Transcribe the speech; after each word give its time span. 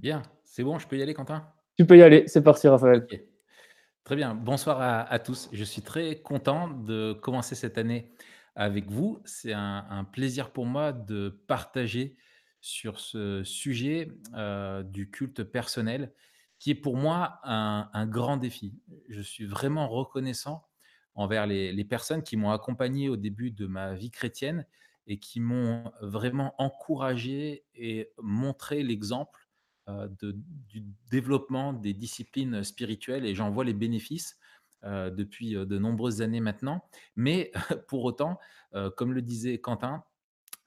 Bien, 0.00 0.22
c'est 0.44 0.62
bon, 0.62 0.78
je 0.78 0.86
peux 0.86 0.96
y 0.96 1.02
aller, 1.02 1.12
Quentin? 1.12 1.52
Tu 1.76 1.84
peux 1.84 1.98
y 1.98 2.02
aller, 2.02 2.22
c'est 2.28 2.42
parti, 2.42 2.68
Raphaël. 2.68 3.04
Très 4.04 4.14
bien, 4.14 4.32
bonsoir 4.32 4.80
à, 5.10 5.18
tous. 5.18 5.48
Je 5.52 5.64
suis 5.64 5.82
très 5.82 6.22
content 6.22 6.68
de 6.68 7.14
commencer 7.14 7.56
cette 7.56 7.78
année 7.78 8.12
avec 8.54 8.88
vous. 8.88 9.20
C'est 9.24 9.52
un, 9.52 10.06
plaisir 10.12 10.52
pour 10.52 10.66
moi 10.66 10.92
de 10.92 11.42
partager 11.48 12.16
sur 12.60 13.00
ce 13.00 13.42
sujet 13.42 14.12
euh, 14.34 14.84
du 14.84 15.10
culte 15.10 15.42
personnel 15.42 16.12
qui 16.60 16.70
est 16.70 16.76
pour 16.76 16.96
moi 16.96 17.40
un, 17.42 18.06
grand 18.06 18.36
défi. 18.36 18.78
Je 19.08 19.20
suis 19.20 19.46
vraiment 19.46 19.88
reconnaissant 19.88 20.68
envers 21.16 21.48
les, 21.48 21.72
les 21.72 21.84
personnes 21.84 22.22
qui 22.22 22.36
m'ont 22.36 22.52
accompagné 22.52 23.08
au 23.08 23.16
début 23.16 23.50
de 23.50 23.66
ma 23.66 23.94
vie 23.94 24.12
chrétienne 24.12 24.64
et 25.08 25.18
qui 25.18 25.40
m'ont 25.40 25.90
vraiment 26.00 26.54
encouragé 26.58 27.64
et 27.74 28.12
montré 28.22 28.84
l'exemple 28.84 29.37
euh, 29.88 30.08
du 30.68 30.84
développement 31.10 31.72
des 31.72 31.94
disciplines 31.94 32.62
spirituelles 32.62 33.24
et 33.24 33.34
j'en 33.34 33.50
vois 33.50 33.64
les 33.64 33.72
bénéfices 33.72 34.38
euh, 34.84 35.08
depuis 35.08 35.56
euh, 35.56 35.64
de 35.64 35.78
nombreuses 35.78 36.20
années 36.20 36.40
maintenant. 36.40 36.84
Mais 37.16 37.52
pour 37.88 38.04
autant, 38.04 38.38
comme 38.96 39.14
le 39.14 39.22
disait 39.22 39.58
Quentin, 39.58 40.04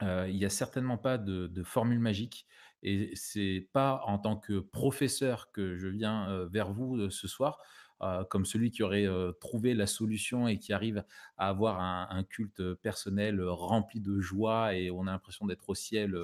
il 0.02 0.36
n'y 0.36 0.46
a 0.46 0.50
certainement 0.50 0.98
pas 0.98 1.20
de, 1.20 1.64
formule 1.64 2.00
magique. 2.00 2.48
Et 2.82 3.12
c'est 3.14 3.70
pas 3.74 4.02
en 4.08 4.18
tant 4.18 4.38
que 4.38 4.60
professeur 4.60 5.52
que 5.52 5.76
je 5.76 5.88
viens 5.88 6.48
vers 6.52 6.74
vous 6.74 7.12
ce 7.12 7.28
soir. 7.28 7.60
Euh, 8.04 8.24
comme 8.24 8.46
celui 8.46 8.72
qui 8.72 8.82
aurait 8.82 9.06
euh, 9.06 9.32
trouvé 9.32 9.76
la 9.76 9.86
solution 9.86 10.48
et 10.48 10.58
qui 10.58 10.74
arrive 10.74 11.04
à 11.38 11.50
avoir 11.50 11.80
un, 11.80 12.24
culte 12.24 12.74
personnel 12.76 13.40
euh, 13.40 13.52
rempli 13.52 14.00
de 14.00 14.20
joie 14.20 14.74
et 14.74 14.90
on 14.90 15.06
a 15.06 15.12
l'impression 15.12 15.46
d'être 15.46 15.70
au 15.70 15.76
ciel 15.76 16.18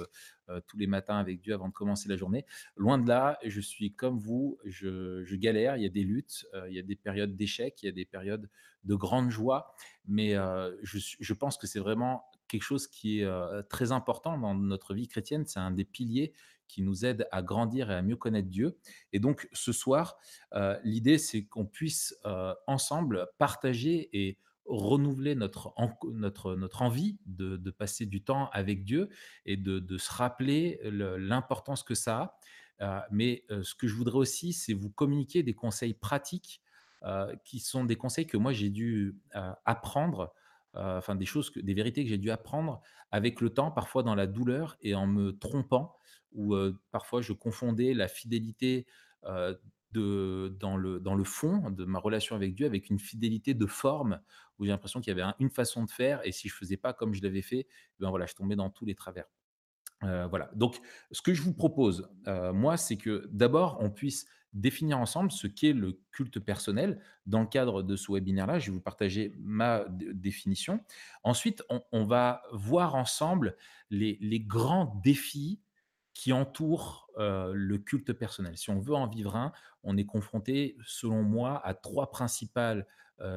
tous 0.66 0.78
les 0.78 0.86
matins 0.86 1.18
avec 1.18 1.42
Dieu 1.42 1.52
avant 1.52 1.68
de 1.68 1.74
commencer 1.74 2.08
la 2.08 2.16
journée. 2.16 2.46
Loin 2.76 2.96
de 2.96 3.06
là, 3.06 3.38
je 3.44 3.60
suis 3.60 3.92
comme 3.92 4.18
vous, 4.18 4.58
je, 4.64 5.34
galère, 5.36 5.76
il 5.76 5.82
y 5.82 5.86
a 5.86 5.90
des 5.90 6.04
luttes, 6.04 6.46
il 6.68 6.74
y 6.74 6.78
a 6.78 6.82
des 6.82 6.96
périodes 6.96 7.36
d'échec, 7.36 7.82
il 7.82 7.86
y 7.86 7.88
a 7.90 7.92
des 7.92 8.06
périodes 8.06 8.48
de 8.84 8.94
grande 8.94 9.28
joie, 9.30 9.74
mais 10.06 10.36
je 10.82 11.32
pense 11.34 11.58
que 11.58 11.66
c'est 11.66 11.80
vraiment 11.80 12.24
quelque 12.48 12.62
chose 12.62 12.88
qui 12.88 13.20
est 13.20 13.28
très 13.68 13.92
important 13.92 14.38
dans 14.38 14.54
notre 14.54 14.94
vie 14.94 15.06
chrétienne, 15.06 15.44
c'est 15.46 15.60
un 15.60 15.70
des 15.70 15.84
piliers 15.84 16.32
qui 16.68 16.82
nous 16.82 17.04
aide 17.04 17.26
à 17.32 17.42
grandir 17.42 17.90
et 17.90 17.94
à 17.94 18.02
mieux 18.02 18.16
connaître 18.16 18.48
Dieu. 18.48 18.78
Et 19.12 19.18
donc 19.18 19.48
ce 19.52 19.72
soir, 19.72 20.18
euh, 20.54 20.78
l'idée 20.84 21.18
c'est 21.18 21.44
qu'on 21.44 21.66
puisse 21.66 22.14
euh, 22.26 22.54
ensemble 22.66 23.26
partager 23.38 24.08
et 24.12 24.38
renouveler 24.66 25.34
notre, 25.34 25.72
notre, 26.12 26.54
notre 26.54 26.82
envie 26.82 27.18
de, 27.24 27.56
passer 27.70 28.04
du 28.04 28.22
temps 28.22 28.50
avec 28.52 28.84
Dieu 28.84 29.08
et 29.46 29.56
de, 29.56 29.96
se 29.96 30.12
rappeler 30.12 30.78
l'importance 30.84 31.82
que 31.82 31.94
ça 31.94 32.18
a. 32.18 32.38
Euh, 32.80 33.00
mais 33.10 33.44
ce 33.48 33.74
que 33.74 33.88
je 33.88 33.94
voudrais 33.94 34.18
aussi, 34.18 34.52
c'est 34.52 34.74
vous 34.74 34.90
communiquer 34.90 35.42
des 35.42 35.54
conseils 35.54 35.94
pratiques 35.94 36.60
qui 37.44 37.60
sont 37.60 37.84
des 37.84 37.96
conseils 37.96 38.26
que 38.26 38.36
moi 38.36 38.52
j'ai 38.52 38.68
dû 38.68 39.16
apprendre 39.64 40.34
enfin 40.74 41.14
des 41.14 41.24
choses, 41.24 41.50
des 41.54 41.72
vérités 41.72 42.04
que 42.04 42.10
j'ai 42.10 42.18
dû 42.18 42.30
apprendre 42.30 42.82
avec 43.10 43.40
le 43.40 43.50
temps, 43.50 43.70
parfois 43.70 44.02
dans 44.02 44.14
la 44.14 44.26
douleur 44.26 44.76
et 44.82 44.94
en 44.94 45.06
me 45.06 45.32
trompant, 45.32 45.97
ou 46.32 46.56
parfois 46.90 47.22
je 47.22 47.32
confondais 47.32 47.94
la 47.94 48.08
fidélité 48.08 48.86
de, 49.92 50.56
dans, 50.60 50.76
le, 50.76 51.00
dans 51.00 51.14
le 51.14 51.24
fond 51.24 51.70
de 51.70 51.84
ma 51.84 51.98
relation 51.98 52.36
avec 52.36 52.54
Dieu 52.54 52.66
avec 52.66 52.90
une 52.90 52.98
fidélité 52.98 53.54
de 53.54 53.66
forme, 53.66 54.20
où 54.58 54.64
j'ai 54.64 54.70
l'impression 54.70 55.00
qu'il 55.00 55.16
y 55.16 55.20
avait 55.20 55.32
une 55.38 55.50
façon 55.50 55.84
de 55.84 55.90
faire, 55.90 56.20
et 56.24 56.32
si 56.32 56.48
je 56.48 56.54
faisais 56.54 56.76
pas 56.76 56.92
comme 56.92 57.14
je 57.14 57.22
l'avais 57.22 57.42
fait, 57.42 57.60
eh 57.60 57.96
ben 58.00 58.10
voilà, 58.10 58.26
je 58.26 58.34
tombais 58.34 58.56
dans 58.56 58.70
tous 58.70 58.84
les 58.84 58.94
travers. 58.94 59.26
voilà. 60.02 60.50
Donc, 60.54 60.78
ce 61.10 61.22
que 61.22 61.32
je 61.32 61.42
vous 61.42 61.54
propose, 61.54 62.08
moi, 62.26 62.76
c'est 62.76 62.96
que 62.96 63.26
d'abord, 63.30 63.78
on 63.80 63.90
puisse 63.90 64.26
définir 64.52 64.98
ensemble 64.98 65.30
ce 65.30 65.46
qu'est 65.46 65.72
le 65.72 66.00
culte 66.10 66.40
personnel. 66.40 67.00
Dans 67.26 67.40
le 67.40 67.46
cadre 67.46 67.82
de 67.82 67.96
ce 67.96 68.12
webinaire-là, 68.12 68.58
je 68.58 68.66
vais 68.66 68.72
vous 68.72 68.80
partager 68.80 69.34
ma 69.38 69.84
définition. 69.88 70.80
Ensuite, 71.22 71.62
on, 71.92 72.04
va 72.04 72.42
voir 72.52 72.94
ensemble 72.94 73.56
les, 73.90 74.40
grands 74.40 75.00
défis 75.04 75.60
qui 76.18 76.32
entourent 76.32 77.08
le 77.16 77.76
culte 77.76 78.12
personnel. 78.12 78.56
Si 78.56 78.70
on 78.70 78.80
veut 78.80 78.96
en 78.96 79.06
vivre 79.06 79.36
un, 79.36 79.52
on 79.84 79.96
est 79.96 80.04
confronté, 80.04 80.76
selon 80.84 81.22
moi, 81.22 81.64
à 81.64 81.74
trois 81.74 82.10
principales 82.10 82.88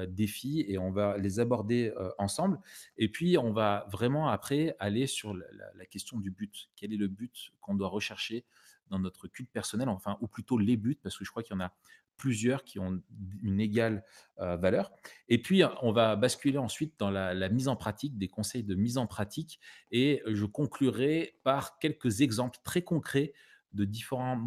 défis 0.08 0.66
et 0.68 0.80
on 0.80 0.90
va 0.92 1.16
les 1.20 1.40
aborder 1.40 1.94
ensemble. 2.18 2.60
Et 2.98 3.08
puis, 3.08 3.38
on 3.38 3.54
va 3.54 3.86
vraiment 3.92 4.30
après 4.30 4.76
aller 4.80 5.06
sur 5.06 5.36
la, 5.36 5.46
la 5.76 5.86
question 5.86 6.18
du 6.20 6.32
but. 6.32 6.72
Quel 6.76 6.92
est 6.92 6.98
le 6.98 7.08
but 7.08 7.52
qu'on 7.60 7.76
doit 7.76 7.90
rechercher 7.90 8.46
dans 8.90 8.98
notre 8.98 9.28
culte 9.28 9.52
personnel, 9.52 9.88
enfin, 9.88 10.18
ou 10.20 10.28
plutôt 10.28 10.58
les 10.58 10.76
buts, 10.76 11.00
parce 11.02 11.16
que 11.16 11.24
je 11.24 11.30
crois 11.30 11.44
qu'il 11.44 11.56
y 11.56 11.58
en 11.58 11.64
a 11.64 11.74
plusieurs 12.22 12.64
qui 12.64 12.78
ont 12.78 13.02
une 13.42 13.60
égale 13.60 14.04
euh, 14.40 14.56
valeur. 14.56 14.92
Et 15.28 15.42
puis, 15.42 15.64
on 15.82 15.92
va 15.92 16.16
basculer 16.16 16.60
ensuite 16.60 16.94
dans 17.00 17.10
la, 17.10 17.50
mise 17.50 17.68
en 17.68 17.76
pratique, 17.76 18.16
des 18.16 18.28
conseils 18.28 18.64
de 18.64 18.76
mise 18.76 19.00
en 19.00 19.08
pratique, 19.08 19.60
et 19.92 20.22
je 20.28 20.46
conclurai 20.46 21.40
par 21.44 21.80
quelques 21.80 22.22
exemples 22.22 22.60
très 22.64 22.84
concrets 22.84 23.34
de 23.74 23.86
différents 23.86 24.40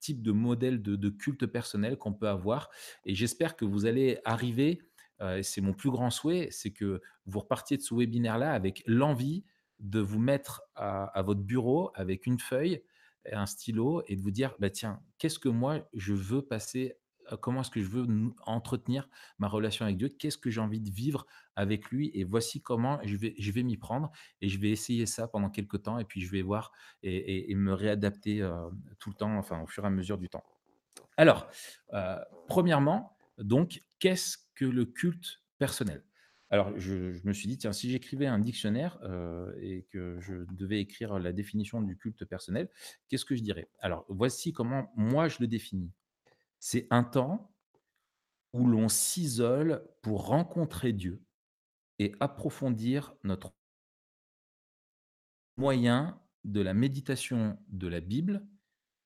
types 0.00 0.22
de 0.22 0.32
modèles 0.32 0.82
de, 0.82 1.08
culte 1.08 1.46
personnel 1.46 1.96
qu'on 1.96 2.14
peut 2.14 2.28
avoir. 2.28 2.68
Et 3.04 3.14
j'espère 3.14 3.54
que 3.54 3.64
vous 3.64 3.86
allez 3.86 4.18
arriver, 4.24 4.82
euh, 5.20 5.40
c'est 5.42 5.60
mon 5.60 5.72
plus 5.72 5.90
grand 5.90 6.10
souhait, 6.10 6.48
c'est 6.50 6.72
que 6.72 7.00
vous 7.26 7.38
repartiez 7.38 7.76
de 7.76 7.82
ce 7.82 7.94
webinaire-là 7.94 8.52
avec 8.52 8.82
l'envie 8.86 9.44
de 9.78 10.00
vous 10.00 10.18
mettre 10.18 10.62
à, 10.74 11.22
votre 11.22 11.42
bureau 11.42 11.92
avec 11.94 12.26
une 12.26 12.40
feuille 12.40 12.82
un 13.30 13.46
stylo 13.46 14.02
et 14.06 14.16
de 14.16 14.22
vous 14.22 14.30
dire, 14.30 14.54
bah, 14.58 14.70
tiens, 14.70 15.00
qu'est-ce 15.18 15.38
que 15.38 15.48
moi 15.48 15.86
je 15.92 16.14
veux 16.14 16.42
passer, 16.42 16.94
comment 17.36 17.60
est-ce 17.60 17.70
que 17.70 17.80
je 17.80 17.88
veux 17.88 18.06
entretenir 18.46 19.08
ma 19.38 19.48
relation 19.48 19.84
avec 19.84 19.96
Dieu, 19.96 20.08
qu'est-ce 20.08 20.38
que 20.38 20.50
j'ai 20.50 20.60
envie 20.60 20.80
de 20.80 20.90
vivre 20.90 21.26
avec 21.56 21.90
lui? 21.90 22.10
Et 22.14 22.24
voici 22.24 22.60
comment 22.60 23.00
je 23.04 23.16
vais, 23.16 23.62
m'y 23.62 23.76
prendre 23.76 24.10
et 24.40 24.48
je 24.48 24.58
vais 24.58 24.70
essayer 24.70 25.06
ça 25.06 25.28
pendant 25.28 25.50
quelques 25.50 25.82
temps 25.82 25.98
et 25.98 26.04
puis 26.04 26.20
je 26.20 26.30
vais 26.30 26.42
voir 26.42 26.72
et, 27.02 27.54
me 27.54 27.72
réadapter 27.72 28.48
tout 28.98 29.10
le 29.10 29.16
temps, 29.16 29.36
enfin 29.36 29.60
au 29.62 29.66
fur 29.66 29.84
et 29.84 29.88
à 29.88 29.90
mesure 29.90 30.18
du 30.18 30.28
temps. 30.28 30.44
Alors, 31.16 31.48
premièrement, 32.48 33.16
donc, 33.38 33.82
qu'est-ce 33.98 34.38
que 34.54 34.64
le 34.64 34.84
culte 34.84 35.42
personnel? 35.58 36.04
Alors, 36.50 36.76
je, 36.78 37.24
me 37.24 37.32
suis 37.32 37.46
dit, 37.46 37.58
tiens, 37.58 37.72
si 37.72 37.90
j'écrivais 37.90 38.26
un 38.26 38.40
dictionnaire 38.40 38.98
euh, 39.04 39.52
et 39.60 39.86
que 39.90 40.18
je 40.20 40.44
devais 40.52 40.80
écrire 40.80 41.18
la 41.20 41.32
définition 41.32 41.80
du 41.80 41.96
culte 41.96 42.24
personnel, 42.24 42.68
qu'est-ce 43.08 43.24
que 43.24 43.36
je 43.36 43.42
dirais? 43.42 43.68
Alors, 43.78 44.04
voici 44.08 44.52
comment 44.52 44.90
moi 44.96 45.28
je 45.28 45.36
le 45.40 45.46
définis. 45.46 45.92
C'est 46.60 46.86
un 46.90 47.04
temps 47.04 47.52
où 48.52 48.66
l'on 48.66 48.88
s'isole 48.88 49.84
pour 50.02 50.26
rencontrer 50.26 50.92
Dieu 50.92 51.22
et 51.98 52.14
approfondir 52.20 53.14
notre 53.24 53.52
moyen 55.56 56.20
de 56.44 56.60
la 56.60 56.74
méditation 56.74 57.58
de 57.68 57.88
la 57.88 58.00
Bible 58.00 58.46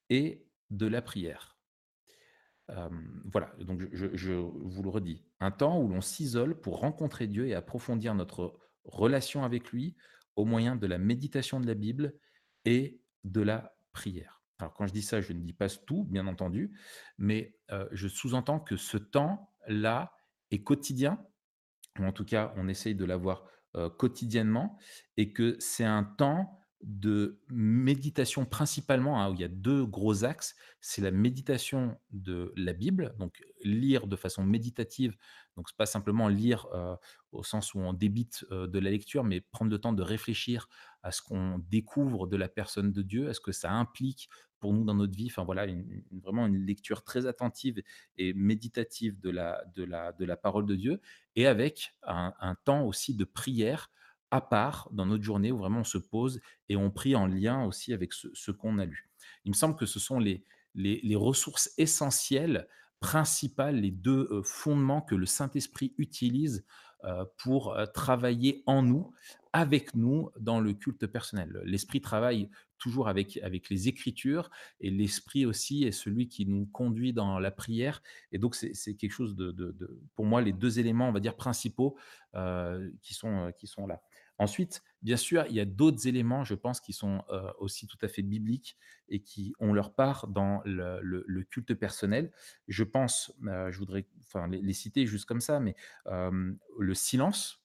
et 0.09 0.47
de 0.71 0.87
la 0.87 1.03
prière 1.03 1.55
voilà, 2.69 3.53
donc 3.61 3.83
je, 3.93 4.33
vous 4.33 4.83
le 4.83 4.89
redis, 4.89 5.23
un 5.41 5.51
temps 5.51 5.81
où 5.81 5.89
l'on 5.89 6.01
s'isole 6.01 6.59
pour 6.61 6.81
rencontrer 6.81 7.27
Dieu 7.27 7.47
et 7.47 7.55
approfondir 7.55 8.15
notre 8.15 8.59
relation 8.85 9.45
avec 9.45 9.71
lui 9.71 9.97
au 10.37 10.45
moyen 10.45 10.77
de 10.77 10.87
la 10.87 10.99
méditation 10.99 11.61
de 11.61 11.67
la 11.67 11.75
Bible 11.75 12.15
et 12.65 13.01
de 13.25 13.43
la 13.43 13.77
prière. 13.93 14.43
Alors 14.65 14.73
quand 14.73 14.87
je 14.87 14.95
dis 14.95 15.03
ça, 15.03 15.21
je 15.21 15.35
ne 15.35 15.41
dis 15.41 15.53
pas 15.53 15.69
tout, 15.69 16.05
bien 16.05 16.27
entendu, 16.27 16.73
mais 17.19 17.55
je 17.93 18.09
sous-entends 18.09 18.61
que 18.61 18.79
ce 18.79 18.97
temps-là 18.97 20.17
est 20.51 20.63
quotidien, 20.63 21.23
ou 21.99 22.05
en 22.05 22.13
tout 22.13 22.25
cas 22.25 22.55
on 22.57 22.67
essaye 22.67 22.95
de 22.95 23.05
l'avoir 23.05 23.45
quotidiennement, 23.99 24.79
et 25.19 25.35
que 25.35 25.57
c'est 25.59 25.85
un 25.85 26.03
temps 26.03 26.59
de 26.85 27.41
méditation 27.49 28.45
principalement, 28.45 29.21
hein, 29.21 29.31
où 29.31 29.35
il 29.35 29.41
y 29.41 29.45
a 29.45 29.49
deux 29.49 29.87
gros 29.87 30.25
axes. 30.25 30.55
C'est 30.81 31.01
la 31.01 31.11
méditation 31.11 31.99
de 32.11 32.53
la 32.57 32.75
Bible, 32.75 33.15
donc 33.19 33.43
lire 33.63 34.07
de 34.07 34.17
façon 34.17 34.45
méditative. 34.45 35.17
Donc 35.57 35.69
c'est 35.69 35.77
pas 35.77 35.87
simplement 35.87 36.29
lire 36.29 36.67
euh, 36.75 36.95
au 37.33 37.43
sens 37.43 37.75
où 37.75 37.79
on 37.79 37.95
débite 37.95 38.45
euh, 38.51 38.67
de 38.67 38.79
la 38.79 38.91
lecture, 38.91 39.25
mais 39.25 39.41
prendre 39.41 39.71
le 39.71 39.79
temps 39.79 39.95
de 39.95 40.03
réfléchir 40.03 40.69
à 41.03 41.11
ce 41.11 41.23
qu'on 41.23 41.59
découvre 41.71 42.27
de 42.27 42.37
la 42.37 42.49
personne 42.49 42.93
de 42.93 43.03
Dieu, 43.03 43.31
à 43.31 43.35
ce 43.35 43.41
que 43.41 43.53
ça 43.53 43.73
implique 43.73 44.29
pour 44.65 44.73
nous 44.73 44.85
dans 44.85 44.95
notre 44.95 45.15
vie. 45.15 45.27
Enfin 45.27 45.45
voilà, 45.45 45.67
vraiment 46.11 46.47
une 46.47 46.65
lecture 46.65 47.05
très 47.05 47.27
attentive 47.27 47.83
et 48.17 48.33
méditative 48.33 49.21
de 49.21 49.29
la, 49.29 49.63
de 49.77 49.85
la, 49.85 50.13
de 50.13 50.25
la 50.25 50.39
parole 50.39 50.65
de 50.65 50.75
Dieu, 50.75 51.03
et 51.37 51.47
avec 51.47 51.93
un, 52.03 52.57
temps 52.65 52.87
aussi 52.87 53.15
de 53.15 53.25
prière 53.25 53.91
à 54.31 54.41
part 54.41 54.89
dans 54.91 55.05
notre 55.05 55.23
journée 55.23 55.53
où 55.53 55.59
vraiment 55.59 55.81
on 55.81 55.85
se 55.85 55.99
pose 55.99 56.41
et 56.71 56.77
on 56.77 56.91
prie 56.91 57.15
en 57.15 57.27
lien 57.27 57.67
aussi 57.67 57.93
avec 57.93 58.15
ce, 58.15 58.51
qu'on 58.53 58.79
a 58.79 58.87
lu. 58.87 59.11
Il 59.45 59.51
me 59.51 59.55
semble 59.55 59.77
que 59.77 59.85
ce 59.85 60.01
sont 60.01 60.19
les, 60.19 60.47
les, 60.75 60.99
les 61.03 61.17
ressources 61.17 61.71
essentielles, 61.77 62.67
principales, 63.01 63.77
les 63.77 63.91
deux 63.91 64.29
euh, 64.31 64.43
fondements 64.43 65.03
que 65.03 65.15
le 65.15 65.27
Saint-Esprit 65.27 65.93
utilise 65.99 66.65
euh, 67.05 67.27
pour 67.37 67.75
euh, 67.75 67.85
travailler 67.85 68.63
en 68.65 68.83
nous, 68.83 69.13
avec 69.53 69.95
nous, 69.95 70.31
dans 70.41 70.59
le 70.59 70.73
culte 70.73 71.07
personnel. 71.07 71.61
L'Esprit 71.67 72.01
travaille 72.01 72.49
toujours 72.85 73.09
avec, 73.09 73.39
avec 73.39 73.71
les 73.71 73.89
Écritures 73.89 74.51
et 74.79 74.91
l'Esprit 74.91 75.47
aussi 75.47 75.85
est 75.85 75.91
celui 75.91 76.29
qui 76.29 76.45
nous 76.45 76.67
conduit 76.67 77.15
dans 77.15 77.39
la 77.39 77.51
prière. 77.51 78.03
Et 78.31 78.37
donc, 78.37 78.55
c'est 78.55 78.95
quelque 78.95 79.11
chose 79.11 79.35
de, 79.37 79.53
de- 79.53 80.03
pour 80.15 80.27
moi, 80.27 80.43
les 80.43 80.53
deux 80.53 80.79
éléments, 80.79 81.09
on 81.09 81.13
va 81.13 81.21
dire, 81.21 81.35
principaux 81.35 81.97
euh, 82.35 82.91
qui, 83.01 83.15
sont, 83.15 83.47
euh, 83.47 83.51
qui 83.53 83.67
sont 83.67 83.87
là. 83.87 84.03
Ensuite, 84.37 84.83
bien 85.01 85.17
sûr, 85.17 85.47
il 85.49 85.55
y 85.55 85.61
a 85.61 85.65
d'autres 85.65 86.07
éléments, 86.07 86.45
je 86.45 86.55
pense, 86.55 86.79
qui 86.83 86.93
sont 86.93 87.23
euh, 87.31 87.51
aussi 87.59 87.87
tout 87.87 87.97
à 88.03 88.09
fait 88.09 88.21
bibliques 88.21 88.77
et 89.09 89.23
qui 89.23 89.55
ont 89.61 89.73
leur 89.73 89.95
part 89.95 90.29
dans 90.29 90.61
le, 90.67 91.43
culte 91.45 91.73
personnel. 91.73 92.33
Je 92.69 92.85
pense, 92.85 93.33
je 93.41 93.79
voudrais 93.79 94.07
enfin, 94.25 94.47
les, 94.47 94.73
citer 94.75 95.07
juste 95.07 95.25
comme 95.25 95.41
ça, 95.41 95.59
mais 95.59 95.75
le 96.07 96.95
silence, 96.95 97.65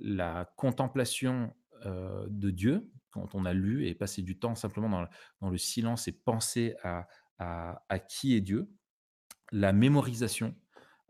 la 0.00 0.52
contemplation 0.56 1.54
euh, 1.84 2.26
de 2.28 2.50
Dieu, 2.50 2.90
quand 3.10 3.34
on 3.34 3.44
a 3.44 3.52
lu 3.52 3.86
et 3.86 3.94
passé 3.94 4.22
du 4.22 4.38
temps 4.38 4.54
simplement 4.54 4.88
dans, 4.88 5.02
le 5.02 5.08
dans 5.40 5.50
le 5.50 5.58
silence 5.58 6.08
et 6.08 6.12
penser 6.12 6.74
à, 6.82 7.08
à- 7.38 7.98
qui 7.98 8.34
est 8.34 8.40
Dieu, 8.40 8.68
la 9.52 9.72
mémorisation 9.72 10.54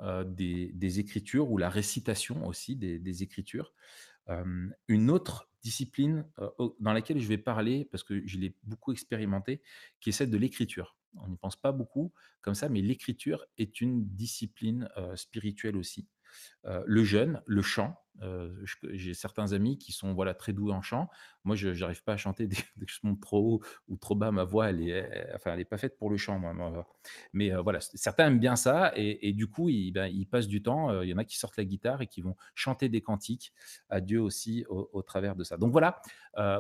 euh, 0.01 0.25
des, 0.25 0.73
des 0.75 1.01
Écritures 1.01 1.51
ou 1.51 1.59
la 1.59 1.71
récitation 1.71 2.47
aussi 2.47 2.77
des, 2.77 2.99
des 2.99 3.23
Écritures. 3.23 3.73
Euh, 4.29 4.69
une 4.89 5.11
autre 5.11 5.51
discipline 5.63 6.27
dans 6.79 6.93
laquelle 6.93 7.19
je 7.19 7.27
vais 7.27 7.39
parler, 7.39 7.87
parce 7.91 8.05
que 8.05 8.27
je 8.27 8.39
l'ai 8.39 8.55
beaucoup 8.65 8.93
expérimenté, 8.93 9.63
qui 10.01 10.11
est 10.11 10.13
celle 10.13 10.31
de 10.31 10.37
l'écriture. 10.37 10.99
On 11.17 11.29
n'y 11.29 11.39
pense 11.39 11.57
pas 11.57 11.73
beaucoup 11.73 12.13
comme 12.43 12.55
ça, 12.55 12.69
mais 12.69 12.83
l'écriture 12.83 13.47
est 13.57 13.81
une 13.81 14.05
discipline 14.15 14.91
spirituelle 15.15 15.77
aussi. 15.79 16.07
Le 16.65 17.05
jeûne, 17.05 17.41
le 17.47 17.63
chant, 17.63 18.04
j'ai 18.93 19.15
certains 19.15 19.53
amis 19.53 19.79
qui 19.79 19.93
sont, 19.93 20.15
voilà, 20.15 20.35
très 20.35 20.53
doués 20.53 20.73
en 20.73 20.83
chant. 20.83 21.09
Moi, 21.45 21.57
je 21.57 21.75
j'arrive 21.75 22.03
pas 22.03 22.15
à 22.15 22.17
chanter 22.17 22.47
dès 22.47 22.57
dès 22.77 22.87
trop 23.21 23.39
haut 23.39 23.61
ou 23.89 23.97
trop 23.97 24.15
bas, 24.15 24.31
ma 24.31 24.45
voix, 24.45 24.71
elle 24.71 24.89
est 24.89 25.31
enfin, 25.35 25.53
elle 25.53 25.61
est 25.61 25.65
pas 25.65 25.77
faite 25.77 25.99
pour 25.99 26.11
le 26.11 26.17
chant, 26.17 26.41
mais 27.33 27.51
voilà, 27.51 27.81
certains 27.81 28.29
aiment 28.29 28.41
bien 28.41 28.57
ça 28.57 28.93
et 28.97 29.33
du 29.33 29.47
coup, 29.47 29.69
ils, 29.69 29.93
ben, 29.93 30.07
ils 30.07 30.27
passent 30.27 30.49
du 30.49 30.63
temps, 30.63 31.03
il 31.03 31.09
y 31.09 31.15
en 31.15 31.19
a 31.19 31.25
qui 31.25 31.39
sortent 31.39 31.57
la 31.57 31.65
guitare 31.65 32.03
et 32.03 32.07
qui 32.07 32.23
vont 32.23 32.37
chanter 32.55 32.89
des 32.89 33.03
cantiques 33.03 33.53
à 33.89 34.01
Dieu 34.01 34.21
aussi 34.21 34.65
au 34.69 35.03
travers 35.03 35.37
de 35.37 35.45
ça. 35.45 35.57
Donc 35.57 35.73
voilà, 35.73 36.01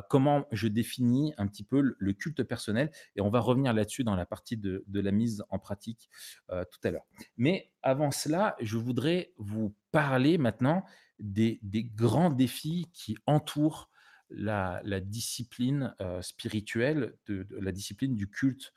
comment 0.08 0.46
je 0.52 0.68
définis 0.68 1.32
un 1.38 1.46
petit 1.46 1.64
peu 1.64 1.94
le 1.96 2.12
culte 2.12 2.42
personnel 2.42 2.90
et 3.16 3.20
on 3.20 3.30
va 3.30 3.40
revenir 3.40 3.72
là-dessus 3.72 4.04
dans 4.04 4.16
la 4.16 4.26
partie 4.26 4.56
de 4.56 4.84
la 5.00 5.12
mise 5.12 5.44
en 5.48 5.58
pratique, 5.58 6.10
tout 6.48 6.80
à 6.84 6.90
l'heure. 6.90 7.06
Mais 7.36 7.70
avant 7.82 8.10
cela, 8.10 8.56
je 8.60 8.76
voudrais 8.76 9.32
vous 9.38 9.74
parler 9.92 10.38
maintenant 10.38 10.84
des, 11.18 11.60
grands 11.94 12.30
défis 12.30 12.86
qui 12.92 13.16
entourent 13.26 13.90
la, 14.30 14.82
discipline 15.00 15.94
euh, 16.00 16.22
spirituelle, 16.22 17.16
de, 17.26 17.46
la 17.50 17.72
discipline 17.72 18.14
du 18.16 18.28
culte 18.28 18.72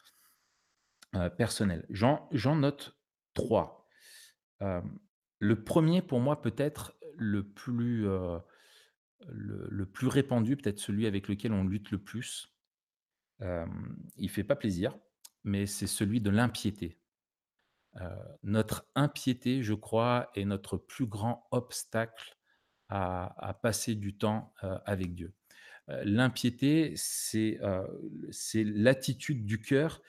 euh, 1.15 1.29
personnel. 1.29 1.85
J'en 1.89 2.55
note 2.55 2.97
trois. 3.33 3.87
Euh, 4.61 4.81
le 5.39 5.63
premier, 5.63 6.01
pour 6.01 6.19
moi, 6.19 6.41
peut-être 6.41 6.95
le 7.15 7.47
plus, 7.47 8.03
le, 8.03 8.41
le 9.69 9.85
plus 9.85 10.07
répandu, 10.07 10.57
peut-être 10.57 10.79
celui 10.79 11.07
avec 11.07 11.27
lequel 11.27 11.53
on 11.53 11.63
lutte 11.63 11.91
le 11.91 11.99
plus. 11.99 12.53
Il 14.17 14.29
fait 14.29 14.43
pas 14.43 14.55
plaisir, 14.55 14.97
mais 15.43 15.65
c'est 15.67 15.87
celui 15.87 16.21
de 16.21 16.31
l'impiété. 16.31 16.97
Heu, 17.99 18.03
notre 18.43 18.85
impiété, 18.95 19.63
je 19.63 19.73
crois, 19.73 20.29
est 20.35 20.45
notre 20.45 20.77
plus 20.77 21.07
grand 21.07 21.47
obstacle 21.51 22.35
à 22.89 23.59
passer 23.63 23.95
du 23.95 24.17
temps, 24.17 24.53
heu, 24.63 24.77
avec 24.85 25.13
Dieu. 25.15 25.33
Heu, 25.89 26.01
l'impiété, 26.05 26.93
c'est, 26.95 27.59
l'attitude 28.55 29.45
du 29.45 29.61
cœur 29.61 30.01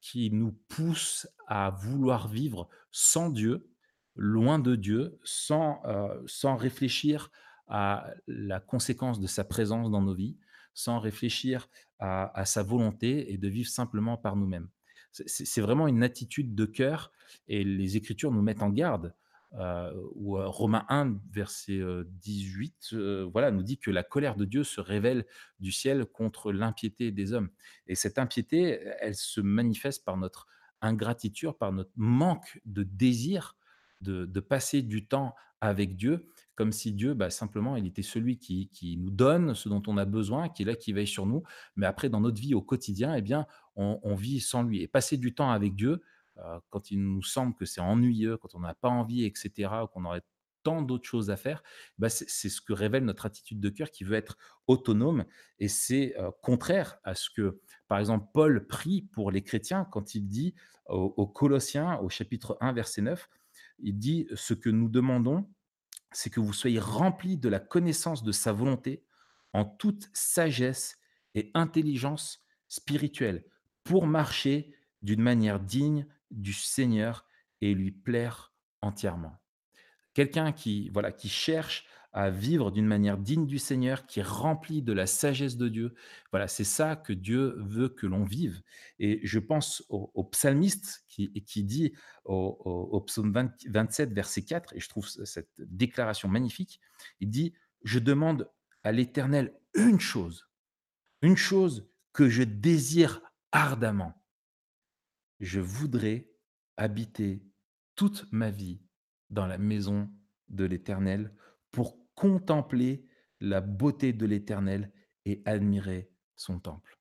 qui 0.00 0.30
nous 0.30 0.52
pousse 0.68 1.26
à 1.48 1.70
vouloir 1.70 2.28
vivre 2.28 2.68
sans 2.92 3.30
Dieu, 3.30 3.70
loin 4.16 4.58
de 4.58 4.76
Dieu, 4.76 5.18
sans, 5.24 5.82
sans 6.26 6.56
réfléchir 6.56 7.30
à 7.68 8.08
la 8.26 8.60
conséquence 8.60 9.20
de 9.20 9.26
sa 9.26 9.44
présence 9.44 9.90
dans 9.90 10.02
nos 10.02 10.14
vies, 10.14 10.38
sans 10.74 10.98
réfléchir 11.00 11.68
à 11.98 12.44
sa 12.44 12.62
volonté 12.62 13.32
et 13.32 13.38
de 13.38 13.48
vivre 13.48 13.70
simplement 13.70 14.16
par 14.18 14.36
nous-mêmes. 14.36 14.68
C'est 15.26 15.60
vraiment 15.60 15.88
une 15.88 16.02
attitude 16.02 16.54
de 16.54 16.64
cœur 16.64 17.12
et 17.48 17.64
les 17.64 17.96
Écritures 17.96 18.32
nous 18.32 18.42
mettent 18.42 18.62
en 18.62 18.70
garde, 18.70 19.14
heu, 19.54 19.92
où, 20.14 20.36
heu, 20.38 20.46
Romains 20.46 20.84
1 20.88 21.16
verset, 21.30 21.74
heu, 21.78 22.08
18, 22.10 22.90
heu, 22.92 23.22
voilà, 23.32 23.50
nous 23.50 23.62
dit 23.62 23.78
que 23.78 23.90
la 23.90 24.02
colère 24.02 24.36
de 24.36 24.44
Dieu 24.44 24.64
se 24.64 24.80
révèle 24.80 25.26
du 25.60 25.70
ciel 25.72 26.06
contre 26.06 26.52
l'impiété 26.52 27.12
des 27.12 27.32
hommes. 27.32 27.50
Et 27.86 27.94
cette 27.94 28.18
impiété, 28.18 28.80
elle 29.00 29.14
se 29.14 29.40
manifeste 29.40 30.04
par 30.04 30.16
notre 30.16 30.46
ingratitude, 30.80 31.52
par 31.58 31.72
notre 31.72 31.92
manque 31.96 32.60
de 32.64 32.82
désir 32.82 33.56
de 34.00 34.40
passer 34.40 34.82
du 34.82 35.06
temps 35.06 35.34
avec 35.62 35.96
Dieu, 35.96 36.26
comme 36.54 36.72
si 36.72 36.92
Dieu, 36.92 37.14
bah, 37.14 37.30
simplement, 37.30 37.76
il 37.76 37.86
était 37.86 38.02
celui 38.02 38.38
qui 38.38 38.68
qui 38.68 38.96
nous 38.96 39.10
donne 39.10 39.54
ce 39.54 39.68
dont 39.68 39.82
on 39.86 39.96
a 39.96 40.04
besoin, 40.04 40.48
qui 40.48 40.62
est 40.62 40.66
là, 40.66 40.74
qui 40.76 40.92
veille 40.92 41.06
sur 41.06 41.26
nous. 41.26 41.42
Mais 41.76 41.86
après, 41.86 42.08
dans 42.08 42.20
notre 42.20 42.40
vie 42.40 42.54
au 42.54 42.62
quotidien, 42.62 43.14
eh 43.14 43.22
bien, 43.22 43.46
on 43.76 44.14
vit 44.14 44.40
sans 44.40 44.62
lui 44.62 44.80
et 44.82 44.88
passer 44.88 45.16
du 45.16 45.34
temps 45.34 45.50
avec 45.50 45.74
Dieu, 45.74 46.02
heu, 46.38 46.42
quand 46.70 46.90
il 46.90 47.02
nous 47.02 47.22
semble 47.22 47.54
que 47.54 47.64
c'est 47.64 47.80
ennuyeux, 47.80 48.36
quand 48.38 48.54
on 48.54 48.60
n'a 48.60 48.74
pas 48.74 48.88
envie 48.88 49.24
et 49.24 49.32
cetera, 49.34 49.88
qu'on 49.88 50.04
aurait 50.04 50.22
tant 50.62 50.80
d'autres 50.82 51.06
choses 51.06 51.30
à 51.30 51.36
faire, 51.36 51.62
bah, 51.98 52.08
c'est 52.08 52.48
ce 52.48 52.60
que 52.62 52.72
révèle 52.72 53.04
notre 53.04 53.26
attitude 53.26 53.60
de 53.60 53.68
cœur 53.68 53.90
qui 53.90 54.02
veut 54.04 54.14
être 54.16 54.38
autonome 54.66 55.24
et 55.58 55.68
c'est, 55.68 56.14
heu, 56.18 56.30
contraire 56.42 56.98
à 57.04 57.14
ce 57.14 57.28
que, 57.30 57.60
par 57.88 57.98
exemple, 57.98 58.28
Paul 58.32 58.66
prie 58.66 59.02
pour 59.02 59.30
les 59.30 59.42
chrétiens 59.42 59.84
quand 59.84 60.14
il 60.14 60.26
dit 60.28 60.54
aux 60.86 61.14
aux 61.16 61.26
Colossiens, 61.26 61.98
au 61.98 62.08
chapitre 62.08 62.56
1, 62.60 62.72
verset 62.72 63.02
9, 63.02 63.28
il 63.78 63.98
dit: 63.98 64.26
«Ce 64.34 64.54
que 64.54 64.70
nous 64.70 64.88
demandons, 64.88 65.46
c'est 66.14 66.30
que 66.30 66.40
vous 66.40 66.52
soyez 66.52 66.78
remplis 66.78 67.36
de 67.36 67.48
la 67.48 67.60
connaissance 67.60 68.22
de 68.22 68.32
sa 68.32 68.52
volonté 68.52 69.04
en 69.52 69.64
toute 69.64 70.08
sagesse 70.12 70.98
et 71.34 71.50
intelligence 71.54 72.44
spirituelle 72.68 73.44
pour 73.82 74.06
marcher 74.06 74.74
d'une 75.02 75.22
manière 75.22 75.60
digne 75.60 76.06
du 76.30 76.52
Seigneur 76.52 77.26
et 77.60 77.74
lui 77.74 77.90
plaire 77.90 78.52
entièrement. 78.80 79.36
Quelqu'un 80.14 80.52
qui, 80.52 80.88
voilà, 80.90 81.12
qui 81.12 81.28
cherche 81.28 81.86
à 82.14 82.30
vivre 82.30 82.70
d'une 82.70 82.86
manière 82.86 83.18
digne 83.18 83.44
du 83.44 83.58
Seigneur, 83.58 84.06
qui 84.06 84.20
est 84.20 84.26
rempli 84.26 84.82
de 84.82 84.92
la 84.92 85.06
sagesse 85.06 85.56
de 85.56 85.68
Dieu. 85.68 85.94
Voilà, 86.30 86.46
c'est 86.46 86.62
ça 86.64 86.94
que 86.94 87.12
Dieu 87.12 87.56
veut 87.58 87.88
que 87.88 88.06
l'on 88.06 88.24
vive. 88.24 88.62
Et 89.00 89.20
je 89.24 89.40
pense 89.40 89.84
au, 89.88 90.22
psalmiste 90.22 91.04
qui, 91.08 91.28
dit 91.64 91.92
au, 92.24 92.56
au- 92.64 92.96
au 92.96 93.00
psaume 93.00 93.32
20 93.32 93.52
27, 93.68 94.12
verset 94.12 94.42
4, 94.42 94.74
et 94.76 94.80
je 94.80 94.88
trouve 94.88 95.08
cette 95.08 95.50
déclaration 95.58 96.28
magnifique, 96.28 96.80
il 97.18 97.30
dit, 97.30 97.52
je 97.82 97.98
demande 97.98 98.48
à 98.84 98.92
l'Éternel 98.92 99.52
une 99.74 99.98
chose, 99.98 100.48
une 101.20 101.36
chose 101.36 101.88
que 102.12 102.28
je 102.28 102.44
désire 102.44 103.22
ardemment. 103.50 104.22
Je 105.40 105.58
voudrais 105.58 106.28
habiter 106.76 107.42
toute 107.96 108.26
ma 108.30 108.50
vie 108.50 108.80
dans 109.30 109.48
la 109.48 109.58
maison 109.58 110.08
de 110.48 110.64
l'Éternel 110.64 111.34
pour 111.72 112.03
contempler 112.14 113.06
la 113.40 113.60
beauté 113.60 114.12
de 114.12 114.26
l'Éternel 114.26 114.92
et 115.24 115.42
admirer 115.44 116.10
son 116.36 116.58
temple. 116.58 116.98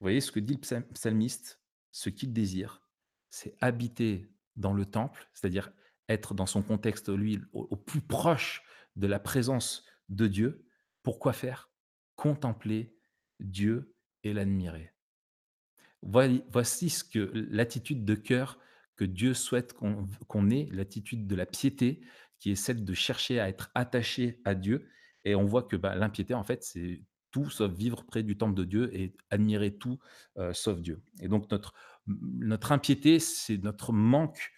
Vous 0.00 0.04
voyez 0.04 0.20
ce 0.20 0.32
que 0.32 0.40
dit 0.40 0.54
le 0.54 0.60
psal- 0.60 0.86
psalmiste? 0.92 1.60
Ce 1.92 2.10
qu'il 2.10 2.32
désire, 2.32 2.82
c'est 3.30 3.56
habiter 3.60 4.28
dans 4.56 4.72
le 4.72 4.84
temple, 4.84 5.28
c'est-à-dire 5.32 5.72
être 6.08 6.34
dans 6.34 6.46
son 6.46 6.60
contexte, 6.62 7.08
lui, 7.08 7.40
au, 7.52 7.76
plus 7.76 8.00
proche 8.00 8.62
de 8.96 9.06
la 9.06 9.20
présence 9.20 9.84
de 10.08 10.26
Dieu. 10.26 10.66
Pourquoi 11.04 11.32
faire? 11.32 11.70
Contempler 12.16 12.96
Dieu 13.38 13.94
et 14.24 14.32
l'admirer. 14.32 14.92
Voici 16.02 16.90
ce 16.90 17.04
que 17.04 17.30
l'attitude 17.50 18.04
de 18.04 18.14
cœur 18.16 18.58
que 18.96 19.04
Dieu 19.04 19.34
souhaite 19.34 19.72
qu'on 19.72 20.50
ait, 20.50 20.68
l'attitude 20.70 21.26
de 21.26 21.34
la 21.34 21.46
piété, 21.46 22.00
qui 22.44 22.50
est 22.50 22.56
celle 22.56 22.84
de 22.84 22.92
chercher 22.92 23.40
à 23.40 23.48
être 23.48 23.70
attaché 23.74 24.38
à 24.44 24.54
Dieu 24.54 24.86
et 25.24 25.34
on 25.34 25.46
voit 25.46 25.62
que, 25.62 25.76
bah, 25.76 25.94
l'impiété, 25.94 26.34
en 26.34 26.44
fait, 26.44 26.62
c'est 26.62 27.00
tout 27.30 27.48
sauf 27.48 27.72
vivre 27.72 28.04
près 28.04 28.22
du 28.22 28.36
temple 28.36 28.54
de 28.54 28.64
Dieu 28.64 28.94
et 28.94 29.16
admirer 29.30 29.74
tout 29.74 29.98
euh, 30.36 30.52
sauf 30.52 30.78
Dieu. 30.82 31.02
Et 31.20 31.28
donc 31.28 31.50
notre, 31.50 31.72
notre 32.06 32.72
impiété, 32.72 33.18
c'est 33.18 33.56
notre 33.56 33.94
manque, 33.94 34.52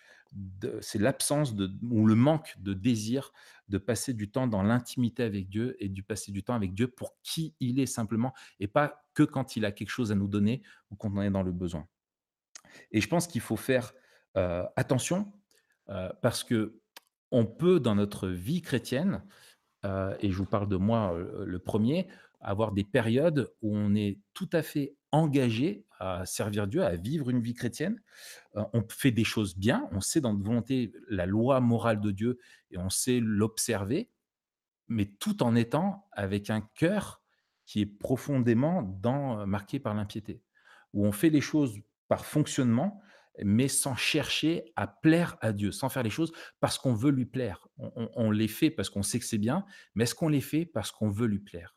c'est 0.80 0.98
l'absence 0.98 1.54
ou 1.88 2.06
le 2.06 2.16
manque 2.16 2.56
de 2.58 2.74
désir 2.74 3.30
de 3.68 3.78
passer 3.78 4.14
du 4.14 4.32
temps 4.32 4.48
dans 4.48 4.64
l'intimité 4.64 5.22
avec 5.22 5.48
Dieu 5.48 5.76
et 5.78 5.88
du 5.88 6.02
passer 6.02 6.32
du 6.32 6.42
temps 6.42 6.54
avec 6.54 6.74
Dieu 6.74 6.88
pour 6.88 7.16
qui 7.22 7.54
il 7.60 7.78
est 7.78 7.86
simplement 7.86 8.34
et 8.58 8.66
pas 8.66 9.06
que 9.14 9.22
quand 9.22 9.54
il 9.54 9.64
a 9.64 9.70
quelque 9.70 9.90
chose 9.90 10.10
à 10.10 10.16
nous 10.16 10.26
donner 10.26 10.60
ou 10.90 10.96
quand 10.96 11.16
on 11.16 11.22
est 11.22 11.30
dans 11.30 11.44
le 11.44 11.52
besoin. 11.52 11.86
Et 12.90 13.00
je 13.00 13.06
pense 13.06 13.28
qu'il 13.28 13.42
faut 13.42 13.56
faire 13.56 13.94
euh, 14.36 14.64
attention 14.74 15.32
euh, 15.88 16.10
parce 16.20 16.42
que 16.42 16.80
on 17.30 17.46
peut 17.46 17.80
dans 17.80 17.94
notre 17.94 18.28
vie 18.28 18.62
chrétienne, 18.62 19.22
euh, 19.84 20.16
et 20.20 20.30
je 20.30 20.36
vous 20.36 20.46
parle 20.46 20.68
de 20.68 20.76
moi 20.76 21.16
le 21.44 21.58
premier, 21.58 22.08
avoir 22.40 22.72
des 22.72 22.84
périodes 22.84 23.52
où 23.62 23.76
on 23.76 23.94
est 23.94 24.18
tout 24.34 24.48
à 24.52 24.62
fait 24.62 24.94
engagé 25.12 25.84
à 25.98 26.26
servir 26.26 26.66
Dieu, 26.66 26.84
à 26.84 26.96
vivre 26.96 27.30
une 27.30 27.40
vie 27.40 27.54
chrétienne. 27.54 28.00
on 28.54 28.82
fait 28.88 29.10
des 29.10 29.24
choses 29.24 29.56
bien, 29.56 29.88
on 29.92 30.00
sait 30.00 30.20
dans 30.20 30.32
notre 30.32 30.44
volonté 30.44 30.92
la 31.08 31.26
loi 31.26 31.60
morale 31.60 32.00
de 32.00 32.10
Dieu 32.10 32.38
et 32.70 32.78
on 32.78 32.90
sait 32.90 33.20
l'observer, 33.20 34.10
mais 34.88 35.06
tout 35.06 35.42
en 35.42 35.54
étant 35.54 36.06
avec 36.12 36.50
un 36.50 36.60
cœur 36.74 37.22
qui 37.64 37.80
est 37.80 37.86
profondément 37.86 38.82
marqué 39.46 39.80
par 39.80 39.94
l'impiété, 39.94 40.42
où 40.92 41.04
on 41.06 41.12
fait 41.12 41.30
les 41.30 41.40
choses 41.40 41.80
par 42.08 42.24
fonctionnement, 42.24 43.00
mais 43.42 43.68
sans 43.68 43.94
chercher 43.94 44.72
à 44.76 44.86
plaire 44.86 45.36
à 45.40 45.52
Dieu, 45.52 45.72
sans 45.72 45.88
faire 45.88 46.02
les 46.02 46.10
choses 46.10 46.32
parce 46.60 46.78
qu'on 46.78 46.94
veut 46.94 47.10
lui 47.10 47.26
plaire. 47.26 47.68
On, 47.78 48.30
les 48.30 48.48
fait 48.48 48.70
parce 48.70 48.90
qu'on 48.90 49.02
sait 49.02 49.18
que 49.18 49.24
c'est 49.24 49.38
bien, 49.38 49.64
mais 49.94 50.04
est-ce 50.04 50.14
qu'on 50.14 50.28
les 50.28 50.40
fait 50.40 50.64
parce 50.64 50.90
qu'on 50.90 51.10
veut 51.10 51.26
lui 51.26 51.40
plaire? 51.40 51.76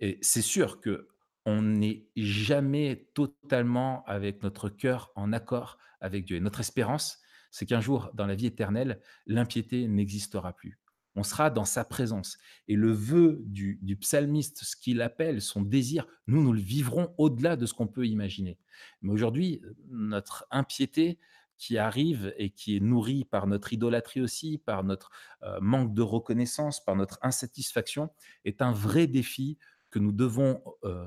Et 0.00 0.18
c'est 0.20 0.42
sûr 0.42 0.80
que 0.80 1.08
on 1.46 1.60
n'est 1.60 2.06
jamais 2.16 3.10
totalement 3.14 4.02
avec 4.06 4.42
notre 4.42 4.68
cœur 4.70 5.12
en 5.14 5.32
accord 5.32 5.78
avec 6.00 6.24
Dieu. 6.24 6.36
Et 6.36 6.40
notre 6.40 6.60
espérance, 6.60 7.18
c'est 7.50 7.66
qu'un 7.66 7.80
jour, 7.80 8.10
dans 8.14 8.26
la 8.26 8.34
vie 8.34 8.46
éternelle, 8.46 9.00
l'impiété 9.26 9.86
n'existera 9.86 10.54
plus 10.54 10.78
on 11.16 11.22
sera 11.22 11.50
dans 11.50 11.64
sa 11.64 11.84
présence. 11.84 12.38
Et 12.68 12.76
le 12.76 12.92
vœu 12.92 13.38
du, 13.44 13.96
psalmiste, 14.00 14.64
ce 14.64 14.76
qu'il 14.76 15.00
appelle 15.00 15.40
son 15.40 15.62
désir, 15.62 16.06
nous, 16.26 16.42
nous 16.42 16.52
le 16.52 16.60
vivrons 16.60 17.14
au-delà 17.18 17.56
de 17.56 17.66
ce 17.66 17.74
qu'on 17.74 17.86
peut 17.86 18.06
imaginer. 18.06 18.58
Mais 19.02 19.12
aujourd'hui, 19.12 19.62
notre 19.88 20.46
impiété 20.50 21.18
qui 21.56 21.78
arrive 21.78 22.34
et 22.36 22.50
qui 22.50 22.76
est 22.76 22.80
nourrie 22.80 23.24
par 23.24 23.46
notre 23.46 23.72
idolâtrie 23.72 24.20
aussi, 24.20 24.58
par 24.58 24.82
notre 24.82 25.10
euh, 25.44 25.58
manque 25.60 25.94
de 25.94 26.02
reconnaissance, 26.02 26.84
par 26.84 26.96
notre 26.96 27.18
insatisfaction, 27.22 28.10
est 28.44 28.60
un 28.60 28.72
vrai 28.72 29.06
défi 29.06 29.56
que 29.90 30.00
nous 30.00 30.10
devons, 30.10 30.60
euh, 30.82 31.06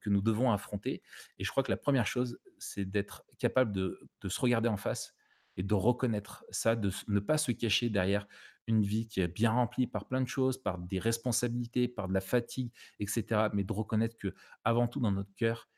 que 0.00 0.08
nous 0.08 0.22
devons 0.22 0.52
affronter. 0.52 1.02
Et 1.38 1.44
je 1.44 1.50
crois 1.50 1.64
que 1.64 1.72
la 1.72 1.76
première 1.76 2.06
chose, 2.06 2.38
c'est 2.58 2.84
d'être 2.84 3.24
capable 3.38 3.72
de, 3.72 4.08
de 4.20 4.28
se 4.28 4.40
regarder 4.40 4.68
en 4.68 4.76
face 4.76 5.16
et 5.56 5.64
de 5.64 5.74
reconnaître 5.74 6.44
ça, 6.50 6.76
de 6.76 6.90
ne 7.08 7.18
pas 7.18 7.36
se 7.36 7.50
cacher 7.50 7.90
derrière 7.90 8.28
une 8.70 8.82
vie 8.82 9.06
qui 9.06 9.20
est 9.20 9.28
bien 9.28 9.50
remplie 9.50 9.86
par 9.86 10.06
plein 10.06 10.20
de 10.20 10.28
choses, 10.28 10.56
par 10.62 10.78
des 10.78 10.98
responsabilités, 10.98 11.88
par 11.88 12.08
de 12.08 12.14
la 12.14 12.20
fatigue, 12.20 12.72
etc. 12.98 13.48
Mais 13.52 13.64
de 13.64 13.72
reconnaître 13.72 14.16
que 14.16 14.34
avant 14.64 14.88
tout 14.88 15.00
dans 15.00 15.12
notre 15.12 15.34
cœur, 15.34 15.68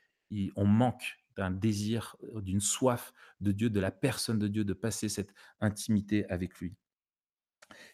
on 0.55 0.65
manque 0.65 1.17
d'un 1.35 1.51
désir, 1.51 2.15
euh, 2.23 2.41
d'une 2.41 2.61
soif 2.61 3.11
de 3.41 3.51
Dieu, 3.51 3.69
de 3.69 3.79
la 3.79 3.91
personne 3.91 4.39
de 4.39 4.47
Dieu, 4.47 4.63
de 4.63 4.73
passer 4.73 5.09
cette 5.09 5.33
intimité 5.61 6.29
avec 6.29 6.55
lui. 6.59 6.75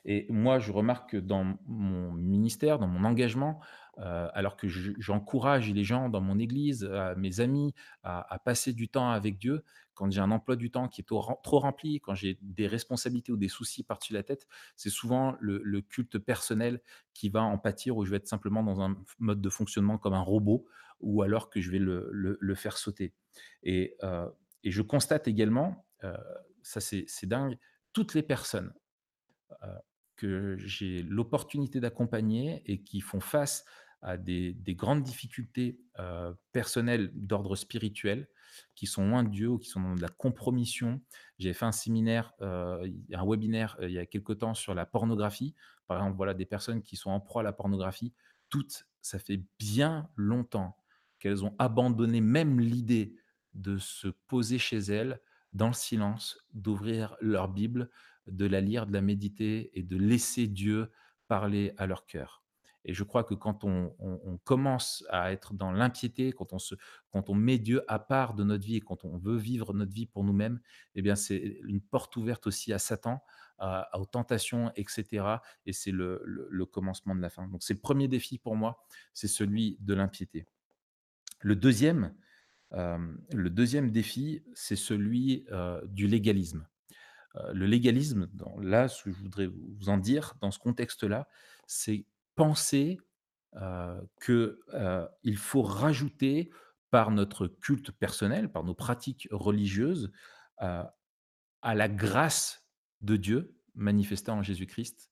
Et 0.04 0.26
moi, 0.30 0.60
je 0.60 0.72
remarque 0.72 1.12
que 1.12 1.18
dans 1.18 1.58
mon 1.66 2.12
ministère, 2.12 2.80
dans 2.80 2.88
mon 2.88 3.06
engagement, 3.06 3.62
euh, 4.00 4.28
alors 4.34 4.58
que 4.58 4.68
j'encourage 4.68 5.72
les 5.72 5.84
gens 5.84 6.10
dans 6.10 6.22
mon 6.22 6.38
église, 6.38 6.90
mes 7.16 7.40
amis, 7.40 7.74
à, 8.04 8.40
passer 8.44 8.74
du 8.74 8.90
temps 8.90 9.10
avec 9.10 9.38
Dieu, 9.38 9.64
quand 10.00 10.10
j'ai 10.10 10.22
un 10.22 10.32
emploi 10.32 10.56
du 10.56 10.72
temps 10.72 10.88
qui 10.88 11.02
est 11.02 11.04
trop, 11.04 11.60
rempli, 11.60 12.00
quand 12.00 12.16
j'ai 12.16 12.38
des 12.42 12.68
responsabilités 12.68 13.34
ou 13.34 13.38
des 13.38 13.50
soucis 13.50 13.84
par-dessus 13.84 14.14
la 14.14 14.24
tête, 14.24 14.48
c'est 14.78 14.90
souvent 14.90 15.36
le, 15.42 15.82
culte 15.82 16.18
personnel 16.20 16.80
qui 17.14 17.28
va 17.28 17.42
en 17.42 17.58
pâtir, 17.58 17.98
où 17.98 18.06
je 18.06 18.12
vais 18.12 18.16
être 18.16 18.28
simplement 18.30 18.64
dans 18.64 18.80
un 18.80 18.96
mode 19.18 19.42
de 19.42 19.50
fonctionnement 19.50 19.98
comme 19.98 20.14
un 20.14 20.22
robot, 20.22 20.66
ou 21.02 21.22
alors 21.22 21.50
que 21.50 21.60
je 21.60 21.70
vais 21.70 21.80
le, 21.80 22.56
faire 22.56 22.78
sauter. 22.78 23.14
Et, 23.62 23.98
euh, 24.04 24.30
et, 24.64 24.72
je 24.72 24.82
constate 24.82 25.28
également, 25.28 25.86
euh, 26.06 26.16
ça 26.64 26.80
c'est 26.80 27.26
dingue, 27.26 27.58
toutes 27.92 28.14
les 28.14 28.24
personnes 28.24 28.74
que 30.16 30.56
j'ai 30.60 31.04
l'opportunité 31.04 31.82
d'accompagner 31.82 32.62
et 32.66 32.84
qui 32.84 33.02
font 33.02 33.20
face 33.20 33.66
à 33.66 33.89
des, 34.18 34.56
grandes 34.70 35.04
difficultés 35.04 35.80
personnelles 36.52 37.12
d'ordre 37.14 37.56
spirituel, 37.56 38.28
qui 38.76 38.88
sont 38.88 39.08
loin 39.08 39.24
de 39.24 39.30
Dieu 39.30 39.48
ou 39.50 39.58
qui 39.58 39.70
sont 39.70 39.82
dans 39.82 39.96
de 39.96 40.02
la 40.02 40.10
compromission. 40.10 41.02
J'ai 41.38 41.54
fait 41.54 41.66
un 41.66 41.72
séminaire, 41.72 42.34
un 42.42 43.26
webinaire 43.26 43.78
il 43.82 43.92
y 43.92 44.00
a 44.00 44.06
quelque 44.06 44.34
temps 44.34 44.54
sur 44.54 44.74
la 44.74 44.86
pornographie. 44.86 45.56
Par 45.88 45.98
exemple, 45.98 46.18
voilà 46.18 46.34
des 46.34 46.46
personnes 46.46 46.82
qui 46.82 46.96
sont 46.96 47.12
en 47.12 47.20
proie 47.20 47.42
à 47.42 47.44
la 47.44 47.54
pornographie. 47.54 48.14
Toutes, 48.50 48.88
ça 49.02 49.20
fait 49.20 49.42
bien 49.60 50.10
longtemps 50.16 50.78
qu'elles 51.20 51.44
ont 51.44 51.56
abandonné 51.60 52.22
même 52.22 52.60
l'idée 52.60 53.16
de 53.54 53.78
se 53.78 54.08
poser 54.08 54.58
chez 54.58 54.78
elles 54.78 55.20
dans 55.54 55.68
le 55.68 55.74
silence, 55.74 56.38
d'ouvrir 56.54 57.16
leur 57.20 57.50
Bible, 57.50 57.90
de 58.28 58.46
la 58.46 58.62
lire, 58.62 58.86
de 58.86 58.94
la 58.94 59.02
méditer 59.02 59.72
et 59.78 59.84
de 59.84 59.98
laisser 59.98 60.48
Dieu 60.48 60.92
parler 61.28 61.74
à 61.78 61.88
leur 61.88 62.06
cœur. 62.06 62.44
Et 62.86 62.94
je 62.94 63.04
crois 63.04 63.24
que 63.24 63.34
quand 63.34 63.64
on, 63.64 64.40
commence 64.44 65.04
à 65.10 65.32
être 65.32 65.54
dans 65.54 65.72
l'impiété, 65.72 66.32
quand 66.32 66.54
on, 67.30 67.36
met 67.36 67.58
Dieu 67.58 67.84
à 67.88 68.00
part 68.00 68.34
de 68.34 68.44
notre 68.44 68.66
vie 68.66 68.80
quand 68.80 69.04
on 69.06 69.18
veut 69.18 69.38
vivre 69.38 69.74
notre 69.74 69.94
vie 69.94 70.06
pour 70.06 70.24
nous-mêmes, 70.24 70.60
eh 70.96 71.02
bien 71.02 71.16
c'est 71.16 71.60
une 71.64 71.82
porte 71.82 72.16
ouverte 72.16 72.48
aussi 72.48 72.72
à 72.72 72.80
Satan, 72.80 73.22
aux 73.94 74.06
tentations, 74.06 74.72
etc. 74.76 75.26
Et 75.66 75.74
c'est 75.74 75.92
le, 75.92 76.66
commencement 76.72 77.16
de 77.16 77.22
la 77.22 77.30
fin. 77.30 77.48
Donc 77.48 77.64
c'est 77.64 77.74
le 77.74 77.82
premier 77.82 78.08
défi 78.08 78.38
pour 78.38 78.56
moi, 78.56 78.84
c'est 79.14 79.28
celui 79.28 79.78
de 79.82 79.94
l'impiété. 79.94 80.46
Le 81.42 81.56
deuxième, 81.56 82.14
euh, 82.74 82.98
le 83.34 83.50
deuxième 83.50 83.92
défi, 83.92 84.44
c'est 84.54 84.76
celui 84.76 85.46
euh, 85.52 85.82
du 85.88 86.08
légalisme. 86.08 86.68
Euh, 87.36 87.54
le 87.54 87.66
légalisme, 87.66 88.30
là, 88.62 88.88
ce 88.88 89.04
que 89.04 89.12
je 89.12 89.18
voudrais 89.18 89.48
vous 89.48 89.90
en 89.90 89.98
dire 89.98 90.36
dans 90.42 90.52
ce 90.52 90.60
contexte-là, 90.60 91.28
c'est 91.68 92.06
penser 92.40 92.98
euh, 93.58 94.02
qu'il 94.24 95.38
faut 95.38 95.62
rajouter 95.62 96.50
par 96.90 97.12
notre 97.12 97.48
culte 97.48 97.92
personnel, 97.92 98.50
par 98.50 98.64
nos 98.64 98.74
pratiques 98.74 99.28
religieuses, 99.30 100.12
à 100.58 101.76
la 101.76 101.88
grâce 101.88 102.68
de 103.02 103.16
Dieu 103.16 103.56
manifestée 103.76 104.32
en 104.32 104.42
Jésus-Christ 104.42 105.10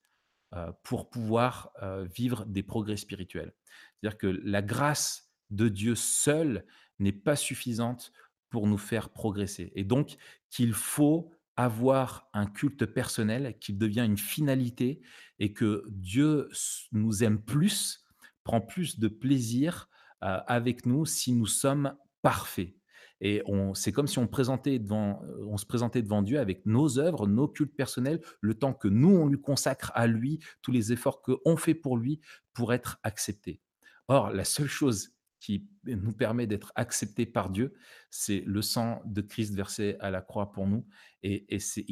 pour 0.84 1.10
pouvoir 1.10 1.72
vivre 2.15 2.46
des 2.46 2.63
progrès 2.63 2.98
spirituels. 2.98 3.53
C'est-à-dire 3.93 4.17
que 4.17 4.41
la 4.43 4.62
grâce 4.62 5.31
de 5.51 5.69
Dieu 5.69 5.96
seule 5.96 6.65
n'est 7.00 7.13
pas 7.13 7.36
suffisante 7.36 8.12
pour 8.50 8.65
nous 8.67 8.77
faire 8.77 9.10
progresser. 9.10 9.72
Et 9.75 9.84
donc 9.84 10.17
qu'il 10.50 10.74
faut 10.74 11.31
avoir 11.58 12.30
un 12.34 12.46
culte 12.46 12.86
personnel, 12.86 13.58
qu'il 13.60 13.78
devient 13.78 14.06
une 14.06 14.18
finalité 14.18 15.02
et 15.40 15.54
que 15.54 15.84
Dieu 15.90 16.50
nous 16.92 17.24
aime 17.24 17.42
plus, 17.42 18.06
prend 18.44 18.62
plus 18.62 19.00
de 19.00 19.08
plaisir 19.08 19.90
euh, 20.24 20.40
avec 20.48 20.86
nous 20.86 21.06
si 21.06 21.34
nous 21.34 21.48
sommes 21.48 21.94
parfaits. 22.22 22.76
Et 23.20 23.42
c'est 23.74 23.92
comme 23.92 24.08
si 24.08 24.20
on, 24.20 24.30
euh, 24.30 25.46
on 25.48 25.58
se 25.58 25.66
présentait 25.66 26.02
devant 26.02 26.22
Dieu 26.22 26.40
avec 26.40 26.66
nos 26.68 27.00
œuvres, 27.00 27.26
nos 27.26 27.48
cultes 27.48 27.76
personnels, 27.76 28.22
le 28.42 28.54
temps 28.54 28.74
que 28.74 28.88
nous, 28.88 29.10
on 29.10 29.28
lui 29.28 29.42
consacre 29.42 29.92
à 29.96 30.06
lui, 30.06 30.40
tous 30.62 30.72
les 30.72 30.94
efforts 30.94 31.24
qu'on 31.24 31.58
fait 31.58 31.74
pour 31.74 31.98
lui 31.98 32.22
pour 32.54 32.74
être 32.74 33.00
accepté. 33.02 33.60
Or, 34.08 34.30
la 34.30 34.46
seule 34.46 34.68
chose 34.68 35.16
qui 35.39 35.67
nous 35.86 36.13
permet 36.13 36.48
d'être 36.48 36.72
acceptés 36.75 37.25
par 37.25 37.50
Dieu, 37.50 37.74
c'est 38.10 38.44
le 38.46 38.62
sang 38.62 39.01
de 39.06 39.22
Christ 39.22 39.53
versé 39.53 39.96
à 40.00 40.10
la 40.10 40.22
croix 40.22 40.51
pour 40.51 40.67
nous 40.67 40.86
et, 41.24 41.46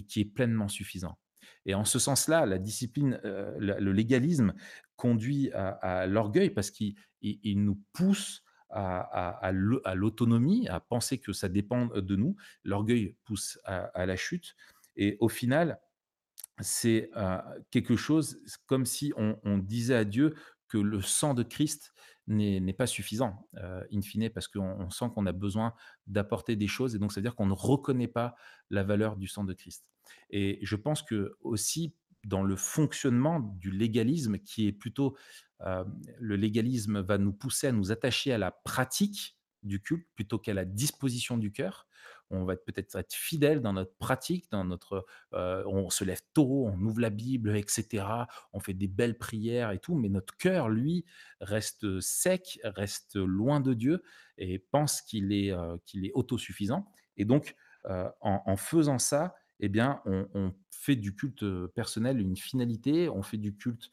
qui 0.08 0.22
est 0.22 0.34
pleinement 0.34 0.68
suffisant. 0.68 1.18
Et 1.66 1.76
en 1.76 1.86
ce 1.86 2.00
sens-là, 2.00 2.46
la 2.46 2.58
discipline, 2.58 3.20
euh, 3.24 3.54
le 3.60 3.92
légalisme 3.92 4.54
conduit 4.96 5.52
à, 5.54 6.06
l'orgueil 6.08 6.50
parce 6.50 6.72
qu'il 6.72 6.96
nous 7.64 7.80
pousse 7.94 8.44
à, 8.70 9.52
l'autonomie, 9.54 10.68
à 10.68 10.80
penser 10.80 11.18
que 11.18 11.34
ça 11.34 11.50
dépend 11.50 11.88
de 11.88 12.16
nous. 12.16 12.36
L'orgueil 12.64 13.16
pousse 13.24 13.60
à, 13.64 14.06
la 14.06 14.16
chute. 14.16 14.56
Et 14.96 15.18
au 15.20 15.30
final, 15.30 15.80
c'est 16.60 17.10
euh, 17.16 17.38
quelque 17.72 17.96
chose 17.96 18.40
comme 18.66 18.86
si 18.86 19.14
on, 19.18 19.58
disait 19.58 19.96
à 19.96 20.06
Dieu 20.06 20.36
que 20.68 20.78
le 20.78 21.02
sang 21.02 21.34
de 21.34 21.44
Christ 21.44 21.94
n'est 22.28 22.74
pas 22.74 22.88
suffisant, 22.88 23.48
euh, 23.58 23.84
in 23.94 24.02
fine, 24.02 24.30
parce 24.30 24.48
qu'on 24.48 24.90
sent 24.90 25.06
qu'on 25.14 25.26
a 25.26 25.32
besoin 25.32 25.74
d'apporter 26.08 26.56
des 26.56 26.68
choses, 26.68 26.96
et 26.96 27.00
donc 27.00 27.12
ça 27.12 27.20
veut 27.20 27.24
dire 27.24 27.36
qu'on 27.36 27.46
ne 27.46 27.54
reconnaît 27.54 28.08
pas 28.08 28.36
la 28.70 28.84
valeur 28.84 29.16
du 29.16 29.28
sang 29.28 29.44
de 29.44 29.54
Christ. 29.54 29.86
Et 30.30 30.60
je 30.62 30.76
pense 30.76 31.04
que 31.04 31.36
aussi, 31.42 31.96
dans 32.24 32.44
le 32.44 32.56
fonctionnement 32.56 33.40
du 33.40 33.72
légalisme 33.72 34.40
qui 34.40 34.68
est 34.68 34.72
plutôt, 34.72 35.16
heu, 35.66 35.86
le 36.20 36.36
légalisme 36.36 37.00
va 37.02 37.18
nous 37.18 37.34
pousser 37.34 37.68
à 37.68 37.72
nous 37.72 37.92
attacher 37.92 38.34
à 38.34 38.38
la 38.38 38.52
pratique 38.52 39.38
du 39.66 39.82
culte 39.82 40.08
plutôt 40.16 40.40
qu'à 40.40 40.54
la 40.54 40.66
disposition 40.66 41.38
du 41.38 41.52
cœur. 41.52 41.88
On 42.32 42.44
va 42.46 42.56
peut-être 42.56 42.96
être 42.96 43.14
fidèle 43.14 43.62
dans 43.62 43.74
notre 43.74 43.96
pratique, 43.98 44.50
dans 44.52 44.64
notre, 44.66 45.06
heu, 45.34 45.64
on 45.68 45.90
se 45.90 46.04
lève 46.04 46.22
tôt, 46.34 46.66
on 46.68 46.80
ouvre 46.82 47.00
la 47.02 47.10
Bible 47.10 47.56
et 47.56 47.64
cetera, 47.68 48.28
on 48.54 48.60
fait 48.60 48.74
des 48.74 48.88
belles 48.88 49.18
prières 49.18 49.72
et 49.72 49.80
tout, 49.80 49.96
mais 49.96 50.10
notre 50.10 50.36
cœur, 50.38 50.70
lui, 50.70 51.06
reste 51.42 52.00
sec, 52.02 52.60
reste 52.64 53.16
loin 53.18 53.60
de 53.60 53.74
Dieu 53.74 54.04
et 54.38 54.60
pense 54.60 55.02
qu'il 55.02 55.32
est, 55.34 55.52
heu, 55.52 55.80
qu'il 55.86 56.06
est 56.06 56.12
autosuffisant 56.14 56.86
et 57.18 57.26
donc, 57.26 57.56
heu, 57.86 58.06
en 58.22 58.42
en 58.46 58.58
faisant 58.58 59.00
ça, 59.00 59.36
eh 59.60 59.70
bien, 59.70 60.02
on 60.06 60.54
fait 60.70 60.96
du 60.96 61.16
culte, 61.16 61.46
personnel 61.68 62.20
une 62.20 62.36
finalité, 62.36 63.10
on 63.10 63.24
fait 63.24 63.38
du 63.38 63.56
culte, 63.56 63.90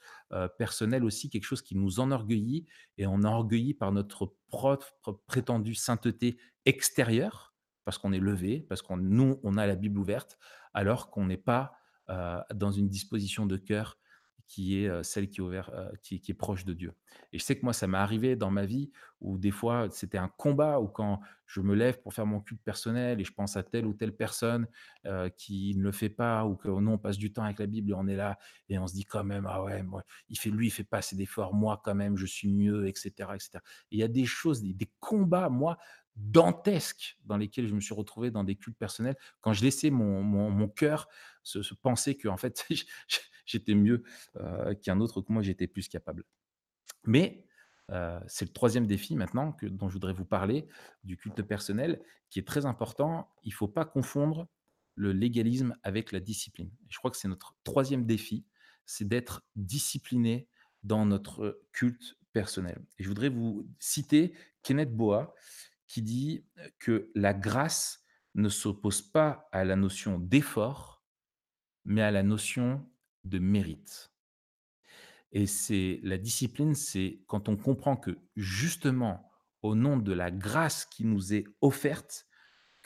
personnel 0.58 1.04
aussi 1.04 1.30
quelque 1.30 1.44
chose 1.44 1.62
qui 1.62 1.76
nous 1.76 2.00
enorgueillit 2.00 2.66
et 2.98 3.06
on 3.06 3.22
est 3.22 3.26
enorgueilli 3.26 3.74
par 3.74 3.92
notre 3.92 4.34
propre 4.48 5.22
prétendue 5.26 5.74
sainteté 5.74 6.36
extérieure, 6.64 7.54
parce 7.84 7.98
qu'on 7.98 8.12
est 8.12 8.20
levé, 8.20 8.60
parce 8.68 8.82
qu'on 8.82 8.96
nous, 8.96 9.40
on 9.42 9.56
a 9.56 9.66
la 9.66 9.76
Bible 9.76 9.98
ouverte, 9.98 10.38
alors 10.74 11.10
qu'on 11.10 11.26
n'est 11.26 11.36
pas, 11.36 11.72
dans 12.54 12.72
une 12.72 12.88
disposition 12.88 13.46
de 13.46 13.56
cœur 13.56 13.98
qui 14.46 14.78
est, 14.84 15.02
celle 15.02 15.28
qui 15.28 15.40
est 15.40 16.34
proche 16.34 16.64
de 16.64 16.72
Dieu. 16.72 16.94
Et 17.32 17.38
je 17.38 17.44
sais 17.44 17.56
que 17.56 17.62
moi, 17.64 17.72
ça 17.72 17.86
m'est 17.86 17.98
arrivé 17.98 18.36
dans 18.36 18.50
ma 18.50 18.66
vie 18.66 18.90
où 19.20 19.38
des 19.38 19.50
fois, 19.50 19.88
c'était 19.90 20.18
un 20.18 20.28
combat 20.28 20.80
où 20.80 20.88
quand 20.88 21.20
je 21.46 21.60
me 21.60 21.74
lève 21.74 22.00
pour 22.00 22.14
faire 22.14 22.26
mon 22.26 22.40
culte 22.40 22.62
personnel 22.62 23.20
et 23.20 23.24
je 23.24 23.32
pense 23.32 23.56
à 23.56 23.62
telle 23.62 23.86
ou 23.86 23.92
telle 23.94 24.16
personne, 24.16 24.66
qui 25.36 25.74
ne 25.76 25.82
le 25.82 25.92
fait 25.92 26.08
pas 26.08 26.44
ou 26.46 26.56
que 26.56 26.68
nous, 26.68 26.90
on 26.90 26.98
passe 26.98 27.18
du 27.18 27.32
temps 27.32 27.44
avec 27.44 27.58
la 27.58 27.66
Bible 27.66 27.90
et 27.90 27.94
on 27.94 28.06
est 28.06 28.16
là 28.16 28.38
et 28.68 28.78
on 28.78 28.86
se 28.86 28.94
dit 28.94 29.04
quand 29.04 29.24
même: 29.24 29.46
«Ah 29.46 29.62
ouais, 29.62 29.82
il 30.28 30.38
fait 30.38 30.50
lui, 30.50 30.68
il 30.68 30.70
fait 30.70 30.84
pas 30.84 30.98
assez 30.98 31.16
d'efforts, 31.16 31.54
moi 31.54 31.80
quand 31.84 31.94
même, 31.94 32.16
je 32.16 32.26
suis 32.26 32.48
mieux» 32.48 32.86
et 32.86 32.92
cetera 32.94 33.36
et 33.36 33.38
cetera. 33.38 33.62
Et 33.90 33.96
il 33.96 33.98
y 33.98 34.02
a 34.02 34.08
des 34.08 34.24
choses, 34.26 34.62
des 34.62 34.90
combats, 35.00 35.48
moi, 35.48 35.78
dantesques 36.16 37.18
dans 37.24 37.36
lesquels 37.36 37.66
je 37.66 37.74
me 37.74 37.80
suis 37.80 37.94
retrouvé 37.94 38.30
dans 38.30 38.44
des 38.44 38.56
cultes 38.56 38.78
personnels 38.78 39.16
quand 39.40 39.52
je 39.52 39.62
laissais 39.64 39.90
mon 39.90 40.22
mon 40.22 40.68
cœur 40.68 41.08
se 41.42 41.62
se 41.62 41.74
penser 41.74 42.16
qu'en 42.18 42.36
fait, 42.36 42.66
j'étais 43.46 43.74
mieux, 43.74 44.02
heu, 44.36 44.74
qu'un 44.82 45.00
autre, 45.00 45.22
que 45.22 45.32
moi 45.32 45.42
j'étais 45.42 45.66
plus 45.66 45.88
capable. 45.88 46.24
Mais 47.06 47.46
heu, 47.90 48.18
c'est 48.28 48.44
le 48.46 48.52
troisième 48.52 48.86
défi 48.86 49.16
maintenant 49.16 49.52
que 49.52 49.66
dont 49.66 49.88
je 49.88 49.94
voudrais 49.94 50.12
vous 50.12 50.24
parler, 50.24 50.68
du 51.04 51.16
culte 51.16 51.42
personnel, 51.42 52.02
qui 52.30 52.38
est 52.38 52.46
très 52.46 52.66
important. 52.66 53.30
Il 53.42 53.50
ne 53.50 53.54
faut 53.54 53.68
pas 53.68 53.84
confondre 53.84 54.48
le 54.94 55.12
légalisme 55.12 55.74
avec 55.82 56.12
la 56.12 56.20
discipline. 56.20 56.70
Je 56.88 56.98
crois 56.98 57.10
que 57.10 57.16
c'est 57.16 57.28
notre 57.28 57.56
troisième 57.64 58.04
défi, 58.06 58.44
c'est 58.86 59.08
d'être 59.08 59.42
discipliné 59.56 60.48
dans 60.82 61.06
notre 61.06 61.62
culte 61.72 62.16
personnel. 62.32 62.84
Et 62.98 63.04
je 63.04 63.08
voudrais 63.08 63.28
vous 63.28 63.68
citer 63.78 64.34
Kenneth 64.62 64.94
Boa 64.94 65.34
qui 65.92 66.00
dit 66.00 66.46
que 66.78 67.10
la 67.14 67.34
grâce 67.34 68.02
ne 68.34 68.48
s'oppose 68.48 69.02
pas 69.02 69.46
à 69.52 69.62
la 69.62 69.76
notion 69.76 70.18
d'effort, 70.18 71.04
mais 71.84 72.00
à 72.00 72.10
la 72.10 72.22
notion 72.22 72.88
de 73.24 73.38
mérite. 73.38 74.10
Et 75.32 75.46
c'est 75.46 76.00
la 76.02 76.16
discipline, 76.16 76.74
c'est 76.74 77.20
quand 77.26 77.50
on 77.50 77.58
comprend 77.58 77.98
que 77.98 78.18
justement, 78.36 79.30
au 79.60 79.74
nom 79.74 79.98
de 79.98 80.14
la 80.14 80.30
grâce 80.30 80.86
qui 80.86 81.04
nous 81.04 81.34
est 81.34 81.44
offerte, 81.60 82.26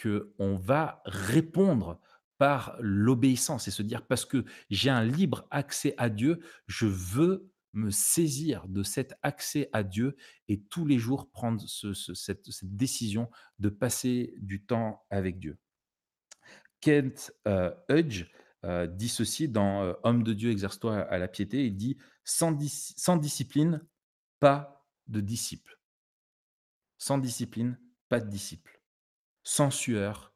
qu'on 0.03 0.57
va 0.57 1.01
répondre 1.05 2.01
par 2.39 2.77
l'obéissance 2.81 3.69
et 3.69 3.71
se 3.71 3.83
dire 3.83 4.05
parce 4.05 4.25
que 4.25 4.45
j'ai 4.69 4.91
un 4.91 5.05
libre 5.05 5.47
accès 5.53 5.95
à 5.97 6.09
Dieu, 6.11 6.41
je 6.67 6.87
veux 6.87 7.53
me 7.77 7.91
saisir 7.91 8.67
de 8.69 8.83
cet 8.83 9.15
accès 9.23 9.69
à 9.73 9.83
Dieu 9.83 10.17
et 10.49 10.61
tous 10.61 10.87
les 10.87 10.99
jours 10.99 11.31
prendre 11.31 11.63
ce- 11.69 11.93
ce- 11.95 12.15
cette, 12.15 12.49
décision 12.63 13.31
de 13.59 13.69
passer 13.69 14.35
du 14.39 14.65
temps 14.65 15.05
avec 15.11 15.39
Dieu. 15.39 15.59
Kent 16.81 17.33
euh, 17.47 17.73
Hudge 17.89 18.27
euh, 18.65 18.87
dit 18.87 19.09
ceci 19.09 19.49
dans 19.49 19.83
euh, 19.83 19.93
Homme 20.03 20.23
de 20.23 20.33
Dieu, 20.33 20.51
exerce-toi 20.51 20.99
à 21.01 21.19
la 21.19 21.29
piété. 21.29 21.67
Il 21.67 21.77
dit 21.77 21.97
sans, 22.25 22.53
dis- 22.53 22.95
sans 22.97 23.17
discipline, 23.17 23.85
pas 24.41 24.87
de 25.07 25.21
disciple. 25.21 25.79
Sans 26.99 27.19
discipline, 27.19 27.79
pas 28.09 28.21
de 28.21 28.29
disciple. 28.29 28.81
Sans 29.43 29.71
sueur, 29.71 30.35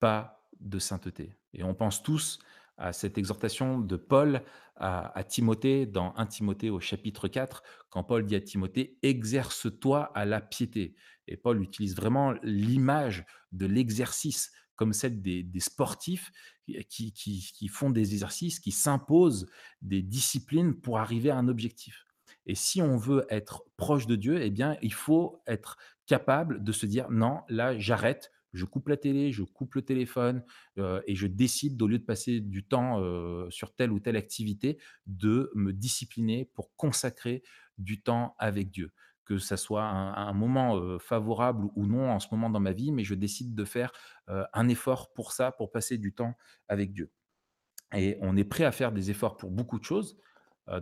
pas 0.00 0.48
de 0.60 0.78
sainteté. 0.78 1.36
Et 1.52 1.62
on 1.64 1.74
pense 1.74 2.02
tous 2.02 2.38
à 2.76 2.92
cette 2.92 3.18
exhortation 3.18 3.78
de 3.78 3.96
Paul 3.96 4.42
à, 4.76 5.22
Timothée 5.24 5.86
dans 5.86 6.14
1 6.16 6.26
Timothée 6.26 6.70
au 6.70 6.80
chapitre 6.80 7.28
4, 7.28 7.62
quand 7.90 8.02
Paul 8.02 8.26
dit 8.26 8.34
à 8.34 8.40
Timothée, 8.40 8.98
exerce-toi 9.02 10.10
à 10.14 10.24
la 10.24 10.40
piété. 10.40 10.96
Et 11.28 11.36
Paul 11.36 11.62
utilise 11.62 11.94
vraiment 11.94 12.34
l'image 12.42 13.24
de 13.52 13.66
l'exercice 13.66 14.52
comme 14.76 14.92
celle 14.92 15.22
des, 15.22 15.44
des 15.44 15.60
sportifs 15.60 16.32
qui, 16.88 17.12
qui, 17.12 17.52
qui 17.54 17.68
font 17.68 17.90
des 17.90 18.12
exercices, 18.12 18.58
qui 18.58 18.72
s'imposent 18.72 19.46
des 19.82 20.02
disciplines 20.02 20.74
pour 20.74 20.98
arriver 20.98 21.30
à 21.30 21.38
un 21.38 21.46
objectif. 21.46 22.04
Et 22.46 22.54
si 22.54 22.82
on 22.82 22.96
veut 22.96 23.24
être 23.30 23.64
proche 23.76 24.06
de 24.06 24.16
Dieu, 24.16 24.42
eh 24.42 24.50
bien, 24.50 24.76
il 24.82 24.92
faut 24.92 25.42
être 25.46 25.76
capable 26.06 26.62
de 26.62 26.72
se 26.72 26.86
dire 26.86 27.10
non, 27.10 27.40
là, 27.48 27.78
j'arrête, 27.78 28.32
je 28.54 28.64
coupe 28.64 28.88
la 28.88 28.96
télé, 28.96 29.32
je 29.32 29.42
coupe 29.42 29.74
le 29.74 29.82
téléphone 29.82 30.44
euh, 30.78 31.02
et 31.06 31.14
je 31.14 31.26
décide, 31.26 31.80
au 31.82 31.88
lieu 31.88 31.98
de 31.98 32.04
passer 32.04 32.40
du 32.40 32.64
temps 32.64 33.00
euh, 33.00 33.50
sur 33.50 33.74
telle 33.74 33.92
ou 33.92 34.00
telle 34.00 34.16
activité, 34.16 34.78
de 35.06 35.50
me 35.54 35.72
discipliner 35.72 36.46
pour 36.54 36.74
consacrer 36.76 37.42
du 37.78 38.00
temps 38.00 38.34
avec 38.38 38.70
Dieu. 38.70 38.92
Que 39.24 39.38
ça 39.38 39.56
soit 39.56 39.84
un, 39.84 40.32
moment 40.34 40.76
euh, 40.76 40.98
favorable 40.98 41.66
ou 41.74 41.86
non 41.86 42.10
en 42.10 42.20
ce 42.20 42.28
moment 42.30 42.50
dans 42.50 42.60
ma 42.60 42.72
vie, 42.72 42.92
mais 42.92 43.04
je 43.04 43.14
décide 43.14 43.54
de 43.54 43.64
faire 43.64 43.90
un 44.28 44.68
effort 44.68 45.12
pour 45.12 45.32
ça, 45.32 45.50
pour 45.52 45.72
passer 45.72 45.98
du 45.98 46.14
temps 46.14 46.34
avec 46.68 46.92
Dieu. 46.92 47.10
Et 47.94 48.16
on 48.20 48.36
est 48.36 48.44
prêt 48.44 48.64
à 48.64 48.72
faire 48.72 48.92
des 48.92 49.10
efforts 49.10 49.36
pour 49.36 49.50
beaucoup 49.50 49.78
de 49.78 49.84
choses 49.84 50.18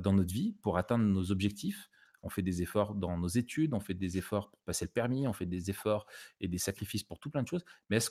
dans 0.00 0.12
notre 0.12 0.32
vie, 0.32 0.56
pour 0.62 0.76
atteindre 0.76 1.04
nos 1.04 1.30
objectifs. 1.30 1.88
On 2.22 2.28
fait 2.28 2.42
des 2.42 2.62
efforts 2.62 2.94
dans 2.94 3.16
nos 3.18 3.28
études, 3.28 3.74
on 3.74 3.80
fait 3.80 3.94
des 3.94 4.18
efforts 4.18 4.50
pour 4.50 4.60
passer 4.60 4.84
le 4.84 4.90
permis, 4.90 5.26
on 5.26 5.32
fait 5.32 5.46
des 5.46 5.70
efforts 5.70 6.06
et 6.40 6.48
des 6.48 6.58
sacrifices 6.58 7.02
pour 7.02 7.18
tout 7.18 7.30
plein 7.30 7.42
de 7.42 7.48
choses. 7.48 7.64
Mais 7.90 7.96
est-ce 7.96 8.10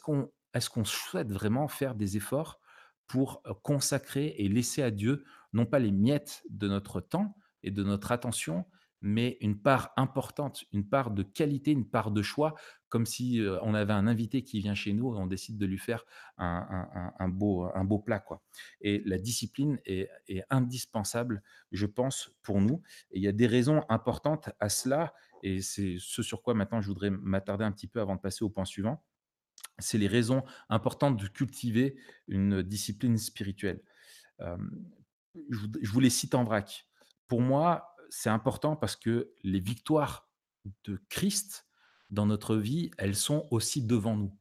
qu'on 0.70 0.86
souhaite 0.86 1.32
vraiment 1.32 1.68
faire 1.68 1.96
des 1.96 2.18
efforts 2.18 2.60
pour 3.08 3.42
euh, 3.46 3.54
consacrer 3.62 4.36
et 4.38 4.48
laisser 4.48 4.82
à 4.82 4.92
Dieu 4.92 5.26
non 5.54 5.66
pas 5.66 5.80
les 5.80 5.92
miettes 5.92 6.44
de 6.50 6.68
notre 6.68 7.02
temps 7.02 7.36
et 7.64 7.72
de 7.72 7.84
notre 7.84 8.12
attention, 8.12 8.66
mais 9.02 9.38
une 9.42 9.60
part 9.60 9.92
importante, 9.98 10.66
une 10.72 10.88
part 10.88 11.12
de 11.12 11.24
qualité, 11.24 11.72
une 11.72 11.90
part 11.90 12.12
de 12.12 12.22
choix, 12.22 12.54
comme 12.90 13.06
si 13.06 13.40
euh, 13.40 13.58
on 13.64 13.74
avait 13.74 13.94
un 13.94 14.06
invité 14.06 14.44
qui 14.44 14.60
vient 14.60 14.76
chez 14.76 14.94
nous 14.94 15.16
et 15.16 15.18
on 15.18 15.26
décide 15.26 15.58
de 15.58 15.66
lui 15.66 15.80
faire 15.80 16.06
un, 16.38 17.30
beau, 17.30 17.70
un 17.74 17.84
beau 17.84 18.00
plat. 18.00 18.20
Quoi. 18.20 18.44
Et 18.82 19.02
la 19.06 19.18
discipline 19.18 19.80
est, 19.86 20.10
indispensable, 20.50 21.42
je 21.72 21.86
pense, 21.86 22.32
pour 22.44 22.62
nous. 22.62 22.82
Et 23.12 23.18
il 23.18 23.24
y 23.24 23.28
a 23.28 23.32
des 23.32 23.48
raisons 23.48 23.84
importantes 23.90 24.50
à 24.60 24.70
cela, 24.70 25.14
et 25.42 25.62
c'est 25.62 25.96
ce 26.00 26.22
sur 26.22 26.44
quoi 26.44 26.54
maintenant 26.54 26.82
je 26.82 26.88
voudrais 26.88 27.10
m'attarder 27.10 27.66
un 27.66 27.72
petit 27.72 27.88
peu 27.88 28.00
avant 28.02 28.16
de 28.16 28.22
passer 28.22 28.44
au 28.44 28.50
point 28.50 28.66
suivant. 28.66 29.04
C'est 29.80 29.98
les 29.98 30.08
raisons 30.08 30.44
importantes 30.70 31.20
de 31.20 31.28
cultiver 31.28 31.96
une 32.28 32.62
discipline 32.62 33.18
spirituelle. 33.18 33.82
Euh, 34.42 34.58
je 35.50 35.92
vous 35.92 36.00
les 36.00 36.10
cite 36.10 36.36
en 36.36 36.44
vrac. 36.44 36.86
Pour 37.28 37.42
moi, 37.42 37.91
c'est 38.12 38.30
important 38.30 38.76
parce 38.76 38.98
que 38.98 39.32
les 39.42 39.62
victoires 39.62 40.30
de 40.84 41.02
Christ 41.08 41.66
dans 42.10 42.26
notre 42.26 42.58
vie, 42.58 42.92
elles 42.98 43.16
sont 43.16 43.48
aussi 43.52 43.82
devant 43.82 44.18
nous. 44.18 44.38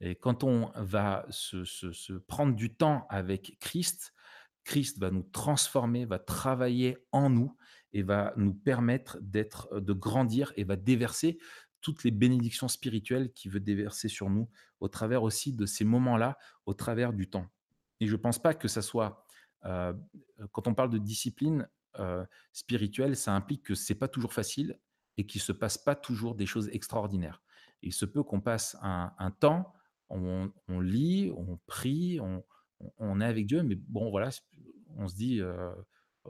Et 0.00 0.14
quand 0.14 0.44
on 0.44 0.70
va 0.76 1.26
se, 1.28 2.12
prendre 2.18 2.54
du 2.54 2.74
temps 2.74 3.06
avec 3.10 3.58
Christ, 3.60 4.14
Christ 4.62 4.98
va 4.98 5.10
nous 5.10 5.24
transformer, 5.24 6.04
va 6.04 6.20
travailler 6.20 6.98
en 7.10 7.28
nous 7.28 7.56
et 7.92 8.04
va 8.04 8.32
nous 8.36 8.54
permettre 8.54 9.18
d'être, 9.20 9.68
euh, 9.72 9.80
de 9.80 9.92
grandir 9.92 10.52
et 10.56 10.62
va 10.62 10.76
déverser 10.76 11.38
toutes 11.80 12.04
les 12.04 12.12
bénédictions 12.12 12.68
spirituelles 12.68 13.32
qu'il 13.32 13.50
veut 13.50 13.60
déverser 13.60 14.08
sur 14.08 14.30
nous 14.30 14.48
au 14.78 14.88
travers 14.88 15.24
aussi 15.24 15.52
de 15.52 15.66
ces 15.66 15.84
moments-là, 15.84 16.38
au 16.64 16.74
travers 16.74 17.12
du 17.12 17.28
temps. 17.28 17.46
Et 17.98 18.06
je 18.06 18.12
ne 18.12 18.20
pense 18.20 18.38
pas 18.38 18.54
que 18.54 18.68
ça 18.68 18.82
soit, 18.82 19.26
euh, 19.64 19.92
quand 20.52 20.68
on 20.68 20.74
parle 20.74 20.90
de 20.90 20.98
discipline 20.98 21.68
euh, 21.98 22.24
spirituelle, 22.52 23.16
ça 23.16 23.34
implique 23.34 23.64
que 23.64 23.74
c'est 23.74 23.94
pas 23.94 24.08
toujours 24.08 24.32
facile 24.32 24.78
et 25.16 25.26
qu'il 25.26 25.40
se 25.40 25.52
passe 25.52 25.78
pas 25.78 25.94
toujours 25.94 26.34
des 26.34 26.46
choses 26.46 26.68
extraordinaires. 26.68 27.42
Il 27.82 27.92
se 27.92 28.04
peut 28.04 28.22
qu'on 28.22 28.40
passe 28.40 28.76
un, 28.82 29.30
temps 29.40 29.72
on, 30.08 30.52
on 30.68 30.80
lit, 30.80 31.32
on 31.36 31.58
prie, 31.66 32.20
on, 32.98 33.20
est 33.20 33.24
avec 33.24 33.46
Dieu, 33.46 33.62
mais 33.62 33.76
bon, 33.76 34.10
voilà, 34.10 34.30
on 34.96 35.08
se 35.08 35.14
dit 35.14 35.40
euh, 35.40 35.72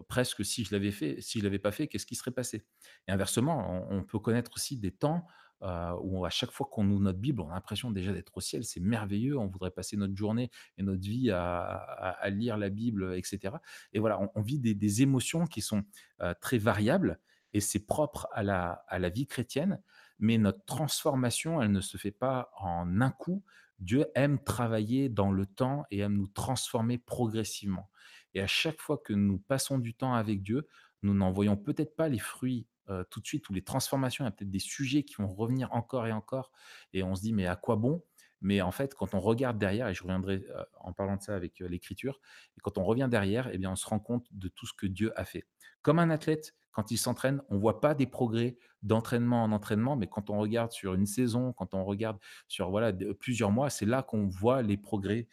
presque 0.09 0.45
si 0.45 0.65
je 0.65 0.73
l'avais 0.73 0.91
fait, 0.91 1.21
si 1.21 1.39
je 1.39 1.45
l'avais 1.45 1.59
pas 1.59 1.73
fait, 1.73 1.89
qu'est-ce 1.89 2.07
qui 2.07 2.15
serait 2.15 2.31
passé? 2.31 2.67
Et 3.09 3.13
inversement, 3.13 3.87
on 3.91 4.05
peut 4.05 4.19
connaître 4.19 4.53
aussi 4.55 4.79
des 4.79 4.93
temps 4.93 5.27
euh, 5.63 5.93
où 6.03 6.25
à 6.25 6.31
chaque 6.31 6.51
fois 6.51 6.69
qu'on 6.71 6.89
ouvre 6.91 7.01
notre 7.01 7.19
Bible, 7.19 7.43
on 7.43 7.51
a 7.51 7.55
l'impression 7.55 7.91
déjà 7.91 8.13
d'être 8.13 8.37
au 8.37 8.41
ciel, 8.41 8.65
c'est 8.65 8.81
merveilleux, 8.81 9.39
on 9.39 9.47
voudrait 9.47 9.71
passer 9.71 9.97
notre 9.97 10.17
journée 10.17 10.51
et 10.79 10.83
notre 10.83 11.03
vie 11.03 11.31
à, 11.31 12.19
lire 12.31 12.57
la 12.57 12.71
Bible, 12.71 13.15
etc. 13.17 13.57
Et 13.93 13.99
voilà, 13.99 14.19
on, 14.35 14.41
vit 14.41 14.59
des, 14.59 14.75
des 14.75 15.03
émotions 15.03 15.47
qui 15.47 15.61
sont 15.61 15.85
euh, 16.23 16.35
très 16.41 16.59
variables 16.59 17.19
et 17.53 17.61
c'est 17.61 17.87
propre 17.87 18.29
à 18.33 18.43
la, 18.43 18.85
à 18.89 18.99
la 18.99 19.09
vie 19.09 19.27
chrétienne, 19.27 19.83
mais 20.19 20.39
notre 20.39 20.65
transformation, 20.65 21.61
elle 21.61 21.73
ne 21.73 21.81
se 21.81 21.97
fait 21.97 22.11
pas 22.11 22.51
en 22.59 23.01
un 23.01 23.11
coup. 23.11 23.43
Dieu 23.79 24.07
aime 24.15 24.43
travailler 24.43 25.09
dans 25.09 25.33
le 25.33 25.47
temps 25.47 25.85
et 25.91 26.01
aime 26.01 26.15
nous 26.15 26.29
transformer 26.29 26.99
progressivement. 26.99 27.91
Et 28.35 28.41
à 28.41 28.47
chaque 28.47 28.81
fois 28.81 28.99
que 28.99 29.13
nous 29.13 29.39
passons 29.39 29.79
du 29.79 29.95
temps 29.95 30.15
avec 30.15 30.43
Dieu, 30.43 30.69
nous 31.03 31.15
n'en 31.15 31.33
voyons 31.33 31.57
peut-être 31.57 31.97
pas 31.97 32.09
les 32.09 32.19
fruits 32.19 32.67
euh, 32.91 33.05
tout 33.11 33.21
de 33.21 33.27
suite 33.27 33.49
ou 33.49 33.53
les 33.53 33.63
transformations. 33.63 34.25
Il 34.25 34.27
y 34.27 34.29
a 34.29 34.33
peut-être 34.33 34.51
des 34.51 34.59
sujets 34.59 35.03
qui 35.05 35.15
vont 35.17 35.29
revenir 35.29 35.73
encore 35.73 36.07
et 36.07 36.13
encore. 36.13 36.51
Et 36.93 37.03
on 37.03 37.15
se 37.15 37.23
dit, 37.23 37.33
mais 37.33 37.47
à 37.47 37.57
quoi 37.57 37.77
bon? 37.77 38.03
Mais 38.41 38.63
en 38.63 38.71
fait, 38.71 38.95
quand 38.95 39.15
on 39.15 39.21
regarde 39.21 39.59
derrière, 39.59 39.89
et 39.89 39.95
je 39.95 40.03
reviendrai 40.03 40.45
euh, 40.49 40.65
en 40.81 40.93
parlant 40.93 41.17
de 41.17 41.23
ça 41.23 41.37
avec 41.37 41.61
euh, 41.61 41.69
l'Écriture, 41.69 42.21
et 42.57 42.61
quand 42.61 42.79
on 42.79 42.85
revient 42.85 43.09
derrière, 43.11 43.49
eh 43.53 43.59
bien, 43.59 43.71
on 43.71 43.77
se 43.77 43.87
rend 43.87 44.01
compte 44.01 44.27
de 44.33 44.49
tout 44.49 44.67
ce 44.67 44.73
que 44.73 44.87
Dieu 44.87 45.13
a 45.19 45.25
fait. 45.25 45.45
Comme 45.83 45.99
un 45.99 46.11
athlète, 46.11 46.55
quand 46.73 46.91
il 46.91 46.99
s'entraîne, 46.99 47.43
on 47.49 47.57
ne 47.57 47.61
voit 47.61 47.81
pas 47.81 47.95
des 47.95 48.07
progrès 48.07 48.57
d'entraînement 48.83 49.45
en 49.45 49.53
entraînement, 49.53 49.97
mais 49.97 50.07
quand 50.07 50.31
on 50.31 50.39
regarde 50.39 50.73
sur 50.73 50.95
une 50.95 51.07
saison, 51.07 51.53
quand 51.53 51.75
on 51.75 51.85
regarde 51.85 52.19
sur 52.49 52.71
voilà, 52.71 52.93
plusieurs 53.19 53.51
mois, 53.51 53.71
c'est 53.71 53.87
là 53.87 54.03
qu'on 54.03 54.27
voit 54.27 54.63
les 54.63 54.77
progrès 54.77 55.27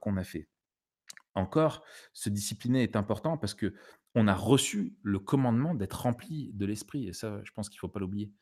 qu'on 0.00 0.18
a 0.18 0.24
fait. 0.24 0.46
Encore, 1.34 1.82
se 2.12 2.28
discipliner 2.28 2.82
est 2.82 2.96
important 2.96 3.36
parce 3.36 3.54
que 3.54 3.74
on 4.14 4.28
a 4.28 4.34
reçu 4.34 4.94
le 5.02 5.18
commandement 5.18 5.74
d'être 5.74 6.02
rempli 6.02 6.52
de 6.54 6.66
l'esprit 6.66 7.08
et 7.08 7.12
ça, 7.12 7.40
je 7.44 7.52
pense 7.52 7.68
qu'il 7.68 7.78
faut 7.80 7.88
pas 7.88 8.00
l'oublier. 8.00 8.32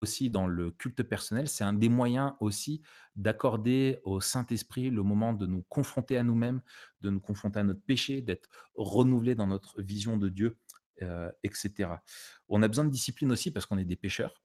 Aussi 0.00 0.30
dans 0.30 0.46
le 0.46 0.70
culte 0.70 1.02
personnel, 1.02 1.48
c'est 1.48 1.64
un 1.64 1.72
des 1.72 1.88
moyens 1.88 2.34
aussi 2.38 2.82
d'accorder 3.16 3.98
au 4.04 4.20
Saint-Esprit 4.20 4.90
le 4.90 5.02
moment 5.02 5.32
de 5.32 5.44
nous 5.44 5.62
confronter 5.64 6.16
à 6.16 6.22
nous-mêmes, 6.22 6.62
de 7.00 7.10
nous 7.10 7.18
confronter 7.18 7.58
à 7.58 7.64
notre 7.64 7.82
péché, 7.82 8.20
d'être 8.22 8.48
renouvelé 8.76 9.34
dans 9.34 9.48
notre 9.48 9.82
vision 9.82 10.16
de 10.16 10.28
Dieu, 10.28 10.56
heu, 11.02 11.32
et 11.42 11.50
cetera. 11.52 12.04
On 12.48 12.62
a 12.62 12.68
besoin 12.68 12.84
de 12.84 12.90
discipline 12.90 13.32
aussi 13.32 13.50
parce 13.50 13.66
qu'on 13.66 13.76
est 13.78 13.84
des 13.84 13.96
pécheurs 13.96 14.40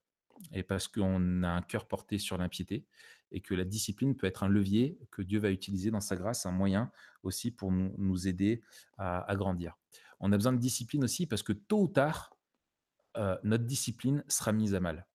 et 0.53 0.63
parce 0.63 0.88
qu'on 0.88 1.43
a 1.43 1.49
un 1.49 1.62
cœur 1.62 1.88
porté 1.88 2.17
sur 2.17 2.39
l'impiété 2.39 2.88
et 3.33 3.41
que 3.41 3.53
la 3.53 3.65
discipline 3.65 4.15
peut 4.15 4.27
être 4.27 4.43
un 4.43 4.47
levier 4.49 4.97
que 5.11 5.21
Dieu 5.21 5.39
va 5.39 5.51
utiliser 5.51 5.91
dans 5.91 5.99
sa 5.99 6.15
grâce, 6.15 6.45
un 6.45 6.51
moyen 6.51 6.91
aussi 7.23 7.51
pour 7.51 7.71
nous 7.71 7.93
nous 7.97 8.27
aider 8.27 8.63
à 8.97 9.35
grandir. 9.35 9.77
On 10.19 10.31
a 10.31 10.37
besoin 10.37 10.53
de 10.53 10.59
discipline 10.59 11.03
aussi 11.03 11.27
parce 11.27 11.43
que 11.43 11.53
tôt 11.53 11.81
ou 11.81 11.87
tard, 11.87 12.37
heu, 13.17 13.37
notre 13.43 13.65
discipline 13.65 14.23
sera 14.27 14.51
mise 14.53 14.75
à 14.75 14.79
mal. 14.79 15.07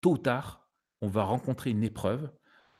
Tôt 0.00 0.12
ou 0.12 0.18
tard, 0.18 0.68
on 1.00 1.08
va 1.08 1.22
rencontrer 1.24 1.70
une 1.70 1.84
épreuve, 1.84 2.30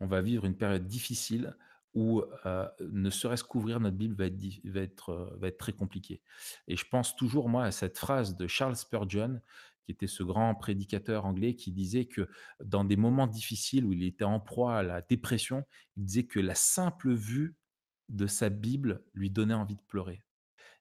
on 0.00 0.06
va 0.06 0.20
vivre 0.20 0.44
une 0.44 0.56
période 0.56 0.86
difficile 0.86 1.56
où, 1.94 2.22
heu, 2.46 2.68
ne 2.80 3.10
serait-ce 3.10 3.44
qu'ouvrir 3.44 3.78
notre 3.80 3.96
Bible 3.96 4.16
va 4.16 4.80
être 4.80 5.36
va 5.38 5.48
être 5.48 5.58
très 5.58 5.72
compliqué 5.72 6.22
et 6.66 6.76
je 6.76 6.86
pense 6.88 7.16
toujours, 7.16 7.48
moi, 7.48 7.64
à 7.64 7.70
cette 7.70 7.98
phrase 7.98 8.34
de 8.36 8.46
Charles 8.46 8.76
Spurgeon, 8.76 9.40
qui 9.84 9.92
était 9.92 10.06
ce 10.06 10.22
grand 10.22 10.54
prédicateur 10.54 11.26
anglais 11.26 11.54
qui 11.54 11.72
disait 11.72 12.04
que 12.04 12.28
dans 12.64 12.84
des 12.84 12.96
moments 12.96 13.26
difficiles 13.26 13.84
où 13.84 13.92
il 13.92 14.04
était 14.04 14.24
en 14.24 14.40
proie 14.40 14.78
à 14.78 14.82
la 14.82 15.02
dépression, 15.02 15.64
il 15.96 16.04
disait 16.04 16.24
que 16.24 16.40
la 16.40 16.54
simple 16.54 17.12
vue 17.12 17.54
de 18.08 18.26
sa 18.26 18.48
Bible 18.48 19.02
lui 19.14 19.30
donnait 19.30 19.54
envie 19.54 19.76
de 19.76 19.82
pleurer 19.88 20.22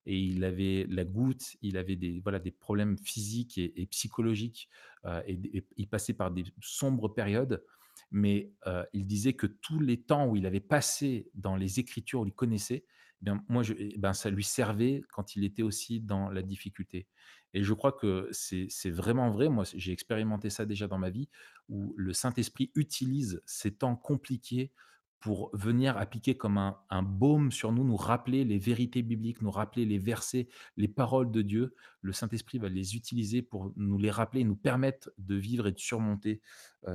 et 0.05 0.17
il 0.17 0.43
avait 0.43 0.85
la 0.89 1.05
goutte, 1.05 1.55
il 1.61 1.77
avait 1.77 1.95
des, 1.95 2.19
voilà, 2.21 2.39
des 2.39 2.51
problèmes 2.51 2.97
physiques 2.97 3.57
et, 3.57 3.85
psychologiques, 3.87 4.69
euh, 5.05 5.21
et, 5.27 5.63
il 5.77 5.87
passait 5.87 6.13
par 6.13 6.31
des 6.31 6.43
sombres 6.61 7.09
périodes, 7.09 7.63
mais 8.09 8.51
euh, 8.67 8.83
il 8.93 9.05
disait 9.05 9.33
que 9.33 9.47
tous 9.47 9.79
les 9.79 10.01
temps 10.01 10.27
où 10.27 10.35
il 10.35 10.45
avait 10.45 10.59
passé 10.59 11.29
dans 11.35 11.55
les 11.55 11.79
Écritures, 11.79 12.21
où 12.21 12.25
il 12.25 12.33
connaissait, 12.33 12.83
eh 13.21 13.25
bien, 13.25 13.43
moi, 13.47 13.61
je, 13.63 13.73
eh 13.77 13.97
ben, 13.97 14.13
ça 14.13 14.31
lui 14.31 14.43
servait 14.43 15.03
quand 15.11 15.35
il 15.35 15.43
était 15.43 15.61
aussi 15.61 15.99
dans 15.99 16.29
la 16.29 16.41
difficulté. 16.41 17.07
Et 17.53 17.63
je 17.63 17.73
crois 17.73 17.91
que 17.91 18.29
c'est 18.31 18.89
vraiment 18.89 19.29
vrai. 19.29 19.49
Moi, 19.49 19.65
j'ai 19.75 19.91
expérimenté 19.91 20.49
ça 20.49 20.65
déjà 20.65 20.87
dans 20.87 20.97
ma 20.97 21.09
vie, 21.09 21.29
où 21.69 21.93
le 21.97 22.13
Saint-Esprit 22.13 22.71
utilise 22.75 23.41
ces 23.45 23.71
temps 23.71 23.95
compliqués 23.95 24.71
pour 25.19 25.51
venir 25.53 25.97
appliquer 25.97 26.35
comme 26.35 26.57
un, 26.57 27.03
baume 27.03 27.51
sur 27.51 27.71
nous, 27.71 27.83
nous 27.83 27.95
rappeler 27.95 28.43
les 28.43 28.57
vérités 28.57 29.03
bibliques, 29.03 29.43
nous 29.43 29.51
rappeler 29.51 29.85
les 29.85 29.99
versets, 29.99 30.47
les 30.77 30.87
paroles 30.87 31.29
de 31.29 31.43
Dieu. 31.43 31.75
Le 32.01 32.11
Saint-Esprit 32.11 32.57
va 32.57 32.69
les 32.69 32.95
utiliser 32.95 33.43
pour 33.43 33.71
nous 33.75 33.99
les 33.99 34.09
rappeler, 34.09 34.43
nous 34.43 34.55
permettre 34.55 35.11
de 35.19 35.35
vivre 35.35 35.67
et 35.67 35.71
de 35.71 35.79
surmonter 35.79 36.41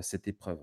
cette 0.00 0.26
épreuve. 0.26 0.58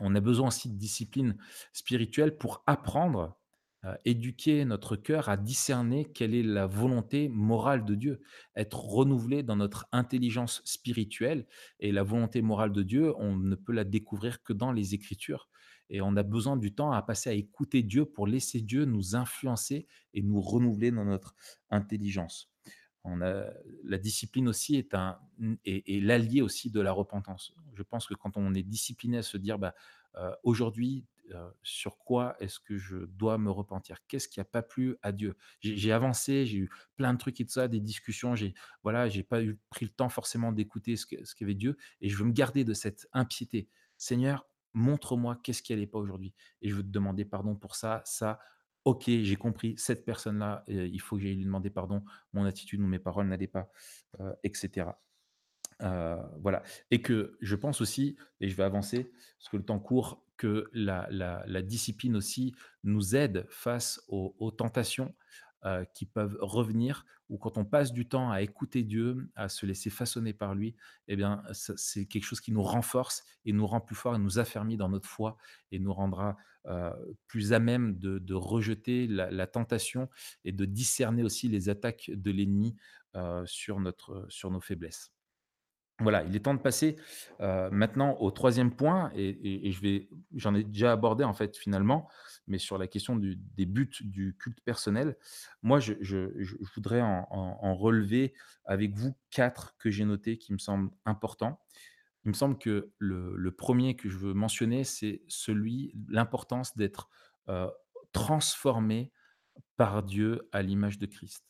On 0.00 0.14
a 0.14 0.20
besoin 0.20 0.48
aussi 0.48 0.70
de 0.70 0.78
discipline 0.78 1.36
spirituelle 1.72 2.36
pour 2.36 2.62
apprendre, 2.66 3.36
heu, 3.84 3.90
éduquer 4.04 4.64
notre 4.64 4.96
cœur 4.96 5.28
à 5.28 5.36
discerner 5.36 6.04
quelle 6.04 6.34
est 6.34 6.42
la 6.42 6.66
volonté 6.66 7.28
morale 7.28 7.84
de 7.84 7.94
Dieu. 7.94 8.20
Être 8.56 8.80
renouvelé 8.84 9.42
dans 9.42 9.56
notre 9.56 9.86
intelligence 9.92 10.62
spirituelle 10.64 11.46
et 11.80 11.92
la 11.92 12.02
volonté 12.02 12.42
morale 12.42 12.72
de 12.72 12.82
Dieu, 12.82 13.14
on 13.18 13.36
ne 13.36 13.54
peut 13.54 13.72
la 13.72 13.84
découvrir 13.84 14.42
que 14.42 14.52
dans 14.52 14.72
les 14.72 14.94
Écritures 14.94 15.48
et 15.90 16.00
on 16.02 16.16
a 16.16 16.22
besoin 16.22 16.56
du 16.56 16.74
temps 16.74 16.92
à 16.92 17.00
passer 17.02 17.30
à 17.30 17.32
écouter 17.32 17.82
Dieu 17.82 18.04
pour 18.04 18.26
laisser 18.26 18.60
Dieu 18.60 18.84
nous 18.84 19.16
influencer 19.16 19.86
et 20.12 20.22
nous 20.22 20.40
renouveler 20.40 20.90
dans 20.90 21.04
notre 21.06 21.34
intelligence. 21.70 22.50
La 23.84 23.98
discipline 23.98 24.48
aussi 24.48 24.76
est 24.76 26.02
l'allié 26.02 26.42
aussi 26.42 26.70
de 26.70 26.80
la 26.80 26.92
repentance. 26.92 27.54
Je 27.74 27.82
pense 27.82 28.06
que 28.06 28.14
quand 28.14 28.36
on 28.36 28.54
est 28.54 28.62
discipliné 28.62 29.18
à 29.18 29.22
se 29.22 29.36
dire: 29.38 29.58
«Bah, 29.58 29.74
heu, 30.16 30.30
aujourd'hui, 30.42 31.04
heu, 31.30 31.52
sur 31.62 31.98
quoi 31.98 32.36
est-ce 32.40 32.60
que 32.60 32.76
je 32.78 32.96
dois 32.98 33.38
me 33.38 33.50
repentir? 33.50 33.98
Qu'est-ce 34.06 34.28
qui 34.28 34.40
a 34.40 34.44
pas 34.44 34.62
plu 34.62 34.96
à 35.02 35.12
Dieu?» 35.12 35.36
j'ai 35.60 35.92
avancé, 35.92 36.46
j'ai 36.46 36.58
eu 36.58 36.70
plein 36.96 37.12
de 37.14 37.18
trucs 37.18 37.40
et 37.40 37.44
tout 37.44 37.52
ça, 37.52 37.68
des 37.68 37.80
discussions, 37.80 38.34
j'ai 38.34 38.54
voilà, 38.82 39.08
j'ai 39.08 39.22
pas 39.22 39.42
eu 39.42 39.58
pris 39.70 39.84
le 39.86 39.90
temps 39.92 40.08
forcément 40.08 40.52
d'écouter 40.52 40.96
ce 40.96 41.06
qu'avait 41.34 41.54
Dieu 41.54 41.76
et 42.00 42.08
je 42.08 42.16
veux 42.16 42.24
me 42.24 42.32
garder 42.32 42.64
de 42.64 42.74
cette 42.74 43.06
impiété. 43.12 43.68
Seigneur, 43.96 44.46
montre-moi 44.74 45.38
qu'est-ce 45.42 45.62
qui 45.62 45.72
allait 45.72 45.86
pas 45.86 45.98
aujourd'hui 45.98 46.34
et 46.62 46.68
je 46.70 46.74
veux 46.76 46.82
te 46.82 46.88
demander 46.88 47.24
pardon 47.24 47.56
pour 47.56 47.76
ça, 47.76 48.02
ça. 48.04 48.38
OK, 48.84 49.04
j'ai 49.06 49.36
compris, 49.36 49.74
cette 49.76 50.04
personne-là, 50.06 50.64
heu, 50.70 50.86
il 50.88 51.00
faut 51.00 51.16
que 51.16 51.22
j'aille 51.22 51.34
lui 51.36 51.44
demander 51.44 51.68
pardon 51.68 52.04
mon 52.32 52.44
attitude 52.46 52.80
ou 52.80 52.86
mes 52.86 52.98
paroles 52.98 53.26
n'allaient 53.28 53.46
pas, 53.46 53.70
heu, 54.20 54.34
et 54.44 54.50
Heu, 55.82 56.16
voilà 56.40 56.62
et 56.90 57.02
que 57.02 57.36
je 57.40 57.54
pense 57.54 57.80
aussi 57.80 58.16
et 58.40 58.48
je 58.48 58.56
vais 58.56 58.64
avancer 58.64 59.12
parce 59.38 59.48
que 59.50 59.56
le 59.56 59.64
temps 59.64 59.78
court, 59.78 60.24
que 60.36 60.68
la 60.72 61.62
discipline 61.62 62.16
aussi 62.16 62.54
nous 62.84 63.14
aide 63.16 63.46
face 63.48 64.02
aux 64.08 64.50
tentations, 64.56 65.14
heu, 65.64 65.84
qui 65.94 66.06
peuvent 66.06 66.36
revenir 66.40 67.04
ou 67.28 67.38
quand 67.38 67.58
on 67.58 67.64
passe 67.64 67.92
du 67.92 68.08
temps 68.08 68.30
à 68.30 68.42
écouter 68.42 68.82
Dieu, 68.84 69.30
à 69.34 69.48
se 69.48 69.66
laisser 69.66 69.90
façonner 69.90 70.32
par 70.32 70.54
lui 70.54 70.74
et 71.08 71.16
bien, 71.16 71.42
c'est 71.52 72.06
quelque 72.06 72.24
chose 72.24 72.40
qui 72.40 72.52
nous 72.52 72.62
renforce 72.62 73.24
et 73.44 73.52
nous 73.52 73.66
rend 73.66 73.80
plus 73.80 73.96
forts 73.96 74.14
et 74.16 74.18
nous 74.18 74.38
affermit 74.38 74.76
dans 74.76 74.88
notre 74.88 75.08
foi 75.08 75.36
et 75.72 75.78
nous 75.78 75.92
rendra, 75.92 76.36
heu, 76.66 76.90
plus 77.26 77.52
à 77.52 77.58
même 77.60 77.98
de 77.98 78.34
rejeter 78.34 79.06
la 79.06 79.46
tentation 79.46 80.08
et 80.44 80.52
de 80.52 80.64
discerner 80.64 81.22
aussi 81.22 81.48
les 81.48 81.68
attaques 81.68 82.10
de 82.12 82.30
l'ennemi, 82.30 82.76
sur 83.46 83.80
nos 83.80 84.60
faiblesses. 84.60 85.10
Voilà, 86.00 86.22
il 86.22 86.36
est 86.36 86.40
temps 86.40 86.54
de 86.54 86.60
passer, 86.60 86.96
heu, 87.40 87.70
maintenant 87.72 88.16
au 88.20 88.30
troisième 88.30 88.70
point 88.72 89.10
et 89.16 89.72
j'en 90.32 90.54
ai 90.54 90.62
déjà 90.62 90.92
abordé 90.92 91.24
en 91.24 91.34
fait 91.34 91.56
finalement, 91.56 92.08
mais 92.46 92.58
sur 92.58 92.78
la 92.78 92.86
question 92.86 93.16
des 93.16 93.66
buts 93.66 93.90
du 94.02 94.36
culte 94.38 94.60
personnel. 94.60 95.16
Moi 95.62 95.80
je 95.80 95.94
voudrais 96.76 97.00
en 97.02 97.74
relever 97.74 98.32
avec 98.64 98.94
vous 98.94 99.16
4 99.30 99.76
que 99.76 99.90
j'ai 99.90 100.04
notés 100.04 100.38
qui 100.38 100.52
me 100.52 100.58
semblent 100.58 100.90
importants. 101.04 101.60
Il 102.24 102.28
me 102.28 102.34
semble 102.34 102.58
que 102.58 102.92
le 102.98 103.50
1 103.52 103.94
que 103.96 104.08
je 104.08 104.18
veux 104.18 104.34
mentionner, 104.34 104.84
c'est 104.84 105.22
celui 105.28 105.92
l'importance 106.08 106.76
d'être, 106.76 107.08
heu, 107.48 107.68
transformé 108.12 109.12
par 109.76 110.02
Dieu 110.04 110.48
à 110.52 110.62
l'image 110.62 110.98
de 110.98 111.06
Christ. 111.06 111.44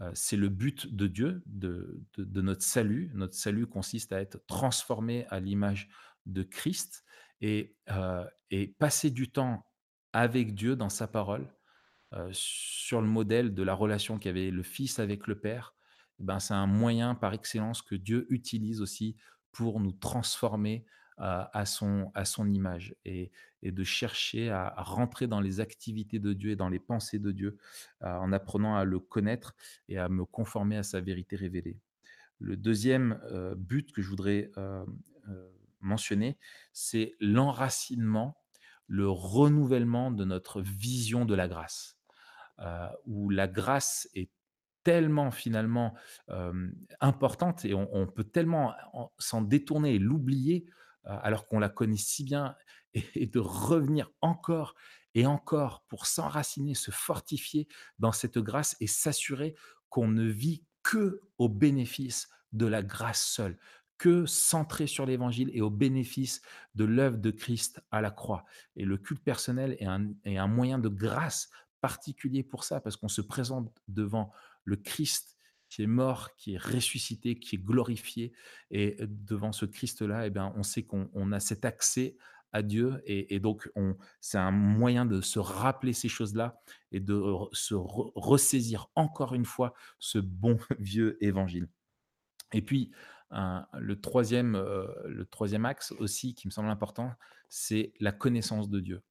Heu, 0.00 0.10
c'est 0.14 0.36
le 0.36 0.48
but 0.48 0.94
de 0.94 1.06
Dieu, 1.06 1.42
de 1.46 2.40
notre 2.40 2.62
salut. 2.62 3.10
Notre 3.14 3.34
salut 3.34 3.66
consiste 3.66 4.12
à 4.12 4.20
être 4.20 4.44
transformé 4.46 5.26
à 5.28 5.40
l'image 5.40 5.88
de 6.26 6.42
Christ 6.42 7.04
et 7.40 7.76
et 8.50 8.68
passer 8.78 9.10
du 9.10 9.30
temps 9.30 9.64
avec 10.12 10.54
Dieu 10.54 10.74
dans 10.76 10.88
sa 10.88 11.06
parole, 11.06 11.52
heu, 12.14 12.28
sur 12.32 13.00
le 13.00 13.08
modèle 13.08 13.54
de 13.54 13.62
la 13.62 13.74
relation 13.74 14.18
qu'avait 14.18 14.50
le 14.50 14.62
Fils 14.62 14.98
avec 14.98 15.26
le 15.26 15.38
Père, 15.40 15.74
ben, 16.18 16.40
c'est 16.40 16.54
un 16.54 16.66
moyen 16.66 17.14
par 17.14 17.34
excellence 17.34 17.82
que 17.82 17.94
Dieu 17.94 18.26
utilise 18.30 18.80
aussi 18.82 19.16
pour 19.52 19.80
nous 19.80 19.92
transformer 19.92 20.86
à 21.18 21.66
son, 21.66 22.10
à 22.14 22.24
son 22.24 22.48
image 22.52 22.94
et, 23.04 23.30
et 23.62 23.72
de 23.72 23.84
chercher 23.84 24.50
à, 24.50 24.74
rentrer 24.78 25.26
dans 25.26 25.40
les 25.40 25.60
activités 25.60 26.18
de 26.18 26.32
Dieu 26.32 26.52
et 26.52 26.56
dans 26.56 26.68
les 26.68 26.78
pensées 26.78 27.18
de 27.18 27.32
Dieu 27.32 27.58
euh, 28.02 28.14
en 28.14 28.32
apprenant 28.32 28.76
à 28.76 28.84
le 28.84 29.00
connaître 29.00 29.54
et 29.88 29.98
à 29.98 30.08
me 30.08 30.24
conformer 30.24 30.76
à 30.76 30.82
sa 30.82 31.00
vérité 31.00 31.36
révélée. 31.36 31.78
Le 32.38 32.56
deuxième 32.56 33.20
euh, 33.32 33.54
but 33.56 33.92
que 33.92 34.00
je 34.00 34.08
voudrais 34.08 34.50
euh, 34.56 34.84
mentionner, 35.80 36.38
c'est 36.72 37.14
l'enracinement, 37.20 38.40
le 38.86 39.08
renouvellement 39.08 40.10
de 40.10 40.24
notre 40.24 40.62
vision 40.62 41.24
de 41.24 41.34
la 41.34 41.46
grâce, 41.46 41.98
où 43.04 43.28
la 43.28 43.46
grâce 43.46 44.08
est 44.14 44.30
tellement 44.82 45.30
finalement 45.30 45.94
importante 47.00 47.66
et 47.66 47.74
on, 47.74 47.94
on 47.94 48.06
peut 48.06 48.24
tellement 48.24 48.74
en- 48.94 49.12
s'en 49.18 49.42
détourner 49.42 49.96
et 49.96 49.98
l'oublier 49.98 50.64
alors 51.08 51.46
qu'on 51.46 51.58
la 51.58 51.68
connaît 51.68 51.96
si 51.96 52.24
bien 52.24 52.54
et, 52.94 53.04
et 53.14 53.26
de 53.26 53.38
revenir 53.38 54.10
encore 54.20 54.74
et 55.14 55.26
encore 55.26 55.84
pour 55.88 56.06
s'enraciner, 56.06 56.74
se 56.74 56.90
fortifier 56.90 57.66
dans 57.98 58.12
cette 58.12 58.38
grâce 58.38 58.76
et 58.80 58.86
s'assurer 58.86 59.54
qu'on 59.88 60.08
ne 60.08 60.24
vit 60.24 60.64
que 60.82 61.22
au 61.38 61.48
bénéfice 61.48 62.28
de 62.52 62.66
la 62.66 62.82
grâce 62.82 63.24
seule, 63.24 63.58
que 63.98 64.26
centré 64.26 64.86
sur 64.86 65.06
l'évangile 65.06 65.50
et 65.52 65.60
au 65.60 65.70
bénéfice 65.70 66.40
de 66.74 66.84
l'œuvre 66.84 67.18
de 67.18 67.30
Christ 67.30 67.82
à 67.90 68.00
la 68.00 68.10
croix. 68.10 68.44
Et 68.76 68.84
le 68.84 68.96
culte 68.96 69.22
personnel 69.22 69.76
est 69.80 69.86
un, 69.86 70.12
est 70.24 70.38
un 70.38 70.46
moyen 70.46 70.78
de 70.78 70.88
grâce 70.88 71.50
particulier 71.80 72.42
pour 72.42 72.64
ça, 72.64 72.80
parce 72.80 72.96
qu'on 72.96 73.08
se 73.08 73.20
présente 73.20 73.72
devant 73.88 74.32
le 74.64 74.76
Christ 74.76 75.36
qui 75.68 75.82
est 75.82 75.86
mort, 75.86 76.34
qui 76.36 76.54
est 76.54 76.58
ressuscité, 76.58 77.38
qui 77.38 77.56
est 77.56 77.64
glorifié. 77.64 78.32
Et 78.70 78.96
devant 79.00 79.52
ce 79.52 79.66
Christ-là, 79.66 80.26
eh 80.26 80.30
bien, 80.30 80.52
on 80.56 80.62
sait 80.62 80.82
qu'on 80.82 81.10
on 81.14 81.32
a 81.32 81.40
cet 81.40 81.64
accès 81.64 82.16
à 82.52 82.62
Dieu. 82.62 83.02
Et, 83.04 83.40
donc, 83.40 83.70
on, 83.76 83.96
c'est 84.20 84.38
un 84.38 84.50
moyen 84.50 85.06
de 85.06 85.20
se 85.20 85.38
rappeler 85.38 85.92
ces 85.92 86.08
choses-là 86.08 86.60
et 86.92 87.00
de 87.00 87.22
se 87.52 87.74
re- 87.74 88.12
ressaisir 88.14 88.90
encore 88.94 89.34
une 89.34 89.44
fois 89.44 89.74
ce 89.98 90.18
bon 90.18 90.58
vieux 90.78 91.22
évangile. 91.22 91.68
Et 92.52 92.62
puis, 92.62 92.90
le, 93.30 93.94
troisième, 93.94 94.54
euh, 94.54 94.86
le 95.06 95.26
troisième 95.26 95.66
axe 95.66 95.92
aussi 95.98 96.34
qui 96.34 96.46
me 96.46 96.52
semble 96.52 96.70
important, 96.70 97.12
c'est 97.48 97.92
la 98.00 98.12
connaissance 98.12 98.70
de 98.70 98.80
Dieu. 98.80 99.02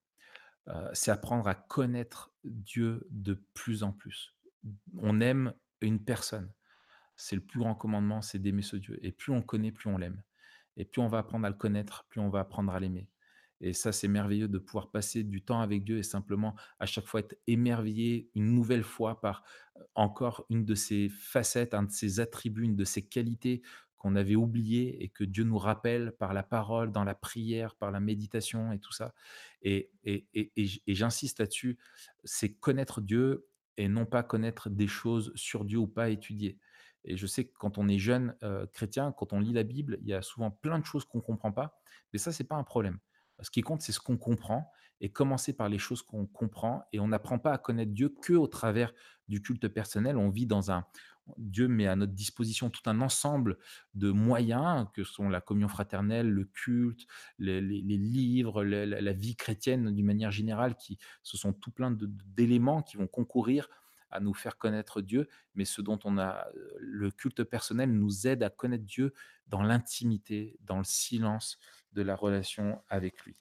Euh, 0.67 0.89
c'est 0.93 1.11
apprendre 1.11 1.47
à 1.47 1.55
connaître 1.55 2.33
Dieu 2.43 3.07
de 3.09 3.41
plus 3.53 3.83
en 3.83 3.91
plus. 3.93 4.35
On 4.97 5.21
aime 5.21 5.53
une 5.81 6.03
personne. 6.03 6.51
C'est 7.15 7.35
le 7.35 7.41
plus 7.41 7.59
grand 7.59 7.75
commandement, 7.75 8.21
c'est 8.21 8.39
d'aimer 8.39 8.61
ce 8.61 8.77
Dieu. 8.77 8.99
Et 9.01 9.11
plus 9.11 9.33
on 9.33 9.41
connaît, 9.41 9.71
plus 9.71 9.89
on 9.89 9.97
l'aime. 9.97 10.21
Et 10.77 10.85
plus 10.85 11.01
on 11.01 11.07
va 11.07 11.19
apprendre 11.19 11.45
à 11.45 11.49
le 11.49 11.55
connaître, 11.55 12.05
plus 12.09 12.21
on 12.21 12.29
va 12.29 12.41
apprendre 12.41 12.71
à 12.71 12.79
l'aimer. 12.79 13.09
Et 13.59 13.73
ça, 13.73 13.91
c'est 13.91 14.07
merveilleux 14.07 14.47
de 14.47 14.59
pouvoir 14.59 14.91
passer 14.91 15.23
du 15.23 15.41
temps 15.41 15.61
avec 15.61 15.83
Dieu 15.83 15.97
et 15.97 16.03
simplement 16.03 16.55
à 16.79 16.85
chaque 16.85 17.07
fois 17.07 17.21
être 17.21 17.35
émerveillé 17.47 18.29
une 18.35 18.53
nouvelle 18.53 18.83
fois 18.83 19.19
par 19.19 19.43
euh, 19.77 19.83
encore 19.95 20.45
une 20.49 20.63
de 20.63 20.75
ses 20.75 21.09
facettes, 21.09 21.73
un 21.73 21.83
de 21.83 21.91
ses 21.91 22.19
attributs, 22.19 22.63
une 22.63 22.75
de 22.75 22.85
ses 22.85 23.01
qualités 23.01 23.63
qu'on 23.97 24.15
avait 24.15 24.35
oubliées 24.35 25.03
et 25.03 25.09
que 25.09 25.23
Dieu 25.23 25.43
nous 25.43 25.57
rappelle 25.57 26.11
par 26.19 26.33
la 26.33 26.43
parole, 26.43 26.91
dans 26.91 27.03
la 27.03 27.15
prière, 27.15 27.73
par 27.75 27.89
la 27.89 27.99
méditation 27.99 28.71
et 28.71 28.77
tout 28.79 28.93
ça. 28.93 29.15
Et, 29.63 29.89
et, 30.03 30.27
et, 30.35 30.51
et 30.55 30.93
j'insiste 30.93 31.39
là-dessus, 31.39 31.79
c'est 32.23 32.53
connaître 32.53 33.01
Dieu 33.01 33.47
et 33.77 33.87
non 33.87 34.05
pas 34.05 34.23
connaître 34.23 34.69
des 34.69 34.87
choses 34.87 35.31
sur 35.35 35.65
Dieu 35.65 35.77
ou 35.77 35.87
pas 35.87 36.09
étudier. 36.09 36.57
Et 37.05 37.15
je 37.15 37.25
sais 37.25 37.45
que 37.45 37.53
quand 37.57 37.77
on 37.77 37.87
est 37.87 37.99
jeune 37.99 38.35
euh, 38.43 38.65
chrétien, 38.67 39.13
quand 39.15 39.31
on 39.33 39.39
lit 39.39 39.53
la 39.53 39.63
Bible, 39.63 39.97
il 40.01 40.07
y 40.07 40.13
a 40.13 40.21
souvent 40.21 40.51
plein 40.51 40.79
de 40.79 40.85
choses 40.85 41.05
qu'on 41.05 41.19
ne 41.19 41.23
comprend 41.23 41.51
pas, 41.51 41.79
mais 42.11 42.19
ça, 42.19 42.31
c'est 42.31 42.43
pas 42.43 42.55
un 42.55 42.63
problème. 42.63 42.99
Ce 43.41 43.49
qui 43.51 43.61
compte, 43.61 43.81
c'est 43.81 43.91
ce 43.91 43.99
qu'on 43.99 44.17
comprend 44.17 44.71
et 44.99 45.09
commencer 45.09 45.53
par 45.53 45.69
les 45.69 45.77
choses 45.77 46.01
qu'on 46.01 46.25
comprend. 46.25 46.83
Et 46.91 46.99
on 46.99 47.07
n'apprend 47.07 47.39
pas 47.39 47.53
à 47.53 47.57
connaître 47.57 47.91
Dieu 47.91 48.13
que 48.21 48.33
au 48.33 48.47
travers 48.47 48.93
du 49.27 49.41
culte 49.41 49.67
personnel. 49.67 50.17
On 50.17 50.29
vit 50.29 50.47
dans 50.47 50.71
un 50.71 50.85
Dieu 51.37 51.67
met 51.67 51.87
à 51.87 51.95
notre 51.95 52.13
disposition 52.13 52.69
tout 52.69 52.87
un 52.89 53.01
ensemble 53.01 53.57
de 53.93 54.11
moyens 54.11 54.87
que 54.93 55.03
sont 55.03 55.29
la 55.29 55.41
communion 55.41 55.67
fraternelle, 55.67 56.29
le 56.29 56.45
culte, 56.45 57.07
les, 57.39 57.61
livres, 57.61 58.63
la, 58.63 59.13
vie 59.13 59.35
chrétienne 59.35 59.93
d'une 59.93 60.05
manière 60.05 60.31
générale, 60.31 60.75
qui 60.75 60.97
ce 61.23 61.37
sont 61.37 61.53
tout 61.53 61.71
plein 61.71 61.91
d'éléments 61.91 62.81
qui 62.81 62.97
vont 62.97 63.07
concourir 63.07 63.67
à 64.09 64.19
nous 64.19 64.33
faire 64.33 64.57
connaître 64.57 65.01
Dieu, 65.01 65.27
mais 65.53 65.65
ce 65.65 65.81
dont 65.81 65.99
on 66.05 66.17
a 66.17 66.47
le 66.79 67.11
culte 67.11 67.43
personnel 67.43 67.91
nous 67.91 68.25
aide 68.25 68.41
à 68.41 68.49
connaître 68.49 68.85
Dieu 68.85 69.13
dans 69.47 69.61
l'intimité, 69.61 70.57
dans 70.61 70.77
le 70.77 70.85
silence 70.85 71.59
de 71.91 72.01
la 72.01 72.15
relation 72.15 72.81
avec 72.89 73.25
lui. 73.25 73.35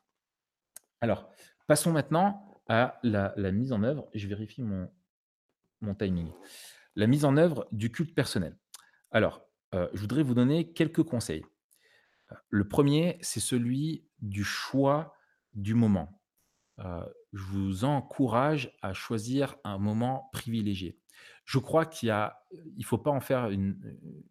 Alors, 1.01 1.31
passons 1.67 1.93
maintenant 1.93 2.61
à 2.69 2.99
la, 3.03 3.33
la 3.37 3.53
mise 3.53 3.73
en 3.73 3.83
œuvre. 3.85 4.09
Je 4.13 4.27
vérifie 4.27 4.63
mon, 4.63 4.91
mon 5.81 5.95
timing. 5.95 6.33
La 6.97 7.07
mise 7.07 7.25
en 7.27 7.37
œuvre 7.37 7.69
du 7.73 7.93
culte 7.93 8.15
personnel. 8.15 8.57
Alors, 9.11 9.43
euh, 9.75 9.89
je 9.93 10.01
voudrais 10.01 10.23
vous 10.23 10.35
donner 10.35 10.73
quelques 10.73 11.03
conseils. 11.03 11.45
Le 12.49 12.67
premier, 12.67 13.19
c'est 13.21 13.41
celui 13.41 14.09
du 14.21 14.45
choix 14.45 15.15
du 15.53 15.75
moment. 15.75 16.21
Euh, 16.79 17.05
je 17.33 17.43
vous 17.43 17.85
encourage 17.85 18.75
à 18.83 18.95
choisir 18.95 19.57
un 19.63 19.79
moment 19.79 20.31
privilégié. 20.33 20.99
Je 21.45 21.59
crois 21.59 21.87
qu'il 21.87 22.15
il 22.77 22.85
faut 22.85 22.99
pas 22.99 23.11
en 23.11 23.21
faire 23.21 23.51
une, 23.51 23.79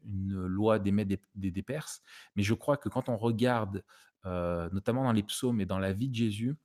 loi 0.03 0.79
des 0.79 0.91
mets 0.91 1.05
des, 1.05 1.21
des, 1.35 1.63
Perses, 1.63 2.01
mais 2.35 2.43
je 2.43 2.53
crois 2.53 2.77
que 2.77 2.89
quand 2.89 3.09
on 3.09 3.17
regarde, 3.17 3.83
euh, 4.25 4.69
notamment 4.71 5.03
dans 5.03 5.11
les 5.11 5.23
psaumes 5.23 5.61
et 5.61 5.65
dans 5.65 5.79
la 5.79 5.93
vie 5.93 6.09
de 6.09 6.15
Jésus, 6.15 6.55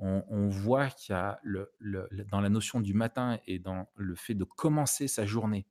on, 0.00 0.48
voit 0.48 0.88
qu'il 0.88 1.14
y 1.14 1.16
a 1.16 1.38
le, 1.42 1.70
dans 2.30 2.40
la 2.40 2.48
notion 2.48 2.80
du 2.80 2.94
matin 2.94 3.38
et 3.46 3.58
dans 3.58 3.86
le 3.96 4.14
fait 4.14 4.34
de 4.34 4.44
commencer 4.44 5.08
sa 5.08 5.26
journée 5.26 5.66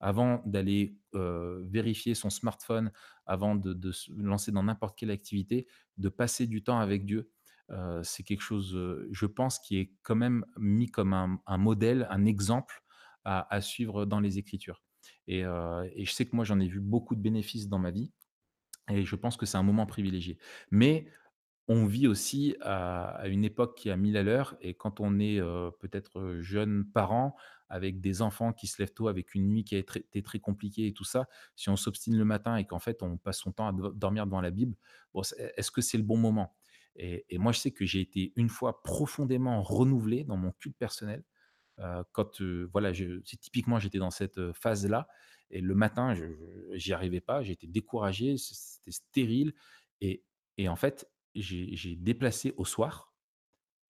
avant 0.00 0.42
d'aller 0.46 0.96
euh, 1.14 1.64
vérifier 1.66 2.14
son 2.14 2.30
smartphone, 2.30 2.92
avant 3.26 3.56
de, 3.56 3.92
se 3.92 4.12
lancer 4.12 4.52
dans 4.52 4.62
n'importe 4.62 4.98
quelle 4.98 5.10
activité, 5.10 5.66
de 5.96 6.08
passer 6.08 6.46
du 6.46 6.62
temps 6.62 6.78
avec 6.78 7.04
Dieu. 7.04 7.30
Euh, 7.70 8.02
c'est 8.02 8.22
quelque 8.22 8.42
chose, 8.42 8.74
euh, 8.74 9.08
je 9.12 9.26
pense, 9.26 9.58
qui 9.58 9.78
est 9.78 9.92
quand 10.02 10.16
même 10.16 10.44
mis 10.56 10.90
comme 10.90 11.12
un, 11.12 11.40
un 11.46 11.58
modèle, 11.58 12.06
un 12.10 12.24
exemple 12.24 12.82
à, 13.24 13.60
suivre 13.60 14.06
dans 14.06 14.20
les 14.20 14.38
Écritures. 14.38 14.82
Et, 15.26 15.40
et 15.40 16.04
je 16.06 16.10
sais 16.10 16.24
que 16.24 16.34
moi, 16.34 16.46
j'en 16.46 16.58
ai 16.60 16.66
vu 16.66 16.80
beaucoup 16.80 17.14
de 17.14 17.20
bénéfices 17.20 17.68
dans 17.68 17.78
ma 17.78 17.90
vie, 17.90 18.10
et 18.88 19.04
je 19.04 19.16
pense 19.16 19.36
que 19.36 19.44
c'est 19.44 19.58
un 19.58 19.62
moment 19.62 19.84
privilégié. 19.84 20.38
Mais 20.70 21.10
on 21.68 21.84
vit 21.86 22.06
aussi 22.06 22.56
à 22.62 23.26
une 23.28 23.44
époque 23.44 23.76
qui 23.76 23.88
est 23.88 23.92
à 23.92 23.96
1000 23.96 24.16
à 24.16 24.22
l'heure 24.22 24.56
et 24.60 24.74
quand 24.74 25.00
on 25.00 25.18
est, 25.18 25.38
heu, 25.40 25.70
peut-être, 25.80 26.18
heu, 26.20 26.40
jeune 26.40 26.84
parent 26.90 27.36
avec 27.68 28.00
des 28.00 28.22
enfants 28.22 28.52
qui 28.54 28.66
se 28.66 28.80
lèvent 28.80 28.94
tôt, 28.94 29.08
avec 29.08 29.34
une 29.34 29.46
nuit 29.48 29.64
qui 29.64 29.74
a 29.76 29.78
été 29.78 30.22
très 30.22 30.38
compliquée 30.40 30.86
et 30.86 30.92
tout 30.94 31.04
ça, 31.04 31.28
si 31.56 31.68
on 31.68 31.76
s'obstine 31.76 32.16
le 32.16 32.24
matin 32.24 32.56
et 32.56 32.66
qu'en 32.66 32.78
fait 32.78 33.02
on 33.02 33.18
passe 33.18 33.38
son 33.40 33.52
temps 33.52 33.68
à 33.68 33.72
do 33.72 33.92
dormir 33.92 34.24
devant 34.26 34.40
la 34.40 34.50
Bible, 34.50 34.76
c'est 35.22 35.52
est-ce 35.56 35.70
que 35.70 35.82
c'est 35.82 35.98
le 35.98 36.04
bon 36.04 36.16
moment? 36.16 36.56
Et 36.96 37.38
moi 37.38 37.52
je 37.52 37.58
sais 37.60 37.70
que 37.72 37.84
j'ai 37.86 38.00
été 38.00 38.32
une 38.36 38.48
fois 38.48 38.82
profondément 38.82 39.62
renouvelé 39.62 40.24
dans 40.24 40.36
mon 40.38 40.52
culte 40.52 40.76
personnel, 40.78 41.22
heu, 41.80 42.04
quand, 42.12 42.42
voilà, 42.72 42.92
typiquement 43.24 43.78
j'étais 43.80 43.98
dans 43.98 44.10
cette, 44.10 44.52
phase-là 44.54 45.08
et 45.50 45.60
le 45.62 45.74
matin 45.74 46.14
je 46.14 46.24
j'y 46.74 46.92
arrivais 46.94 47.20
pas, 47.22 47.42
j'étais 47.42 47.66
découragé, 47.68 48.36
c'était 48.38 48.92
stérile 48.92 49.54
et 50.58 50.68
en 50.68 50.76
fait, 50.76 51.08
j'ai 51.34 51.96
déplacé 51.96 52.54
au 52.56 52.64
soir 52.64 53.12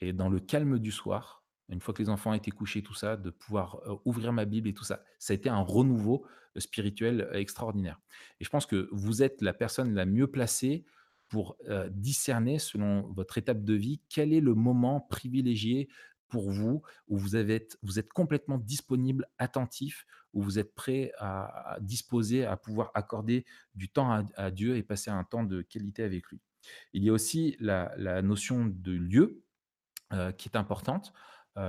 et 0.00 0.12
dans 0.12 0.28
le 0.28 0.40
calme 0.40 0.78
du 0.78 0.92
soir, 0.92 1.44
une 1.68 1.80
fois 1.80 1.92
que 1.92 2.02
les 2.02 2.08
enfants 2.08 2.32
étaient 2.32 2.50
couchés, 2.50 2.82
tout 2.82 2.94
ça, 2.94 3.16
de 3.16 3.30
pouvoir, 3.30 3.80
ouvrir 4.04 4.32
ma 4.32 4.44
Bible 4.44 4.68
et 4.68 4.74
tout 4.74 4.84
ça. 4.84 5.02
Ça 5.18 5.32
a 5.32 5.34
été 5.34 5.48
un 5.48 5.60
renouveau, 5.60 6.24
spirituel, 6.56 7.28
extraordinaire 7.32 8.00
et 8.40 8.44
je 8.44 8.50
pense 8.50 8.66
que 8.66 8.88
vous 8.90 9.22
êtes 9.22 9.42
la 9.42 9.52
personne 9.52 9.94
la 9.94 10.06
mieux 10.06 10.26
placée 10.26 10.84
pour, 11.28 11.56
discerner 11.90 12.58
selon 12.58 13.02
votre 13.12 13.38
étape 13.38 13.62
de 13.62 13.74
vie, 13.74 14.00
quel 14.08 14.32
est 14.32 14.40
le 14.40 14.54
moment 14.54 15.00
privilégié 15.00 15.88
pour 16.28 16.50
vous, 16.50 16.82
où 17.06 17.16
vous 17.16 17.36
êtes 17.36 18.12
complètement 18.14 18.58
disponible, 18.58 19.26
attentif, 19.38 20.06
où 20.32 20.42
vous 20.42 20.58
êtes 20.58 20.74
prêt 20.74 21.12
à 21.18 21.78
disposer 21.80 22.44
à 22.44 22.56
pouvoir 22.56 22.90
accorder 22.94 23.44
du 23.74 23.88
temps 23.88 24.24
à 24.36 24.50
Dieu 24.50 24.76
et 24.76 24.82
passer 24.82 25.10
un 25.10 25.24
temps 25.24 25.44
de 25.44 25.62
qualité 25.62 26.02
avec 26.02 26.26
lui. 26.28 26.40
Il 26.92 27.04
y 27.04 27.10
a 27.10 27.12
aussi 27.12 27.56
la 27.60 28.22
notion 28.22 28.66
de 28.66 28.92
lieu, 28.92 29.42
qui 30.36 30.48
est 30.48 30.56
importante. 30.56 31.12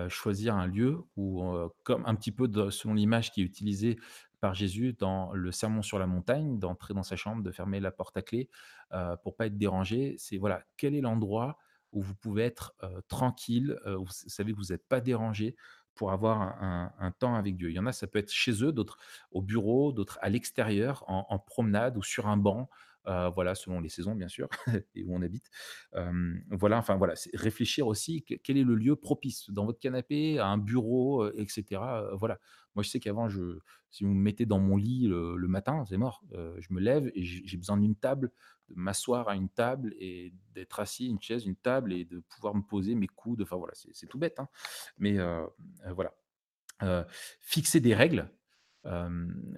Choisir 0.07 0.55
un 0.55 0.67
lieu 0.67 0.99
où, 1.15 1.43
comme 1.83 2.05
un 2.05 2.15
petit 2.15 2.31
peu 2.31 2.49
selon 2.71 2.93
l'image 2.93 3.31
qui 3.31 3.41
est 3.41 3.45
utilisée 3.45 3.97
par 4.39 4.53
Jésus 4.53 4.93
dans 4.93 5.33
le 5.33 5.51
Sermon 5.51 5.81
sur 5.81 5.99
la 5.99 6.07
montagne, 6.07 6.59
d'entrer 6.59 6.93
dans 6.93 7.03
sa 7.03 7.17
chambre, 7.17 7.43
de 7.43 7.51
fermer 7.51 7.79
la 7.79 7.91
porte 7.91 8.15
à 8.15 8.21
clé, 8.21 8.49
pour 9.23 9.35
pas 9.35 9.47
être 9.47 9.57
dérangé. 9.57 10.15
C'est 10.17 10.37
voilà, 10.37 10.63
quel 10.77 10.95
est 10.95 11.01
l'endroit 11.01 11.57
où 11.91 12.01
vous 12.01 12.15
pouvez 12.15 12.43
être, 12.43 12.75
tranquille, 13.07 13.77
où 13.85 14.05
vous 14.05 14.11
savez 14.11 14.53
que 14.53 14.57
vous 14.57 14.71
êtes 14.71 14.87
pas 14.87 15.01
dérangé 15.01 15.55
pour 15.95 16.11
avoir 16.11 16.39
un 16.61 17.11
temps 17.17 17.35
avec 17.35 17.57
Dieu. 17.57 17.71
Il 17.71 17.75
y 17.75 17.79
en 17.79 17.85
a, 17.87 17.91
ça 17.91 18.07
peut 18.07 18.19
être 18.19 18.31
chez 18.31 18.63
eux, 18.63 18.71
d'autres 18.71 18.97
au 19.31 19.41
bureau, 19.41 19.91
d'autres 19.91 20.19
à 20.21 20.29
l'extérieur, 20.29 21.03
en 21.07 21.25
en 21.27 21.39
promenade 21.39 21.97
ou 21.97 22.03
sur 22.03 22.27
un 22.27 22.37
banc, 22.37 22.69
voilà, 23.33 23.55
selon 23.55 23.79
les 23.79 23.89
saisons 23.89 24.15
bien 24.15 24.27
sûr 24.27 24.49
et 24.95 25.03
où 25.03 25.15
on 25.15 25.21
habite. 25.21 25.49
Voilà, 26.51 26.77
enfin 26.77 26.95
voilà, 26.97 27.13
réfléchir 27.33 27.87
aussi 27.87 28.23
que 28.23 28.35
quel 28.35 28.57
est 28.57 28.63
le 28.63 28.75
lieu 28.75 28.95
propice 28.95 29.49
dans 29.49 29.65
votre 29.65 29.79
canapé, 29.79 30.39
à 30.39 30.47
un 30.47 30.57
bureau, 30.57 31.23
heu 31.23 31.33
et 31.37 31.47
cetera, 31.47 32.03
heu, 32.03 32.15
voilà. 32.15 32.39
Moi, 32.75 32.83
je 32.83 32.89
sais 32.89 32.99
qu'avant 32.99 33.29
je 33.29 33.59
si 33.91 34.03
vous 34.03 34.11
me 34.11 34.21
mettez 34.21 34.45
dans 34.45 34.59
mon 34.59 34.77
lit 34.77 35.07
le 35.07 35.47
matin, 35.47 35.83
c'est 35.89 35.97
mort. 35.97 36.23
Je 36.33 36.67
me 36.73 36.79
lève 36.79 37.11
et 37.15 37.23
j'ai 37.23 37.57
besoin 37.57 37.77
d'une 37.77 37.95
table, 37.95 38.31
de 38.69 38.75
m'asseoir 38.75 39.27
à 39.29 39.35
une 39.35 39.49
table 39.49 39.95
et 39.97 40.33
d'être 40.53 40.79
assis, 40.79 41.07
une 41.07 41.21
chaise, 41.21 41.45
une 41.45 41.55
table 41.55 41.91
et 41.93 42.05
de 42.05 42.19
pouvoir 42.19 42.53
me 42.55 42.61
poser 42.61 42.93
mes 42.95 43.07
coudes, 43.07 43.41
enfin 43.41 43.55
voilà, 43.57 43.73
c'est 43.75 44.07
tout 44.07 44.19
bête, 44.19 44.39
hein, 44.39 44.47
mais 44.97 45.17
voilà. 45.93 46.13
Fixer 47.41 47.79
des 47.81 47.93
règles, 47.95 48.29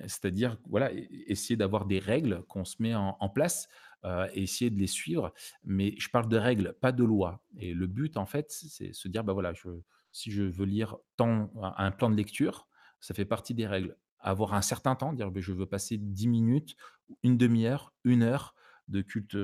c'est-à-dire, 0.07 0.57
voilà, 0.69 0.91
essayer 0.93 1.55
d'avoir 1.57 1.85
des 1.85 1.99
règles 1.99 2.43
qu'on 2.47 2.65
se 2.65 2.75
met 2.79 2.95
en 2.95 3.29
place, 3.29 3.67
et 4.33 4.43
essayer 4.43 4.71
de 4.71 4.79
les 4.79 4.87
suivre. 4.87 5.33
Mais 5.63 5.95
je 5.99 6.09
parle 6.09 6.27
de 6.27 6.37
règles, 6.37 6.75
pas 6.81 6.91
de 6.91 7.03
lois 7.03 7.43
et 7.57 7.73
le 7.73 7.87
but, 7.87 8.17
en 8.17 8.25
fait, 8.25 8.47
c'est 8.51 8.93
se 8.93 9.07
dire: 9.07 9.23
«Bah, 9.23 9.33
voilà, 9.33 9.53
si 10.11 10.31
je 10.31 10.43
veux 10.43 10.65
lire 10.65 10.97
tant 11.17 11.51
un 11.77 11.91
plan 11.91 12.09
de 12.09 12.15
lecture, 12.15 12.67
ça 12.99 13.13
fait 13.13 13.25
partie 13.25 13.53
des 13.53 13.67
règles». 13.67 13.97
Avoir 14.19 14.53
un 14.53 14.61
certain 14.61 14.95
temps, 14.95 15.13
dire: 15.13 15.31
«Beh, 15.31 15.41
je 15.41 15.51
veux 15.53 15.65
passer 15.67 15.97
10 15.97 16.27
minutes, 16.27 16.75
une 17.23 17.37
demi 17.37 17.65
heure, 17.65 17.93
une 18.03 18.23
heure 18.23 18.55
de 18.91 19.01
culte, 19.01 19.37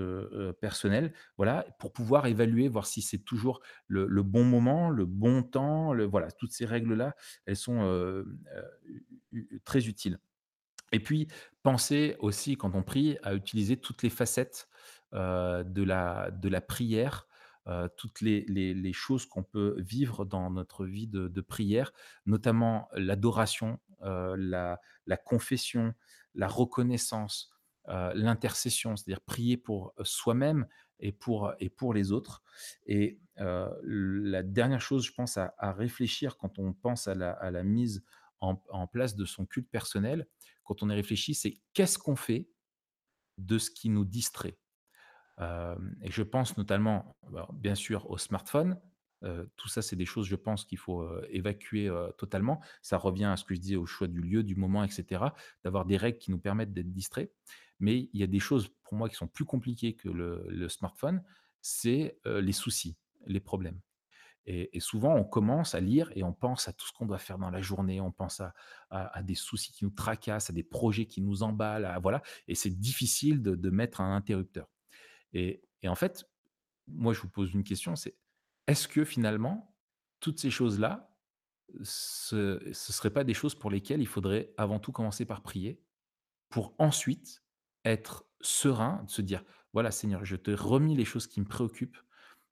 personnel». 0.59 1.13
Voilà, 1.37 1.65
pour 1.79 1.93
pouvoir 1.93 2.27
évaluer, 2.27 2.67
voir 2.67 2.85
si 2.85 3.01
c'est 3.01 3.19
toujours 3.19 3.61
le 3.87 4.23
bon 4.23 4.43
moment, 4.43 4.89
le 4.89 5.05
bon 5.05 5.43
temps, 5.43 5.93
le 5.93 6.05
voilà, 6.05 6.31
toutes 6.31 6.51
ces 6.51 6.65
règles-là, 6.65 7.15
elles 7.45 7.55
sont, 7.55 8.25
très 9.65 9.87
utiles. 9.87 10.19
Et 10.91 10.99
puis, 10.99 11.27
penser 11.63 12.15
aussi 12.19 12.55
quand 12.55 12.75
on 12.75 12.83
prie 12.83 13.17
à 13.23 13.33
utiliser 13.35 13.77
toutes 13.77 14.03
les 14.03 14.09
facettes, 14.09 14.69
de 15.13 15.83
la 15.83 16.31
de 16.31 16.49
la 16.49 16.61
prière, 16.61 17.27
toutes 17.97 18.21
les 18.21 18.45
les 18.47 18.93
choses 18.93 19.25
qu'on 19.25 19.43
peut 19.43 19.75
vivre 19.79 20.25
dans 20.25 20.49
notre 20.49 20.85
vie 20.85 21.07
de 21.07 21.41
prière, 21.41 21.91
notamment 22.25 22.87
l'adoration, 22.93 23.79
la 24.01 24.79
la 25.05 25.17
confession, 25.17 25.93
la 26.35 26.47
reconnaissance, 26.47 27.49
heu, 27.89 28.11
l'intercession, 28.15 28.95
c'est-à-dire 28.95 29.21
prier 29.21 29.57
pour 29.57 29.93
soi-même 30.03 30.67
et 30.99 31.11
pour 31.11 31.53
et 31.59 31.69
pour 31.69 31.93
les 31.93 32.11
autres. 32.11 32.43
Et 32.85 33.19
heu, 33.39 33.69
la 33.83 34.43
dernière 34.43 34.81
chose, 34.81 35.05
je 35.05 35.13
pense 35.13 35.37
à 35.37 35.53
réfléchir 35.73 36.37
quand 36.37 36.59
on 36.59 36.73
pense 36.73 37.07
à 37.07 37.15
la 37.15 37.63
mise 37.63 38.03
en 38.41 38.87
place 38.87 39.15
de 39.15 39.25
son 39.25 39.45
culte 39.45 39.69
personnel, 39.69 40.27
quand 40.63 40.83
on 40.83 40.89
y 40.89 40.93
réfléchit, 40.93 41.33
c'est 41.33 41.55
qu'est-ce 41.73 41.97
qu'on 41.97 42.15
fait 42.15 42.49
de 43.37 43.57
ce 43.59 43.71
qui 43.71 43.89
nous 43.89 44.05
distrait? 44.05 44.59
Et 46.01 46.11
je 46.11 46.23
pense 46.23 46.57
notamment, 46.57 47.17
bien 47.53 47.75
sûr 47.75 48.09
au 48.09 48.17
smartphone, 48.17 48.79
tout 49.55 49.67
ça, 49.67 49.81
c'est 49.81 49.95
des 49.95 50.05
choses, 50.05 50.27
je 50.27 50.35
pense, 50.35 50.65
qu'il 50.65 50.77
faut, 50.77 51.07
évacuer, 51.29 51.89
totalement. 52.17 52.61
Ça 52.81 52.97
revient 52.97 53.25
à 53.25 53.37
ce 53.37 53.43
que 53.45 53.55
je 53.55 53.59
disais, 53.59 53.75
au 53.75 53.85
choix 53.85 54.07
du 54.07 54.21
lieu, 54.21 54.43
du 54.43 54.55
moment 54.55 54.83
et 54.83 54.89
cetera, 54.89 55.35
d'avoir 55.63 55.85
des 55.85 55.97
règles 55.97 56.17
qui 56.19 56.31
nous 56.31 56.39
permettent 56.39 56.73
d'être 56.73 56.91
distraits. 56.91 57.31
Mais 57.79 58.09
il 58.13 58.19
y 58.19 58.23
a 58.23 58.27
des 58.27 58.39
choses 58.39 58.69
pour 58.83 58.95
moi 58.95 59.09
qui 59.09 59.15
sont 59.15 59.27
plus 59.27 59.45
compliquées 59.45 59.95
que 59.95 60.09
le 60.09 60.69
smartphone, 60.69 61.23
c'est, 61.61 62.19
les 62.25 62.51
soucis, 62.51 62.97
les 63.25 63.39
problèmes. 63.39 63.79
Et 64.45 64.79
souvent, 64.79 65.13
on 65.15 65.25
commence 65.25 65.75
à 65.75 65.81
lire 65.81 66.09
et 66.15 66.23
on 66.23 66.31
pense 66.31 66.69
à 66.69 66.73
tout 66.73 66.87
ce 66.87 66.93
qu'on 66.93 67.05
doit 67.05 67.17
faire 67.17 67.37
dans 67.37 67.49
la 67.49 67.61
journée. 67.61 67.99
On 67.99 68.13
pense 68.13 68.41
à 68.89 69.23
des 69.23 69.35
soucis 69.35 69.73
qui 69.73 69.83
nous 69.83 69.91
tracassent, 69.91 70.49
à 70.49 70.53
des 70.53 70.63
projets 70.63 71.05
qui 71.05 71.21
nous 71.21 71.43
emballent, 71.43 71.99
voilà 72.01 72.21
et 72.47 72.55
c'est 72.55 72.69
difficile 72.69 73.41
de 73.41 73.69
mettre 73.69 73.99
un 73.99 74.15
interrupteur. 74.15 74.67
Et 75.33 75.67
et 75.83 75.89
en 75.89 75.95
fait, 75.95 76.25
moi, 76.87 77.13
je 77.13 77.21
vous 77.21 77.29
pose 77.29 77.53
une 77.53 77.63
question, 77.63 77.95
c'est 77.95 78.15
est-ce 78.67 78.87
que 78.87 79.05
finalement, 79.05 79.75
toutes 80.19 80.39
ces 80.39 80.49
choses-là, 80.49 81.13
ce 81.83 82.59
ce 82.73 82.93
serait 82.93 83.11
pas 83.11 83.23
des 83.23 83.33
choses 83.33 83.55
pour 83.55 83.69
lesquelles 83.69 84.01
il 84.01 84.07
faudrait 84.07 84.53
avant 84.57 84.79
tout 84.79 84.91
commencer 84.91 85.25
par 85.25 85.41
prier, 85.41 85.81
pour 86.49 86.73
ensuite 86.77 87.43
être 87.85 88.25
serein, 88.41 89.03
de 89.05 89.11
se 89.11 89.21
dire: 89.21 89.43
«Voilà 89.73 89.91
Seigneur, 89.91 90.25
je 90.25 90.35
te 90.35 90.51
remis 90.51 90.95
les 90.95 91.05
choses 91.05 91.27
qui 91.27 91.39
me 91.41 91.45
préoccupent. 91.45 91.97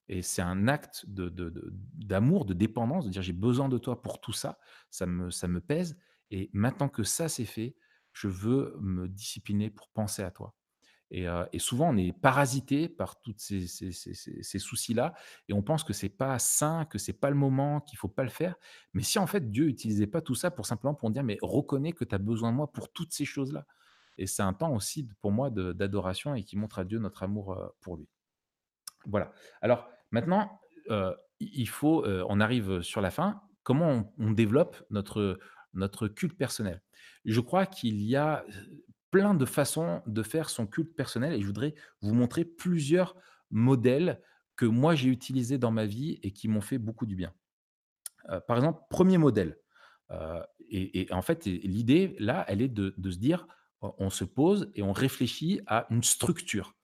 Et 0.08 0.22
c'est 0.22 0.42
un 0.42 0.68
acte 0.68 1.04
de 1.08 1.28
de 1.30 1.52
d'amour, 1.94 2.44
de 2.46 2.54
dépendance, 2.54 3.06
de 3.06 3.10
dire: 3.10 3.22
«J'ai 3.22 3.32
besoin 3.34 3.68
de 3.68 3.78
toi 3.78 4.02
pour 4.02 4.20
tout 4.20 4.32
ça, 4.32 4.58
ça 4.90 5.06
me 5.06 5.30
ça 5.30 5.48
me 5.48 5.60
pèse. 5.60 5.98
Et 6.30 6.50
maintenant 6.54 6.88
que 6.88 7.02
ça 7.04 7.28
c'est 7.28 7.44
fait, 7.46 7.76
je 8.12 8.28
veux 8.28 8.76
me 8.80 9.08
discipliner 9.08 9.70
pour 9.70 9.88
penser 9.90 10.22
à 10.22 10.30
toi». 10.30 10.54
Et 11.10 11.26
et 11.52 11.58
souvent 11.60 11.90
on 11.94 11.96
est 11.96 12.12
parasité 12.12 12.88
par 12.88 13.20
toutes 13.22 13.40
ces 13.40 13.66
ces 13.68 14.58
soucis-là. 14.58 15.14
Et 15.48 15.52
on 15.54 15.62
pense 15.62 15.84
que 15.84 15.92
c'est 15.92 16.08
pas 16.10 16.38
sain, 16.40 16.84
que 16.86 16.98
c'est 16.98 17.12
pas 17.14 17.30
le 17.30 17.36
moment, 17.36 17.80
qu'il 17.80 17.98
faut 17.98 18.08
pas 18.08 18.24
le 18.24 18.30
faire. 18.30 18.56
Mais 18.94 19.02
si 19.02 19.18
en 19.20 19.26
fait 19.28 19.50
Dieu 19.52 19.68
utilisait 19.68 20.06
pas 20.08 20.20
tout 20.22 20.34
ça 20.36 20.50
pour 20.50 20.66
simplement 20.66 20.94
pour 20.94 21.10
dire: 21.12 21.24
«Mais 21.24 21.38
reconnais 21.42 21.92
que 21.92 22.04
tu 22.04 22.14
as 22.14 22.18
besoin 22.18 22.50
de 22.52 22.56
moi 22.56 22.72
pour 22.72 22.92
toutes 22.92 23.12
ces 23.14 23.24
choses-là» 23.26 23.66
et 24.18 24.26
c'est 24.26 24.42
un 24.42 24.52
temps 24.52 24.74
aussi 24.74 25.08
pour 25.20 25.32
moi 25.32 25.50
d'adoration 25.50 26.34
et 26.34 26.42
qui 26.44 26.56
montre 26.56 26.78
à 26.78 26.84
Dieu 26.84 26.98
notre 26.98 27.22
amour, 27.22 27.74
pour 27.80 27.96
lui. 27.96 28.08
Voilà. 29.04 29.32
Alors 29.60 29.88
maintenant, 30.10 30.60
il 31.40 31.68
faut, 31.68 32.04
on 32.06 32.40
arrive, 32.40 32.82
sur 32.82 33.00
la 33.00 33.10
fin. 33.10 33.42
Comment 33.62 34.14
on 34.18 34.30
développe 34.30 34.82
notre, 34.90 35.38
notre 35.74 36.08
culte 36.08 36.36
personnel? 36.36 36.82
Je 37.24 37.40
crois 37.40 37.66
qu'il 37.66 38.00
y 38.02 38.16
a, 38.16 38.44
plein 39.10 39.34
de 39.34 39.44
façons 39.44 40.02
de 40.06 40.22
faire 40.22 40.50
son 40.50 40.66
culte 40.66 40.94
personnel 40.94 41.32
et 41.32 41.40
je 41.40 41.46
voudrais 41.46 41.74
vous 42.02 42.12
montrer 42.12 42.44
plusieurs 42.44 43.16
modèles 43.50 44.20
que 44.56 44.66
moi 44.66 44.94
j'ai 44.94 45.08
utilisés 45.08 45.58
dans 45.58 45.70
ma 45.70 45.86
vie 45.86 46.18
et 46.22 46.32
qui 46.32 46.48
m'ont 46.48 46.60
fait 46.60 46.78
beaucoup 46.78 47.06
du 47.06 47.16
bien. 47.16 47.32
Par 48.46 48.56
exemple, 48.56 48.82
premier 48.90 49.18
modèle, 49.18 49.58
et 50.68 51.06
en 51.12 51.22
fait 51.22 51.46
l'idée 51.46 52.16
là, 52.18 52.44
elle 52.48 52.60
est 52.60 52.68
de 52.68 53.10
se 53.10 53.18
dire, 53.18 53.46
on 53.82 54.10
se 54.10 54.24
pose 54.24 54.70
et 54.74 54.82
on 54.82 54.92
réfléchit 54.92 55.60
à 55.66 55.86
une 55.90 56.02
structure. 56.02 56.74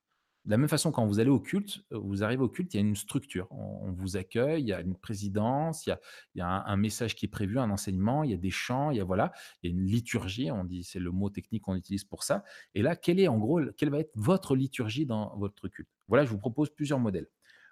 De 0.45 0.51
la 0.51 0.57
même 0.59 0.69
façon, 0.69 0.91
quand 0.91 1.07
vous 1.07 1.21
allez 1.21 1.31
au 1.31 1.39
culte, 1.39 1.79
heu, 1.93 1.99
vous 1.99 2.25
arrivez 2.25 2.43
au 2.43 2.49
culte, 2.49 2.75
il 2.75 2.79
y 2.79 2.81
a 2.81 2.83
une 2.87 2.97
structure. 2.97 3.47
On 3.53 3.93
vous 3.93 4.17
accueille, 4.17 4.63
il 4.63 4.69
y 4.69 4.73
a 4.73 4.81
une 4.81 4.97
présidence, 4.97 5.87
il 5.87 5.97
y 6.35 6.41
a 6.41 6.65
un 6.67 6.77
message 6.77 7.15
qui 7.15 7.27
est 7.27 7.29
prévu, 7.29 7.61
un 7.61 7.71
enseignement, 7.71 8.25
il 8.25 8.33
y 8.33 8.35
a 8.35 8.37
des 8.39 8.51
chants, 8.51 8.91
il 8.91 8.97
y 8.97 9.01
a 9.01 9.05
voilà, 9.05 9.33
il 9.63 9.71
y 9.71 9.73
a 9.73 9.77
une 9.77 9.87
liturgie, 9.87 10.51
on 10.51 10.65
dit 10.65 10.83
c'est 10.83 10.99
le 10.99 11.13
mot 11.13 11.31
technique 11.31 11.63
qu'on 11.63 11.77
utilise 11.77 12.03
pour 12.05 12.25
ça. 12.25 12.43
Et 12.75 12.83
là, 12.83 12.97
quelle 12.97 13.21
est 13.21 13.29
en 13.29 13.39
gros, 13.39 13.61
quelle 13.77 13.91
va 13.91 14.01
être 14.01 14.11
votre 14.17 14.57
liturgie 14.57 15.07
dans 15.07 15.37
votre 15.39 15.69
culte? 15.69 15.89
Voilà, 16.09 16.25
je 16.25 16.31
vous 16.31 16.39
propose 16.39 16.71
plusieurs 16.71 16.99
modèles. 16.99 17.29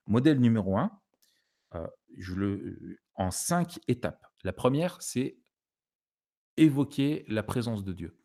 Modèle 0.07 0.39
numéro 0.41 0.79
un, 0.79 0.93
heu, 1.75 1.89
je 2.19 2.35
le 2.35 2.99
en 3.17 3.31
5 3.31 3.81
étapes. 3.89 4.27
La 4.45 4.53
première, 4.53 5.03
c'est 5.03 5.39
évoquer 6.57 7.25
la 7.27 7.43
présence 7.43 7.83
de 7.83 7.93
Dieu. 7.93 8.20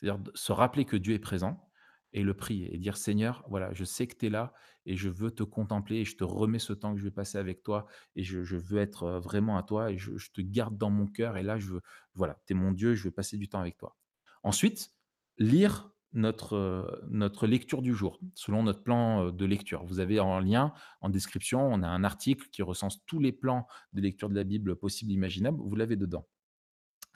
C'est-à-dire 0.00 0.22
se 0.34 0.52
rappeler 0.52 0.84
que 0.84 0.96
Dieu 0.96 1.14
est 1.14 1.18
présent 1.18 1.68
et 2.12 2.22
le 2.22 2.34
prier 2.34 2.74
et 2.74 2.78
dire: 2.78 2.96
«Seigneur, 2.96 3.44
voilà, 3.48 3.72
je 3.72 3.84
sais 3.84 4.06
que 4.06 4.16
tu 4.16 4.26
es 4.26 4.30
là 4.30 4.52
et 4.86 4.96
je 4.96 5.08
veux 5.08 5.30
te 5.30 5.42
contempler 5.42 5.98
et 5.98 6.04
je 6.04 6.16
te 6.16 6.24
remets 6.24 6.58
ce 6.58 6.72
temps 6.72 6.92
que 6.94 7.00
je 7.00 7.04
vais 7.04 7.10
passer 7.10 7.38
avec 7.38 7.62
toi 7.62 7.86
et 8.16 8.22
je 8.22 8.56
veux 8.56 8.78
être, 8.78 9.18
vraiment 9.18 9.56
à 9.56 9.62
toi 9.62 9.90
et 9.90 9.98
je 9.98 10.30
te 10.32 10.40
garde 10.40 10.76
dans 10.76 10.90
mon 10.90 11.06
cœur 11.06 11.36
et 11.36 11.42
là 11.42 11.58
je 11.58 11.72
veux 11.72 11.80
voilà, 12.14 12.38
tu 12.46 12.52
es 12.52 12.56
mon 12.56 12.72
Dieu, 12.72 12.94
je 12.94 13.04
veux 13.04 13.10
passer 13.10 13.36
du 13.36 13.48
temps 13.48 13.60
avec 13.60 13.76
toi». 13.76 13.96
Ensuite, 14.42 14.92
lire 15.38 15.90
notre, 16.12 17.02
notre 17.08 17.48
lecture 17.48 17.82
du 17.82 17.92
jour, 17.92 18.20
selon 18.34 18.62
notre 18.62 18.84
plan, 18.84 19.32
de 19.32 19.44
lecture. 19.44 19.84
Vous 19.84 19.98
avez 19.98 20.20
en 20.20 20.38
lien, 20.38 20.72
en 21.00 21.08
description, 21.08 21.66
on 21.66 21.82
a 21.82 21.88
un 21.88 22.04
article 22.04 22.48
qui 22.50 22.62
recense 22.62 23.04
tous 23.06 23.18
les 23.18 23.32
plans 23.32 23.66
de 23.94 24.00
lecture 24.00 24.28
de 24.28 24.34
la 24.36 24.44
Bible 24.44 24.76
possibles, 24.76 25.10
imaginables, 25.10 25.58
vous 25.60 25.74
l'avez 25.74 25.96
dedans. 25.96 26.28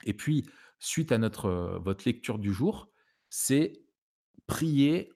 Et 0.03 0.13
puis, 0.13 0.45
suite 0.79 1.11
à 1.11 1.17
notre, 1.17 1.79
votre 1.83 2.05
lecture 2.05 2.39
du 2.39 2.53
jour, 2.53 2.89
c'est 3.29 3.73
prier 4.47 5.11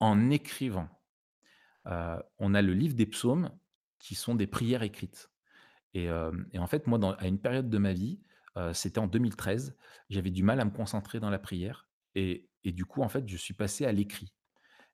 en 0.00 0.30
écrivant. 0.30 0.88
On 1.84 2.54
a 2.54 2.62
le 2.62 2.74
livre 2.74 2.94
des 2.94 3.06
psaumes 3.06 3.50
qui 3.98 4.14
sont 4.14 4.34
des 4.34 4.46
prières 4.46 4.82
écrites. 4.82 5.30
Et 5.94 6.10
en 6.10 6.66
fait, 6.66 6.86
moi, 6.86 7.16
à 7.18 7.26
une 7.26 7.40
période 7.40 7.70
de 7.70 7.78
ma 7.78 7.92
vie, 7.92 8.20
c'était 8.72 8.98
en 8.98 9.06
2013, 9.06 9.76
j'avais 10.10 10.30
du 10.30 10.42
mal 10.42 10.60
à 10.60 10.64
me 10.64 10.70
concentrer 10.70 11.20
dans 11.20 11.30
la 11.30 11.38
prière 11.38 11.88
et 12.14 12.48
du 12.64 12.84
coup, 12.84 13.02
en 13.02 13.08
fait, 13.08 13.28
je 13.28 13.36
suis 13.36 13.54
passé 13.54 13.84
à 13.84 13.92
l'écrit. 13.92 14.32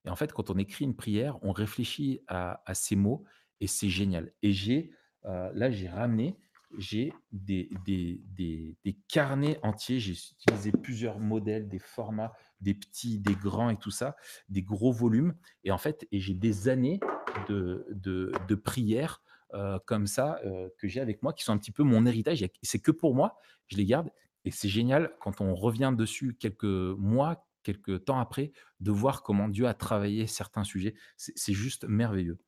Et 0.05 0.11
en 0.11 0.17
fait, 0.17 0.33
quand 0.33 0.51
on 0.51 0.59
écrit 0.59 0.85
une 0.85 0.97
prière, 0.97 1.39
on 1.43 1.53
réfléchit 1.53 2.21
à 2.27 2.63
à 2.67 2.75
ces 2.75 2.97
mots 2.97 3.25
et 3.61 3.67
c'est 3.67 3.89
génial. 3.89 4.33
Et 4.43 4.53
j'ai, 4.53 4.93
là, 5.25 5.71
j'ai 5.71 5.89
ramené, 5.89 6.37
j'ai 6.79 7.13
des 7.33 7.69
des 7.85 8.21
des 8.35 8.77
des 8.85 8.97
carnets 9.09 9.59
entiers. 9.63 10.01
J'ai 10.01 10.13
utilisé 10.13 10.73
plusieurs 10.73 11.19
modèles, 11.19 11.69
des 11.69 11.79
formats, 11.79 12.33
des 12.61 12.75
petits, 12.75 13.19
des 13.19 13.35
grands 13.35 13.71
et 13.71 13.77
tout 13.77 13.91
ça, 13.91 14.17
des 14.49 14.63
gros 14.63 14.93
volumes 14.93 15.35
et 15.65 15.71
en 15.71 15.79
fait 15.79 16.07
et 16.13 16.21
j'ai 16.21 16.35
des 16.35 16.69
années 16.69 17.01
de 17.49 17.87
de 17.91 18.33
de 18.49 18.55
prières, 18.55 19.23
heu, 19.55 19.79
comme 19.87 20.07
ça, 20.07 20.41
heu, 20.45 20.73
que 20.79 20.89
j'ai 20.89 21.01
avec 21.01 21.23
moi, 21.23 21.33
qui 21.33 21.45
sont 21.45 21.53
un 21.53 21.59
petit 21.59 21.73
peu 21.73 21.83
mon 21.83 22.07
héritage. 22.07 22.45
C'est 22.63 22.81
que 22.81 22.91
pour 22.91 23.15
moi, 23.15 23.37
je 23.69 23.77
les 23.77 23.87
garde 23.87 24.11
et 24.45 24.51
c'est 24.51 24.69
génial 24.69 25.15
quand 25.21 25.41
on 25.41 25.55
revient 25.55 25.93
dessus 25.97 26.35
quelques 26.39 26.65
mois, 26.65 27.47
quelques 27.63 28.05
temps 28.05 28.19
après, 28.19 28.53
de 28.81 28.91
voir 28.91 29.23
comment 29.23 29.49
Dieu 29.49 29.67
a 29.67 29.75
travaillé 29.75 30.27
certains 30.27 30.65
sujets. 30.65 30.95
C'est 31.17 31.53
juste 31.53 31.85
merveilleux. 31.85 32.39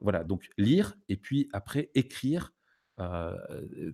Voilà, 0.00 0.24
donc 0.24 0.50
lire 0.58 0.96
et 1.08 1.16
puis 1.16 1.48
après 1.52 1.90
écrire, 1.94 2.52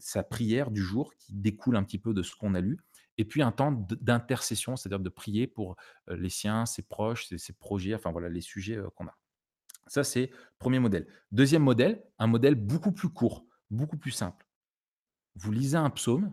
sa 0.01 0.23
prière 0.23 0.71
du 0.71 0.83
jour 0.83 1.15
qui 1.19 1.35
découle 1.35 1.77
un 1.77 1.85
petit 1.85 1.99
peu 1.99 2.15
de 2.15 2.23
ce 2.23 2.35
qu'on 2.37 2.55
a 2.55 2.61
lu 2.61 2.79
et 3.19 3.25
puis 3.25 3.43
un 3.43 3.53
temps 3.53 3.73
d'intercession, 4.01 4.77
c'est-à-dire 4.77 5.01
de 5.01 5.09
prier 5.09 5.49
pour, 5.49 5.77
heu, 6.09 6.15
les 6.15 6.31
siens, 6.31 6.65
ses 6.67 6.83
proches, 6.83 7.35
ses 7.37 7.53
projets, 7.53 7.95
enfin 7.95 8.13
voilà 8.13 8.29
les 8.29 8.41
sujets, 8.41 8.77
heu, 8.77 8.89
qu'on 8.95 9.07
a. 9.07 9.19
Ça, 9.89 10.05
c'est 10.05 10.31
premier 10.59 10.79
modèle. 10.79 11.07
Deuxième 11.33 11.63
modèle, 11.63 12.05
un 12.19 12.29
modèle 12.29 12.55
beaucoup 12.55 12.93
plus 12.93 13.09
court, 13.09 13.45
beaucoup 13.71 13.97
plus 13.97 14.13
simple. 14.13 14.47
Vous 15.35 15.53
lisez 15.53 15.77
un 15.77 15.91
psaume 15.91 16.33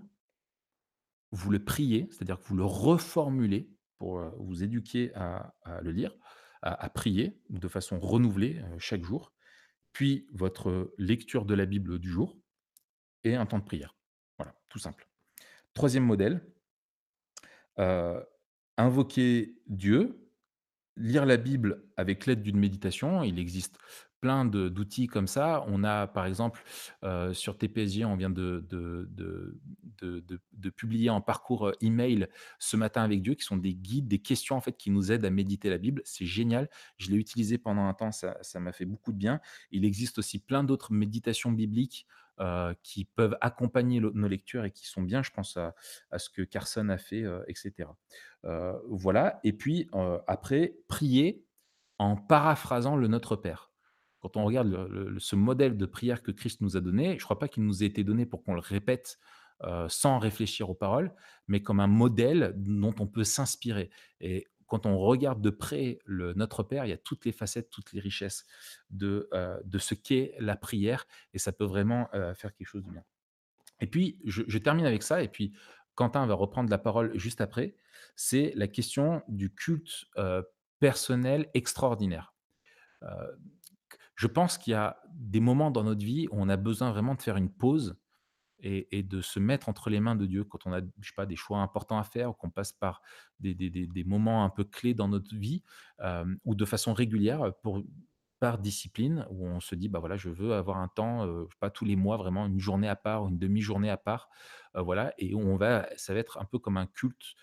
vous 1.32 1.52
le 1.52 1.60
priez, 1.60 2.08
c'est-à-dire 2.12 2.40
que 2.40 2.46
vous 2.46 2.56
le 2.56 2.64
reformulez 2.64 3.70
pour, 3.98 4.22
vous 4.40 4.64
éduquer 4.64 5.14
à 5.16 5.54
le 5.82 5.92
lire, 5.92 6.16
à 6.62 6.90
prier 6.90 7.42
de 7.50 7.68
façon 7.68 8.00
renouvelée, 8.00 8.62
chaque 8.78 9.04
jour. 9.04 9.34
Puis 9.92 10.30
votre 10.32 10.94
lecture 10.98 11.46
de 11.46 11.54
la 11.54 11.66
Bible 11.66 12.00
du 12.00 12.10
jour 12.10 12.38
et 13.26 13.36
un 13.36 13.46
temps 13.46 13.60
de 13.60 13.64
prière. 13.66 13.96
Voilà, 14.38 14.56
tout 14.70 14.80
simple. 14.80 15.08
Troisième 15.74 16.06
modèle 16.06 16.42
heu, 17.80 18.24
invoquer 18.78 19.56
Dieu, 19.68 20.30
lire 20.98 21.26
la 21.26 21.38
Bible 21.38 21.84
avec 21.98 22.26
l'aide 22.26 22.44
d'une 22.44 22.58
méditation. 22.60 23.24
Il 23.24 23.40
existe 23.40 23.78
plein 24.22 24.46
d'outils 24.46 25.08
comme 25.08 25.28
ça. 25.28 25.64
On 25.68 25.84
a 25.84 26.08
par 26.08 26.26
exemple, 26.26 26.64
heu, 27.04 27.34
sur 27.34 27.58
TPSG, 27.58 28.06
on 28.06 28.16
vient 28.16 28.30
de 28.32 28.68
publier 30.76 31.10
en 31.10 31.22
parcours, 31.22 31.68
heu, 31.70 31.74
email 31.82 32.28
«Ce 32.60 32.78
matin 32.78 33.04
avec 33.04 33.22
Dieu» 33.22 33.36
qui 33.36 33.44
sont 33.44 33.58
des 33.58 33.76
guides, 33.76 34.08
des 34.08 34.20
questions 34.20 34.56
en 34.56 34.62
fait 34.62 34.78
qui 34.78 34.90
nous 34.92 35.12
aident 35.12 35.26
à 35.26 35.30
méditer 35.30 35.70
la 35.70 35.78
Bible. 35.78 36.02
C'est 36.06 36.26
génial. 36.26 36.70
Je 36.98 37.12
l'ai 37.12 37.18
utilisé 37.18 37.58
pendant 37.58 37.84
un 37.88 37.94
temps, 37.94 38.12
ça 38.12 38.60
m'a 38.60 38.72
fait 38.72 38.86
beaucoup 38.86 39.12
de 39.14 39.18
bien. 39.18 39.42
Il 39.72 39.86
existe 39.86 40.18
aussi 40.20 40.40
plein 40.40 40.64
d'autres 40.64 40.94
méditations 40.94 41.52
bibliques, 41.52 42.08
qui 42.84 43.06
peuvent 43.06 43.38
accompagner 43.42 44.00
nos 44.00 44.28
lectures 44.28 44.66
et 44.66 44.72
qui 44.72 44.88
sont 44.88 45.02
bien. 45.02 45.24
Je 45.24 45.32
pense 45.32 45.58
à 45.58 45.74
ce 46.20 46.30
que 46.30 46.42
Carson 46.42 46.90
a 46.90 46.98
fait, 46.98 47.24
heu, 47.24 47.44
et 47.48 47.56
cetera. 47.56 47.98
Heu, 48.46 48.74
voilà 48.90 49.40
et 49.44 49.54
puis, 49.54 49.90
après 50.28 50.76
prier 50.88 51.46
en 51.98 52.18
paraphrasant 52.18 52.96
le 52.98 53.08
Notre 53.08 53.36
Père. 53.36 53.72
Quand 54.20 54.38
on 54.38 54.46
regarde 54.46 55.18
ce 55.20 55.36
modèle 55.36 55.78
de 55.78 55.86
prière 55.86 56.24
que 56.24 56.32
Christ 56.32 56.62
nous 56.62 56.76
a 56.78 56.82
donné, 56.82 57.18
je 57.20 57.24
crois 57.24 57.40
pas 57.40 57.48
qu'il 57.48 57.64
nous 57.64 57.84
ait 57.84 57.88
été 57.88 58.04
donné 58.04 58.26
pour 58.26 58.44
qu'on 58.44 58.54
le 58.54 58.60
répète, 58.60 59.18
sans 59.88 60.20
réfléchir 60.20 60.70
aux 60.70 60.76
paroles, 60.76 61.14
mais 61.48 61.62
comme 61.62 61.80
un 61.80 61.88
modèle 61.88 62.54
dont 62.58 62.94
on 63.00 63.08
peut 63.08 63.24
s'inspirer 63.24 63.90
et 64.20 64.48
quand 64.68 64.86
on 64.86 64.97
regarde 64.97 65.41
de 65.41 65.49
près 65.49 65.99
Notre 66.07 66.63
Père, 66.63 66.86
il 66.86 66.89
y 66.89 66.93
a 66.93 66.97
toutes 66.97 67.26
les 67.26 67.32
facettes, 67.32 67.70
toutes 67.70 67.93
les 67.93 67.99
richesses 67.99 68.45
de, 68.89 69.30
de 69.63 69.78
ce 69.78 69.93
qu'est 69.93 70.36
la 70.39 70.55
prière 70.55 71.05
et 71.34 71.39
ça 71.39 71.51
peut 71.51 71.66
vraiment, 71.66 72.09
heu, 72.13 72.34
faire 72.34 72.53
quelque 72.53 72.68
chose 72.68 72.84
de 72.84 72.91
bien. 72.91 73.03
Et 73.82 73.88
puis 73.88 74.20
je 74.26 74.57
termine 74.57 74.86
avec 74.86 75.03
ça 75.03 75.22
et 75.22 75.28
puis 75.28 75.53
Quentin 75.95 76.26
va 76.26 76.34
reprendre 76.34 76.70
la 76.70 76.78
parole 76.78 77.18
juste 77.18 77.41
après. 77.41 77.76
C'est 78.16 78.53
la 78.55 78.68
question 78.68 79.22
du 79.28 79.53
culte, 79.53 80.05
heu, 80.18 80.43
personnel 80.80 81.49
extraordinaire. 81.53 82.34
Je 84.16 84.28
pense 84.28 84.57
qu'il 84.57 84.72
y 84.72 84.76
a 84.76 85.01
des 85.13 85.39
moments 85.39 85.72
dans 85.72 85.84
notre 85.84 86.03
vie 86.03 86.28
où 86.32 86.36
on 86.39 86.49
a 86.49 86.57
besoin 86.57 86.91
vraiment 86.91 87.16
de 87.16 87.22
faire 87.22 87.38
une 87.38 87.51
pause 87.51 87.97
et 88.66 89.03
de 89.03 89.22
se 89.22 89.39
mettre 89.39 89.70
entre 89.70 89.89
les 89.89 89.99
mains 89.99 90.16
de 90.16 90.26
Dieu 90.26 90.43
quand 90.43 90.66
on 90.66 90.74
a, 90.74 90.82
je 90.99 91.07
sais 91.09 91.13
pas, 91.16 91.26
des 91.26 91.36
choix 91.36 91.59
importants 91.59 91.99
à 91.99 92.03
faire 92.03 92.32
ou 92.32 92.34
qu'on 92.34 92.49
passe 92.51 92.72
par 92.74 93.01
des 93.39 93.53
des 93.55 93.70
des 93.70 94.03
moments 94.03 94.43
un 94.45 94.49
peu 94.49 94.63
clés 94.63 94.93
dans 94.93 95.07
notre 95.07 95.36
vie, 95.36 95.63
hem, 95.99 96.39
ou 96.45 96.55
de 96.55 96.66
façon 96.66 96.93
régulière 96.93 97.53
pour 97.63 97.84
par 98.39 98.57
discipline 98.59 99.26
où 99.30 99.47
on 99.47 99.59
se 99.61 99.76
dit: 99.76 99.88
«Bah, 99.89 99.99
voilà, 99.99 100.18
je 100.18 100.30
veux 100.30 100.53
avoir 100.53 100.78
un 100.78 100.89
temps, 100.89 101.26
sais 101.49 101.57
pas, 101.59 101.70
tous 101.70 101.86
les 101.86 101.95
mois, 101.95 102.18
vraiment 102.18 102.45
une 102.47 102.59
journée 102.59 102.89
à 102.89 102.95
part 102.97 103.28
une 103.30 103.38
demi-journée 103.39 103.89
à 103.89 103.97
part», 103.97 104.30
heu, 104.76 104.82
voilà 104.82 105.13
et 105.18 105.34
où 105.36 105.39
on 105.41 105.55
va 105.57 105.88
ça 105.97 106.13
va 106.13 106.20
être 106.20 106.38
un 106.39 106.45
peu 106.45 106.59
comme 106.59 106.78
un 106.78 106.88
culte, 106.88 107.36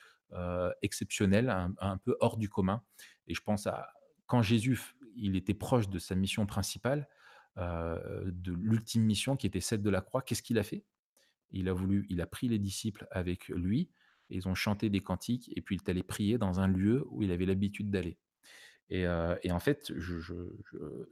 exceptionnel, 0.82 1.50
un 1.50 1.98
peu 1.98 2.16
hors 2.20 2.36
du 2.38 2.48
commun 2.48 2.82
et 3.26 3.34
je 3.34 3.42
pense 3.42 3.66
à 3.66 3.88
quand 4.26 4.42
Jésus 4.42 4.80
il 5.16 5.36
était 5.36 5.54
proche 5.54 5.88
de 5.90 5.98
sa 5.98 6.14
mission 6.14 6.46
principale, 6.46 7.08
de 7.56 8.52
l'ultime 8.52 9.02
mission 9.04 9.36
qui 9.36 9.46
était 9.46 9.60
celle 9.60 9.82
de 9.82 9.90
la 9.90 10.00
croix, 10.00 10.22
qu'est-ce 10.22 10.42
qu'il 10.42 10.58
a 10.58 10.62
fait? 10.62 10.84
Il 11.52 11.68
a 11.68 11.72
voulu 11.72 12.06
il 12.10 12.20
a 12.20 12.26
pris 12.26 12.48
les 12.48 12.58
disciples 12.58 13.06
avec 13.10 13.48
lui 13.48 13.90
ils 14.30 14.48
ont 14.48 14.54
chanté 14.54 14.88
des 14.88 15.00
cantiques 15.00 15.50
et 15.56 15.60
puis 15.60 15.76
il 15.76 15.80
est 15.80 15.90
allé 15.90 16.02
prier 16.02 16.38
dans 16.38 16.60
un 16.60 16.66
lieu 16.66 17.04
où 17.10 17.22
il 17.22 17.30
avait 17.32 17.46
l'habitude 17.46 17.90
d'aller 17.90 18.18
et 18.90 19.04
et 19.42 19.52
en 19.52 19.60
fait, 19.60 19.92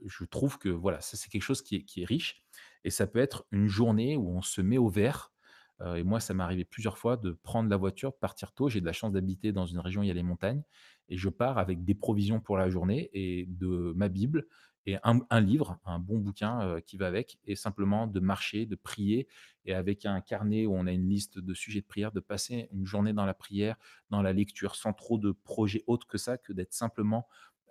je 0.05 0.25
trouve 0.25 0.57
que, 0.57 0.69
voilà, 0.69 1.01
c'est 1.01 1.29
quelque 1.29 1.41
chose 1.43 1.61
qui 1.61 1.85
est 1.97 2.05
riche 2.05 2.43
et 2.83 2.89
ça 2.89 3.07
peut 3.07 3.19
être 3.19 3.45
une 3.51 3.67
journée 3.67 4.17
où 4.17 4.29
on 4.29 4.41
se 4.41 4.61
met 4.61 4.77
au 4.77 4.89
vert, 4.89 5.33
heu 5.81 5.97
et 5.97 6.03
moi, 6.03 6.19
ça 6.19 6.33
m'est 6.33 6.43
arrivé 6.43 6.65
plusieurs 6.65 6.97
fois 6.97 7.17
de 7.17 7.31
prendre 7.43 7.69
la 7.69 7.77
voiture, 7.77 8.15
partir 8.17 8.53
tôt. 8.53 8.69
J'ai 8.69 8.81
de 8.81 8.85
la 8.85 8.93
chance 8.93 9.11
d'habiter 9.13 9.51
dans 9.51 9.65
une 9.65 9.79
région 9.79 10.01
où 10.01 10.03
il 10.03 10.07
y 10.07 10.11
a 10.11 10.13
les 10.13 10.23
montagnes 10.23 10.63
et 11.09 11.17
je 11.17 11.29
pars 11.29 11.57
avec 11.57 11.83
des 11.83 11.95
provisions 11.95 12.39
pour 12.39 12.57
la 12.57 12.69
journée 12.69 13.09
et 13.13 13.45
de 13.47 13.93
ma 13.95 14.09
Bible 14.09 14.47
et 14.85 14.97
un 15.03 15.41
livre, 15.41 15.79
un 15.85 15.99
bon 15.99 16.17
bouquin, 16.19 16.65
heu, 16.77 16.79
qui 16.81 16.97
va 16.97 17.07
avec 17.07 17.37
et 17.45 17.55
simplement 17.55 18.07
de 18.07 18.19
marcher, 18.19 18.65
de 18.65 18.75
prier 18.75 19.27
et 19.65 19.73
avec 19.73 20.05
un 20.05 20.21
carnet 20.21 20.65
où 20.65 20.73
on 20.75 20.87
a 20.87 20.91
une 20.91 21.07
liste 21.07 21.37
de 21.39 21.53
sujets 21.53 21.81
de 21.81 21.85
prière, 21.85 22.11
de 22.11 22.19
passer 22.19 22.67
une 22.71 22.85
journée 22.85 23.13
dans 23.13 23.25
la 23.25 23.33
prière, 23.35 23.75
dans 24.09 24.21
la 24.21 24.33
lecture, 24.33 24.75
sans 24.75 24.93
trop 24.93 25.17
de 25.19 25.31
projets 25.31 25.83
autres 25.87 26.07
que 26.07 26.17
ça, 26.17 26.37
que 26.37 26.53
d'être 26.53 26.73
simplement, 26.73 27.27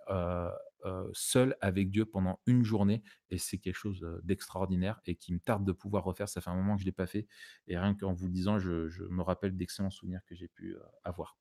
heu 0.09 0.49
heu, 0.85 1.09
seul 1.13 1.55
avec 1.61 1.91
Dieu 1.91 2.05
pendant 2.05 2.39
une 2.47 2.63
journée 2.63 3.03
et 3.29 3.37
c'est 3.37 3.59
quelque 3.59 3.75
chose, 3.75 4.03
d'extraordinaire 4.23 4.99
et 5.05 5.15
qui 5.15 5.31
me 5.33 5.39
tarde 5.39 5.63
de 5.65 5.71
pouvoir 5.73 6.03
refaire. 6.03 6.27
Ça 6.29 6.41
fait 6.41 6.49
un 6.49 6.55
moment 6.55 6.75
que 6.75 6.81
je 6.81 6.85
l'ai 6.87 6.91
pas 6.91 7.05
fait 7.07 7.27
et 7.67 7.77
rien 7.77 7.93
qu'en 7.95 8.13
vous 8.13 8.25
le 8.27 8.33
disant, 8.33 8.57
je 8.59 9.03
me 9.09 9.21
rappelle 9.21 9.55
d'excellents 9.55 9.91
souvenirs 9.91 10.21
que 10.25 10.33
j'ai 10.35 10.47
pu, 10.47 10.75
avoir. 11.03 11.37